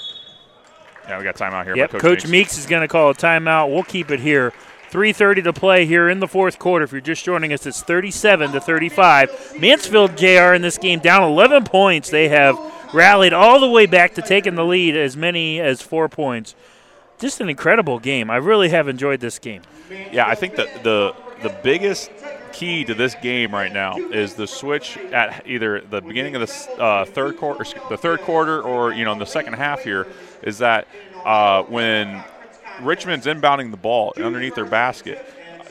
[1.08, 1.76] Yeah, we got timeout here.
[1.76, 2.30] Yep, Coach, Coach Meeks.
[2.32, 3.72] Meeks is going to call a timeout.
[3.72, 4.52] We'll keep it here.
[4.92, 6.84] 3:30 to play here in the fourth quarter.
[6.84, 9.56] If you're just joining us, it's 37 to 35.
[9.60, 10.54] Mansfield Jr.
[10.54, 12.10] in this game down 11 points.
[12.10, 12.60] They have
[12.94, 16.56] rallied all the way back to taking the lead, as many as four points.
[17.20, 18.30] Just an incredible game.
[18.30, 19.62] I really have enjoyed this game.
[20.12, 22.12] Yeah, I think that the the biggest
[22.52, 26.82] key to this game right now is the switch at either the beginning of the
[26.82, 29.84] uh, third quarter, the third quarter, or you know in the second half.
[29.84, 30.08] Here
[30.42, 30.88] is that
[31.26, 32.24] uh, when
[32.82, 35.26] Richmond's inbounding the ball underneath their basket.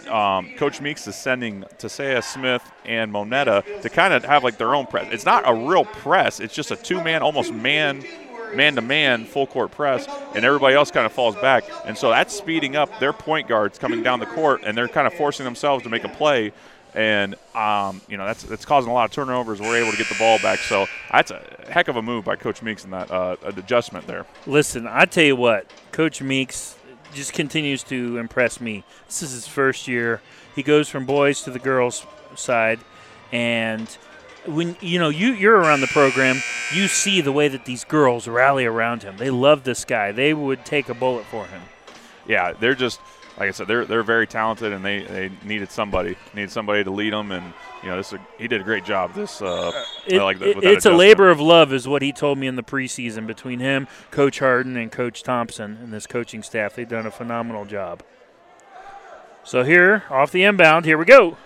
[0.09, 4.75] Um, Coach Meeks is sending Tasea Smith and Monetta to kind of have like their
[4.75, 5.09] own press.
[5.13, 8.03] It's not a real press; it's just a two-man, almost man
[8.55, 11.65] man to man full court press, and everybody else kind of falls back.
[11.85, 15.07] And so that's speeding up their point guards coming down the court, and they're kind
[15.07, 16.53] of forcing themselves to make a play.
[16.93, 19.61] And um, you know that's that's causing a lot of turnovers.
[19.61, 22.35] We're able to get the ball back, so that's a heck of a move by
[22.35, 24.27] Coach Meeks in that uh, adjustment there.
[24.45, 26.75] Listen, I tell you what, Coach Meeks
[27.12, 28.85] just continues to impress me.
[29.07, 30.20] This is his first year.
[30.55, 32.81] He goes from boys to the girls side,
[33.32, 33.89] and
[34.47, 36.37] when you know you you're around the program,
[36.74, 39.16] you see the way that these girls rally around him.
[39.16, 40.12] They love this guy.
[40.12, 41.62] They would take a bullet for him.
[42.27, 43.01] yeah, they're just
[43.41, 46.91] like I said, they're they're very talented, and they, they needed somebody needed somebody to
[46.91, 49.15] lead them, and you know this he did a great job.
[49.15, 49.73] This uh,
[50.07, 52.57] It- like that, it- it's a labor of love, is what he told me in
[52.57, 56.75] the preseason between him, Coach Harden, and Coach Thompson and this coaching staff.
[56.75, 58.03] They've done a phenomenal job.
[59.43, 61.39] So here, off the inbound, here we go.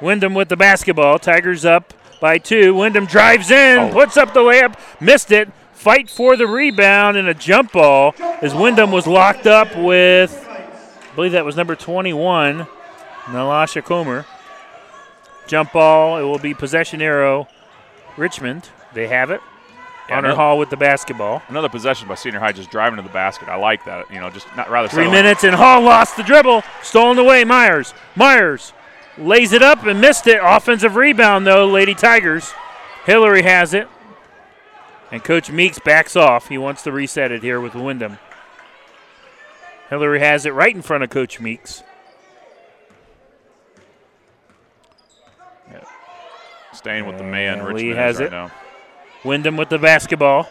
[0.00, 1.18] Wyndham with the basketball.
[1.18, 2.74] Tigers up by two.
[2.76, 3.92] Wyndham drives in, Oh.
[3.92, 5.48] puts up the layup, missed it.
[5.76, 11.14] Fight for the rebound and a jump ball as Wyndham was locked up with, I
[11.14, 12.66] believe that was number 21,
[13.26, 14.26] Nalasha Comer.
[15.46, 16.18] Jump ball.
[16.18, 17.46] It will be possession arrow.
[18.16, 18.68] Richmond.
[18.94, 19.40] They have it.
[20.08, 21.42] Yeah, Honor no- Hall with the basketball.
[21.48, 23.48] Another possession by Senior High, just driving to the basket.
[23.48, 24.10] I like that.
[24.10, 26.62] You know, just not rather Three minutes and Hall lost the dribble.
[26.82, 27.44] Stolen away.
[27.44, 27.92] Myers.
[28.16, 28.72] Myers
[29.18, 30.40] lays it up and missed it.
[30.42, 31.66] Offensive rebound though.
[31.66, 32.52] Lady Tigers.
[33.04, 33.88] Hillary has it.
[35.10, 36.48] And Coach Meeks backs off.
[36.48, 38.18] He wants to reset it here with Wyndham.
[39.88, 41.82] Hillary has it right in front of Coach Meeks.
[46.72, 47.60] Staying with the man.
[47.64, 48.30] Richmond Lee has right it.
[48.30, 48.50] now.
[49.24, 50.48] Wyndham with the basketball.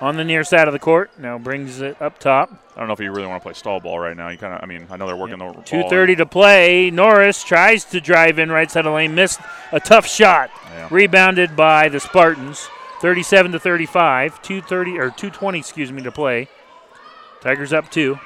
[0.00, 1.10] On the near side of the court.
[1.18, 2.50] Now brings it up top.
[2.76, 4.28] I don't know if you really want to play stall ball right now.
[4.28, 5.62] You kind of, I mean, I know they're working the.
[5.64, 6.90] Two thirty to play.
[6.90, 9.40] Norris tries to drive in right side of the lane, missed
[9.72, 10.50] a tough shot.
[10.70, 10.88] Yeah.
[10.90, 12.68] Rebounded by the Spartans,
[13.06, 14.42] thirty-seven to thirty-five.
[14.42, 16.48] Two thirty or two twenty, excuse me, to play.
[17.40, 18.18] Tigers up two.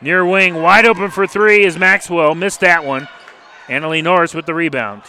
[0.00, 2.34] Near wing, wide open for three is Maxwell.
[2.34, 3.06] Missed that one.
[3.68, 5.02] Annalie Norris with the rebound.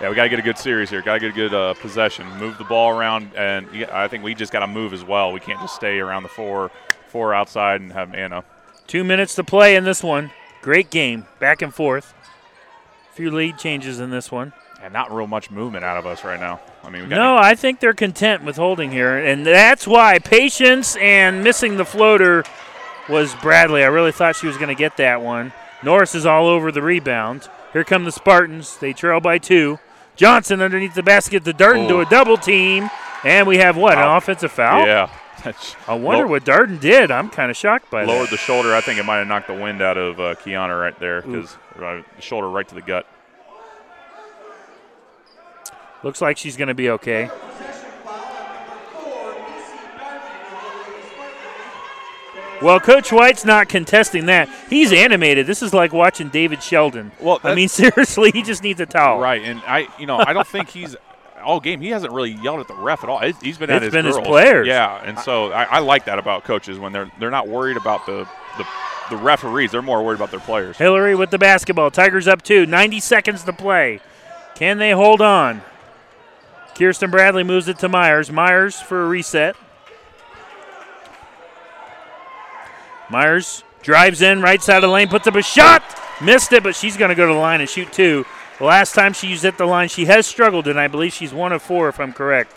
[0.00, 1.02] Yeah, we got to get a good series here.
[1.02, 2.26] Got to get a good uh, possession.
[2.38, 5.32] Move the ball around, and I think we just got to move as well.
[5.32, 6.70] We can't just stay around the four,
[7.08, 8.42] four outside and have Anna.
[8.86, 10.30] Two minutes to play in this one.
[10.62, 12.14] Great game, back and forth.
[13.10, 14.54] A few lead changes in this one.
[14.82, 16.60] And not real much movement out of us right now.
[16.82, 20.18] I mean, we got No, I think they're content with holding here, and that's why
[20.18, 22.44] patience and missing the floater
[23.08, 23.82] was Bradley.
[23.84, 25.52] I really thought she was going to get that one.
[25.82, 27.48] Norris is all over the rebound.
[27.72, 28.78] Here come the Spartans.
[28.78, 29.78] They trail by two.
[30.16, 32.00] Johnson underneath the basket to Darden to Oh.
[32.00, 32.90] a double team.
[33.22, 33.98] And we have what?
[33.98, 34.86] An offensive foul?
[34.86, 35.10] Yeah.
[35.88, 37.10] I wonder what Darden did.
[37.10, 38.14] I'm kind of shocked by lowered that.
[38.14, 38.74] Lowered the shoulder.
[38.74, 41.56] I think it might have knocked the wind out of uh, Kiana right there because
[41.82, 43.06] uh, shoulder right to the gut.
[46.02, 47.30] Looks like she's going to be okay.
[52.62, 54.48] Well, Coach White's not contesting that.
[54.68, 55.46] He's animated.
[55.46, 57.10] This is like watching David Sheldon.
[57.18, 59.18] Well, I mean, seriously, he just needs a towel.
[59.18, 60.94] Right, and I, you know, I don't think he's
[61.42, 61.80] all game.
[61.80, 63.18] He hasn't really yelled at the ref at all.
[63.20, 64.66] He's- been at It's his been his players.
[64.66, 68.04] Yeah, and so I, I like that about coaches when they're they're not worried about
[68.04, 68.28] the,
[68.58, 68.66] the
[69.08, 69.70] the referees.
[69.70, 70.76] They're more worried about their players.
[70.76, 71.90] Hillary with the basketball.
[71.90, 72.66] Tigers up two.
[72.66, 74.00] 90 seconds to play.
[74.54, 75.62] Can they hold on?
[76.80, 78.32] Kirsten Bradley moves it to Myers.
[78.32, 79.54] Myers for a reset.
[83.10, 85.82] Myers drives in, right side of the lane, puts up a shot.
[86.22, 88.24] Missed it, but she's going to go to the line and shoot two.
[88.58, 91.34] The last time she used at the line, she has struggled, and I believe she's
[91.34, 92.52] one of four, if I'm correct,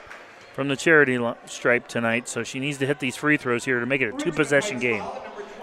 [0.53, 2.29] from the charity stripe tonight.
[2.29, 4.79] So she needs to hit these free throws here to make it a two possession
[4.79, 5.03] game.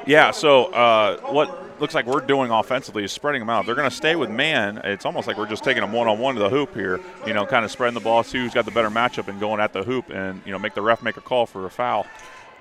[0.07, 3.67] Yeah, so uh, what looks like we're doing offensively is spreading them out.
[3.67, 6.19] They're going to stay with man, it's almost like we're just taking them one on
[6.19, 7.01] one to the hoop here.
[7.27, 9.61] You know, kind of spreading the ball, see who's got the better matchup and going
[9.61, 12.07] at the hoop, and you know, make the ref make a call for a foul.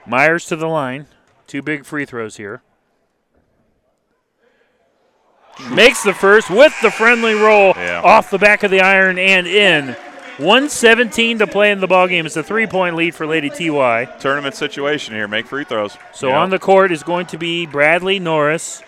[0.08, 1.06] Myers to the line.
[1.48, 2.62] Two big free throws here.
[5.72, 8.02] Makes the first with the friendly roll Yeah.
[8.04, 9.96] off the back of the iron and in.
[10.38, 12.26] 117 to play in the ball game.
[12.26, 14.06] It's a three-point lead for Lady TY.
[14.20, 15.28] Tournament situation here.
[15.28, 15.98] Make free throws.
[16.14, 16.40] So Yeah.
[16.40, 18.82] on the court is going to be Bradley Norris,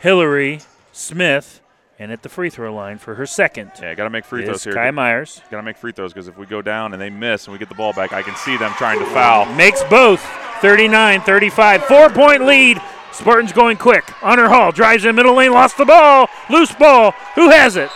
[0.00, 0.60] Hillary
[0.92, 1.60] Smith,
[1.98, 4.64] and at the free throw line for her second Yeah, got to make free throws
[4.64, 4.72] here.
[4.72, 5.42] Kai Myers.
[5.50, 7.58] Got to make free throws because if we go down and they miss and we
[7.58, 9.52] get the ball back, I can see them trying to foul.
[9.54, 10.20] Makes both
[10.60, 11.84] 39 35.
[11.84, 12.80] Four point lead.
[13.12, 14.04] Spartans going quick.
[14.22, 16.28] Honor Hall drives in middle lane, lost the ball.
[16.50, 17.12] Loose ball.
[17.34, 17.90] Who has it?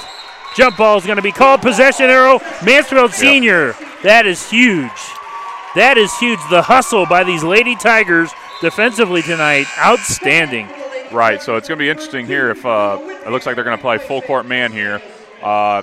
[0.56, 1.62] Jump ball is going to be called.
[1.62, 2.40] Possession arrow.
[2.64, 3.74] Mansfield Senior.
[4.02, 4.90] That is huge.
[5.74, 6.40] That is huge.
[6.50, 9.66] The hustle by these Lady Tigers defensively tonight.
[9.78, 10.68] Outstanding.
[11.12, 11.42] Right.
[11.42, 13.82] So it's going to be interesting here if uh, it looks like they're going to
[13.82, 15.00] play full court man here.
[15.42, 15.82] Uh,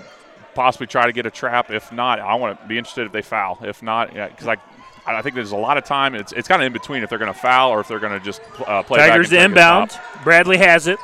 [0.55, 1.71] possibly try to get a trap.
[1.71, 3.59] If not, I want to be interested if they foul.
[3.63, 4.57] If not, because I.
[5.05, 6.13] I think there's a lot of time.
[6.13, 8.19] It's, it's kind of in between if they're going to foul or if they're going
[8.19, 9.99] to just uh, play Tigers and try to get a inbound.
[10.23, 10.99] Bradley has it.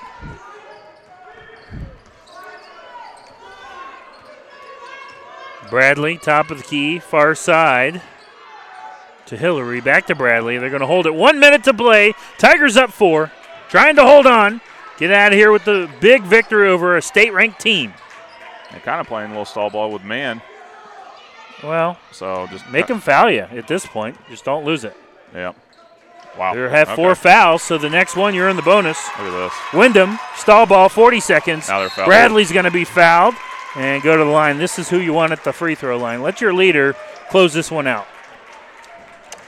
[5.72, 8.00] Bradley, top of the key, far side
[9.26, 9.82] to Hillary.
[9.82, 10.60] Back to Bradley.
[10.60, 11.16] They're going to hold it.
[11.16, 12.14] One minute to play.
[12.38, 13.32] Tigers up four.
[13.70, 14.62] Trying to hold on.
[14.98, 17.94] Get out of here with the big victory over a state ranked team.
[18.72, 20.42] They're kind of playing a little stall ball with man.
[21.64, 24.18] Well, So just make them foul you at this point.
[24.30, 24.96] Just don't lose it.
[25.34, 25.54] Yeah.
[26.38, 26.54] Wow.
[26.54, 27.22] They have four Okay.
[27.22, 29.02] fouls, so the next one you're in the bonus.
[29.20, 29.54] Look at this.
[29.74, 31.70] Wyndham, stall ball, 40 seconds.
[31.70, 32.08] Now they're fouled.
[32.08, 33.36] Bradley's going to be fouled
[33.76, 34.58] and go to the line.
[34.58, 36.22] This is who you want at the free throw line.
[36.22, 36.96] Let your leader
[37.30, 38.06] close this one out.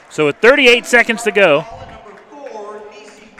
[0.08, 1.64] So with 38 seconds to go,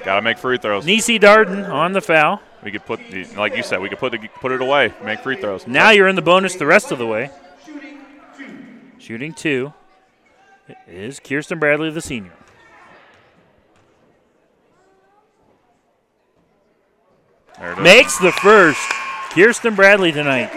[0.09, 0.87] Got to make free throws.
[0.87, 2.41] Nisi Darden on the foul.
[2.65, 5.21] We could put, the, like you said, we could put the, put it away, make
[5.21, 5.67] free throws.
[5.67, 7.31] Now you're in the bonus the rest of the way.
[8.97, 9.75] Shooting two
[10.87, 12.33] is Kirsten Bradley, the senior.
[17.59, 17.85] There it is.
[17.85, 18.81] Makes the first.
[19.33, 20.51] Kirsten Bradley tonight.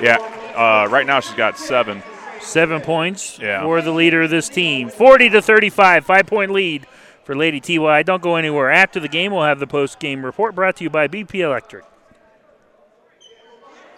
[0.00, 0.18] Yeah.
[0.54, 2.04] Uh, right now she's got seven.
[2.40, 3.62] Seven points Yeah.
[3.62, 4.90] for the leader of this team.
[4.90, 6.86] 40 to 35, five point lead
[7.24, 8.02] for Lady TY.
[8.02, 8.70] Don't go anywhere.
[8.70, 11.84] After the game, we'll have the post game report brought to you by BP Electric.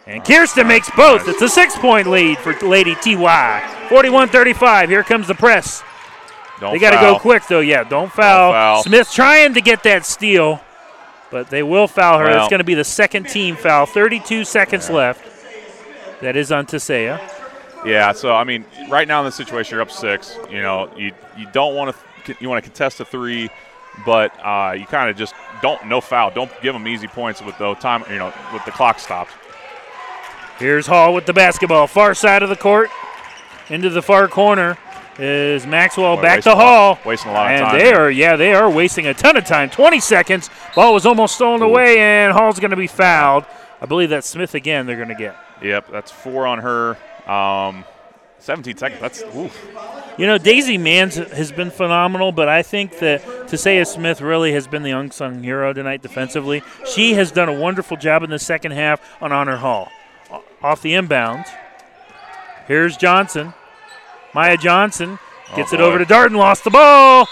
[0.07, 1.27] And Kirsten makes both.
[1.29, 3.87] It's a six point lead for Lady TY.
[3.89, 4.91] 41 35.
[4.91, 5.83] Here comes the press.
[6.61, 7.61] Don't they got to go quick, though.
[7.61, 8.53] Yeah, don't foul.
[8.53, 8.83] foul.
[8.83, 10.61] Smith trying to get that steal,
[11.31, 12.27] but they will foul her.
[12.27, 13.87] Well- it's going to be the second team foul.
[13.87, 15.23] 32 seconds left.
[16.21, 17.21] That is on Tasea.
[17.85, 20.39] Yeah, so I mean, right now in this situation, you're up six.
[20.51, 22.03] You know, you you don't want to
[22.41, 23.51] you want to contest a three,
[24.05, 26.31] but uh, you kind of just don't no foul.
[26.31, 28.05] Don't give them easy points with the time.
[28.11, 29.33] You know, with the clock stopped.
[30.59, 31.87] Here's Hall with the basketball.
[31.87, 32.91] Far side of the court.
[33.71, 34.77] Into the far corner
[35.19, 36.99] is Maxwell Boy, back to Hall.
[37.05, 39.45] wasting a lot of and time they are, yeah, they are wasting a ton of
[39.45, 39.71] time.
[39.71, 40.51] 20 seconds.
[40.75, 43.45] Ball was almost stolen away, and Hall's going to be fouled.
[43.81, 45.37] I believe that's Smith again they're going to get.
[45.63, 46.97] Yep, that's four on her.
[47.31, 47.85] Um,
[48.45, 49.01] 17 seconds.
[49.01, 49.59] That's oof.
[50.19, 54.66] You know, Daisy Mans has been phenomenal, but I think that Tasea Smith really has
[54.66, 56.62] been the unsung hero tonight defensively.
[56.87, 59.91] She has done a wonderful job in the second half on Honor Hall.
[60.62, 61.45] Off the inbound.
[62.69, 63.55] Here's Johnson.
[64.35, 65.19] Maya Johnson
[65.57, 67.27] gets Oh, it over to Darden, lost the ball.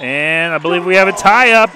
[0.00, 1.70] And I believe we have a tie up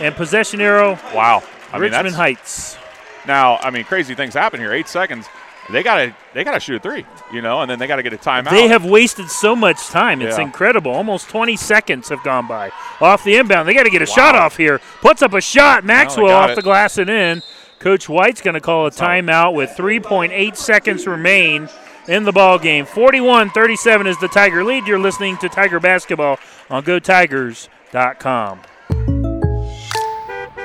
[0.00, 0.98] and possession arrow.
[1.14, 1.42] Wow.
[1.72, 2.78] I Richmond that's, Heights.
[3.26, 4.72] Now, I mean, crazy things happen here.
[4.72, 5.26] Eight seconds.
[5.70, 8.16] They gotta they gotta shoot a three, you know, and then they gotta get a
[8.16, 8.50] timeout.
[8.50, 10.22] They have wasted so much time.
[10.22, 10.44] It's Yeah.
[10.44, 10.92] incredible.
[10.92, 12.70] Almost 20 seconds have gone by.
[13.00, 13.68] Off the inbound.
[13.68, 14.80] They got to get a shot off here.
[15.02, 15.84] Puts up a shot.
[15.84, 16.56] Maxwell got off it.
[16.56, 17.42] the glass and in.
[17.80, 21.68] Coach White's going to call a timeout with 3.8 seconds remain
[22.08, 22.86] in the ball game.
[22.86, 24.86] 41-37 is the Tiger lead.
[24.86, 26.38] You're listening to Tiger Basketball
[26.70, 28.60] on GoTigers.com.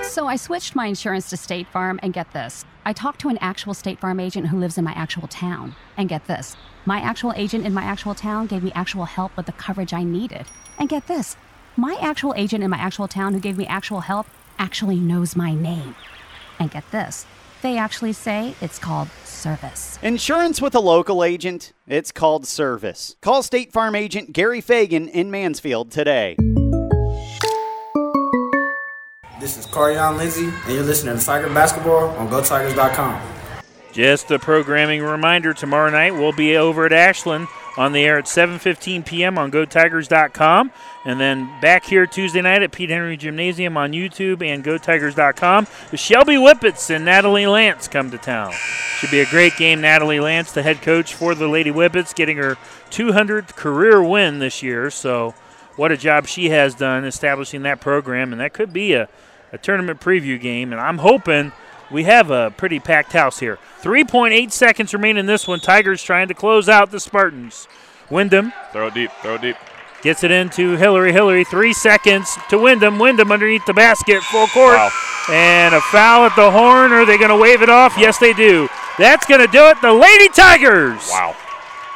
[0.03, 2.65] So I switched my insurance to State Farm, and get this.
[2.85, 5.75] I talked to an actual State Farm agent who lives in my actual town.
[5.97, 6.55] And get this.
[6.85, 10.03] My actual agent in my actual town gave me actual help with the coverage I
[10.03, 10.45] needed.
[10.77, 11.35] And get this.
[11.77, 14.27] My actual agent in my actual town who gave me actual help
[14.59, 15.95] actually knows my name.
[16.59, 17.25] And get this.
[17.63, 19.97] They actually say it's called service.
[20.03, 23.15] Insurance with a local agent, it's called service.
[23.21, 26.35] Call State Farm agent Gary Fagan in Mansfield today.
[29.43, 33.21] This is Carion Lindsay, and you're listening to Tiger Basketball on GoTigers.com.
[33.91, 38.23] Just a programming reminder: tomorrow night we'll be over at Ashland on the air at
[38.23, 39.37] 7:15 p.m.
[39.37, 40.71] on GoTigers.com,
[41.03, 45.67] and then back here Tuesday night at Pete Henry Gymnasium on YouTube and GoTigers.com.
[45.93, 48.53] Shelby Whippets and Natalie Lance come to town.
[48.99, 49.81] Should be a great game.
[49.81, 52.55] Natalie Lance, the head coach for the Lady Whippets, getting her
[52.91, 54.89] 200th career win this year.
[54.89, 55.35] So,
[55.75, 59.09] what a job she has done establishing that program, and that could be a,
[59.53, 60.73] a tournament preview game.
[60.73, 61.53] And I'm hoping
[61.89, 63.57] we have a pretty packed house here.
[63.81, 65.59] 3.8 seconds remain in this one.
[65.61, 67.67] Tigers trying to close out the Spartans.
[68.09, 69.55] Wyndham throw it deep, throw it deep.
[70.01, 71.13] gets it into Hillary.
[71.13, 72.99] Hillary, three seconds to Wyndham.
[72.99, 74.75] Wyndham underneath the basket, full court.
[74.75, 74.91] Wow.
[75.29, 76.91] And a foul at the horn.
[76.91, 77.95] Are they going to wave it off?
[77.97, 78.67] Yes, they do.
[78.97, 79.77] That's going to do it.
[79.81, 81.35] The Lady Tigers Wow.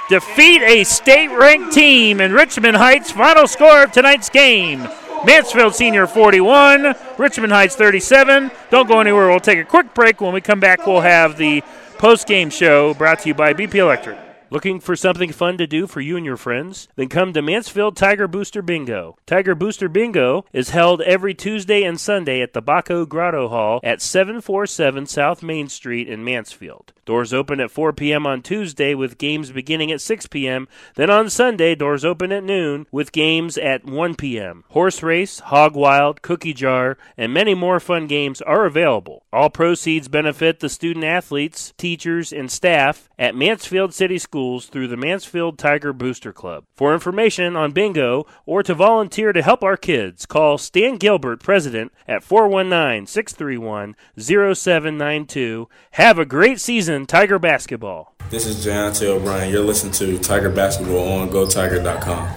[0.10, 3.12] defeat a state ranked team in Richmond Heights.
[3.12, 4.88] Final score of tonight's game
[5.26, 8.52] Mansfield Senior 41, Richmond Heights 37.
[8.70, 9.30] Don't go anywhere.
[9.30, 10.22] We'll take a quick break.
[10.22, 11.64] When we come back, we'll have the
[11.98, 14.27] post game show brought to you by BP Electric.
[14.50, 16.88] Looking for something fun to do for you and your friends?
[16.96, 19.18] Then come to Mansfield Tiger Booster Bingo.
[19.26, 24.02] Tiger Booster Bingo is held every Tuesday and Sunday at the Baco Grotto Hall at
[24.02, 26.94] 747 South Main Street in Mansfield.
[27.08, 28.28] Doors open at 4 p.m.
[28.28, 30.68] on Tuesday with games beginning at 6 p.m.
[30.96, 34.66] Then on Sunday, doors open at noon with games at 1 p.m.
[34.70, 39.24] Horse race, hog wild, cookie jar, and many more fun games are available.
[39.32, 44.96] All proceeds benefit the student athletes, teachers, and staff at Mansfield City Schools through the
[44.96, 46.66] Mansfield Tiger Booster Club.
[46.76, 51.92] For information on bingo or to volunteer to help our kids, call Stan Gilbert, President,
[52.08, 55.68] at 419 631 0792.
[55.94, 58.14] Have a great season, Tiger Basketball.
[58.30, 59.52] This is Jayante O'Brien.
[59.52, 62.30] You're listening to Tiger Basketball on GoTiger.com.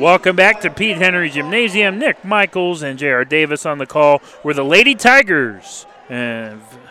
[0.00, 1.98] Welcome back to Pete Henry Gymnasium.
[1.98, 3.26] Nick Michaels and J.R.
[3.26, 4.20] Davis on the call.
[4.40, 6.85] Where the Lady Tigers conti-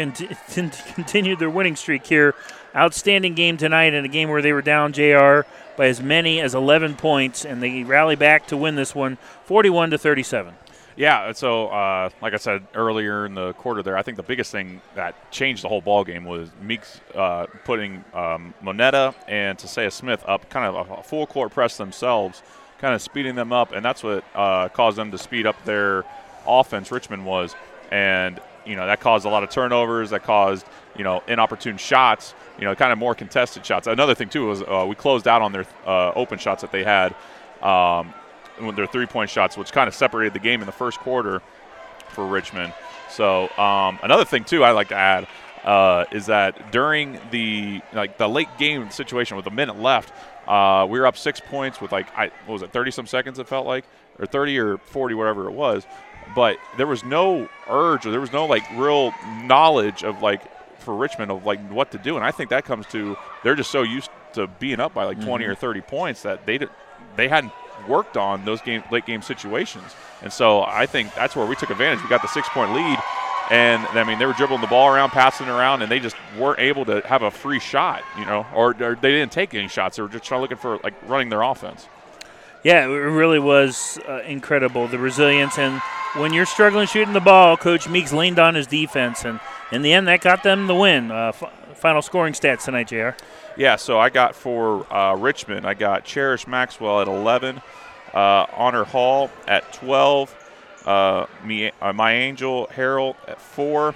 [0.94, 2.34] continued their winning streak here.
[2.74, 5.40] Outstanding game tonight in a game where they were down JR
[5.76, 9.90] by as many as 11 points, and they rally back to win this one 41
[9.90, 10.54] to 37.
[10.96, 14.52] Yeah, so uh, like I said earlier in the quarter there, I think the biggest
[14.52, 19.90] thing that changed the whole ball game was Meeks uh, putting um, Monetta and Tasea
[19.90, 22.42] Smith up kind of a, full court press themselves,
[22.78, 26.04] kind of speeding them up, and that's what uh, caused them to speed up their
[26.46, 26.92] offense.
[26.92, 27.54] Richmond was,
[27.90, 30.10] and you know that caused a lot of turnovers.
[30.10, 30.66] That caused
[30.96, 32.34] you know inopportune shots.
[32.58, 33.86] You know, kind of more contested shots.
[33.86, 36.84] Another thing too was uh, we closed out on their uh, open shots that they
[36.84, 37.14] had.
[37.62, 38.14] Um,
[38.76, 41.40] their three-point shots, which kind of separated the game in the first quarter
[42.08, 42.74] for Richmond.
[43.08, 45.26] So um, another thing too, I like to add
[45.64, 50.12] uh, is that during the like the late game situation with a minute left,
[50.48, 53.38] uh, we were up six points with like I what was it, thirty some seconds?
[53.38, 53.84] It felt like,
[54.18, 55.86] or thirty or forty, whatever it was.
[56.34, 59.12] But there was no urge, or there was no like real
[59.44, 60.42] knowledge of like
[60.80, 63.70] for Richmond of like what to do, and I think that comes to they're just
[63.70, 65.48] so used to being up by like 20 Mhm.
[65.48, 66.70] or 30 points that they did,
[67.16, 67.52] they hadn't
[67.88, 71.70] worked on those game late game situations, and so I think that's where we took
[71.70, 72.02] advantage.
[72.02, 72.98] We got the six point lead,
[73.50, 76.16] and I mean they were dribbling the ball around, passing it around, and they just
[76.38, 79.68] weren't able to have a free shot, you know, or, or they didn't take any
[79.68, 79.96] shots.
[79.96, 81.88] They were just trying looking for like running their offense.
[82.62, 85.80] Yeah, it really was uh, incredible the resilience and
[86.14, 89.38] when you're struggling shooting the ball, Coach Meeks leaned on his defense, and
[89.70, 91.10] in the end, that got them the win.
[91.10, 93.10] Uh, f- final scoring stats tonight, Jr.
[93.56, 97.62] Yeah, so I got for uh, Richmond, I got Cherish Maxwell at 11,
[98.12, 100.36] uh, Honor Hall at 12,
[100.86, 103.94] uh, me, uh, my Angel Harrell at 4,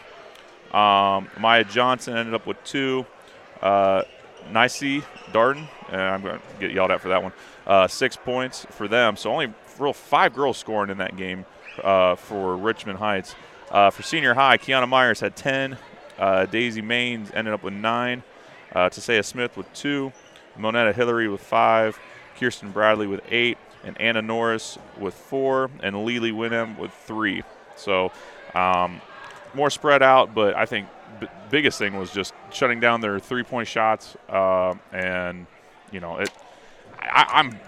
[0.72, 3.04] um, Maya Johnson ended up with 2,
[3.62, 4.02] uh,
[4.52, 7.32] Nicey Darden, and I'm going to get yelled at for that one,
[7.66, 9.16] uh, 6 points for them.
[9.16, 11.44] So only real five girls scoring in that game.
[11.82, 13.34] uh, for Richmond Heights.
[13.70, 15.76] Uh, for senior high, Kiana Myers had 10.
[16.16, 18.22] Uh, Daisy Maines ended up with nine.
[18.72, 20.12] Uh, Tasea Smith with two.
[20.56, 21.98] Monetta Hillary with five.
[22.38, 23.58] Kirsten Bradley with eight.
[23.82, 25.68] And Anna Norris with four.
[25.82, 27.42] And Lily Wyndham with three.
[27.74, 28.12] So
[28.54, 29.00] um,
[29.52, 30.86] more spread out, but I think
[31.18, 34.16] b- biggest thing was just shutting down their three-point shots.
[34.28, 35.46] Uh, and,
[35.90, 36.30] you know, it.
[37.04, 37.58] I, I'm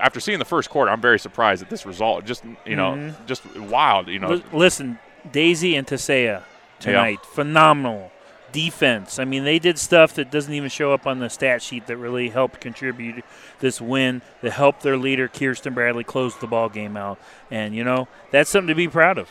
[0.00, 2.24] after seeing the first quarter, I'm very surprised at this result.
[2.24, 3.26] Just you know, Mhm.
[3.26, 4.08] just wild.
[4.08, 4.98] You know, Li- Listen,
[5.30, 6.42] Daisy and Tasea
[6.80, 8.10] tonight, phenomenal
[8.52, 9.20] defense.
[9.20, 11.96] I mean, they did stuff that doesn't even show up on the stat sheet that
[11.96, 13.24] really helped contribute
[13.60, 14.22] this win.
[14.42, 17.18] That helped their leader Kirsten Bradley close the ball game out,
[17.50, 19.30] and you know that's something to be proud of.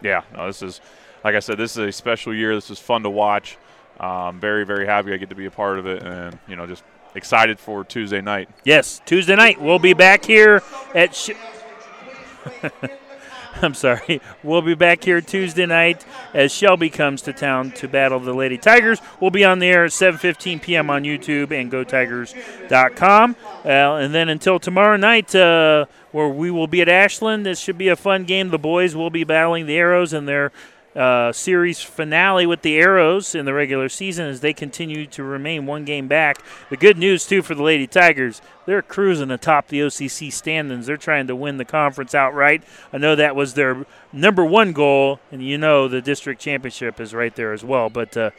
[0.00, 0.80] Yeah, no, this is,
[1.22, 2.54] like I said, this is a special year.
[2.54, 3.58] This is fun to watch.
[4.00, 6.66] Um, very, very happy I get to be a part of it, and you know,
[6.66, 6.82] just
[7.14, 8.48] excited for Tuesday night.
[8.64, 10.62] Yes, Tuesday night we'll be back here
[10.94, 11.14] at.
[11.14, 11.30] Sh-
[13.62, 14.20] I'm sorry.
[14.42, 16.04] We'll be back here Tuesday night
[16.34, 19.00] as Shelby comes to town to battle the Lady Tigers.
[19.20, 20.90] We'll be on the air at 7:15 p.m.
[20.90, 23.36] on YouTube and GoTigers.com.
[23.64, 27.46] Uh, and then until tomorrow night, uh, where we will be at Ashland.
[27.46, 28.50] This should be a fun game.
[28.50, 30.52] The boys will be battling the Arrows in their
[30.96, 35.66] uh, series finale with the Arrows in the regular season as they continue to remain
[35.66, 36.38] one game back.
[36.70, 40.86] The good news, too, for the Lady Tigers, they're cruising atop the OCC standings.
[40.86, 42.62] They're trying to win the conference outright.
[42.92, 47.12] I know that was their number one goal, and you know the district championship is
[47.12, 47.90] right there as well.
[47.90, 48.30] But uh,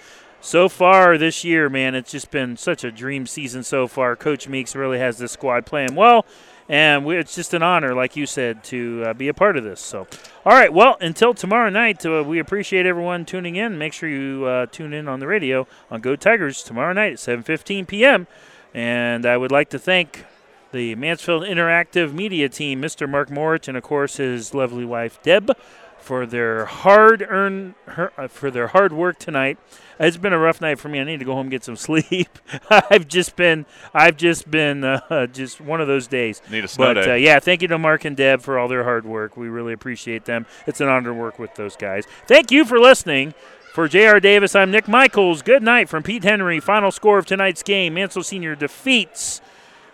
[0.41, 4.15] so far this year, man, it's just been such a dream season so far.
[4.15, 6.25] Coach Meeks really has this squad playing well.
[6.67, 9.63] And we, it's just an honor, like you said, to uh, be a part of
[9.63, 9.79] this.
[9.79, 10.07] So,
[10.45, 10.73] all right.
[10.73, 13.77] Well, until tomorrow night, uh, we appreciate everyone tuning in.
[13.77, 17.19] Make sure you uh, tune in on the radio on Go Tigers tomorrow night at
[17.19, 18.27] 7:15 p.m.
[18.73, 20.25] And I would like to thank
[20.71, 23.07] the Mansfield Interactive Media team, Mr.
[23.07, 25.51] Mark Moritz, and of course his lovely wife Deb,
[25.99, 29.57] for their hard earned uh, for their hard work tonight.
[29.99, 30.99] It's been a rough night for me.
[30.99, 32.39] I need to go home and get some sleep.
[32.69, 36.41] I've just been I've just been uh, just one of those days.
[36.49, 37.11] Need a snow but day.
[37.11, 39.37] Uh, yeah, thank you to Mark and Deb for all their hard work.
[39.37, 40.45] We really appreciate them.
[40.67, 42.05] It's an honor to work with those guys.
[42.27, 43.33] Thank you for listening.
[43.73, 44.21] For J.R.
[44.21, 45.41] Davis, I'm Nick Michaels.
[45.41, 46.61] Good night from Pete Henry.
[46.61, 49.41] Final score of tonight's game: Mansfield Senior defeats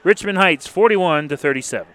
[0.03, 1.87] Richmond Heights 41 to 37.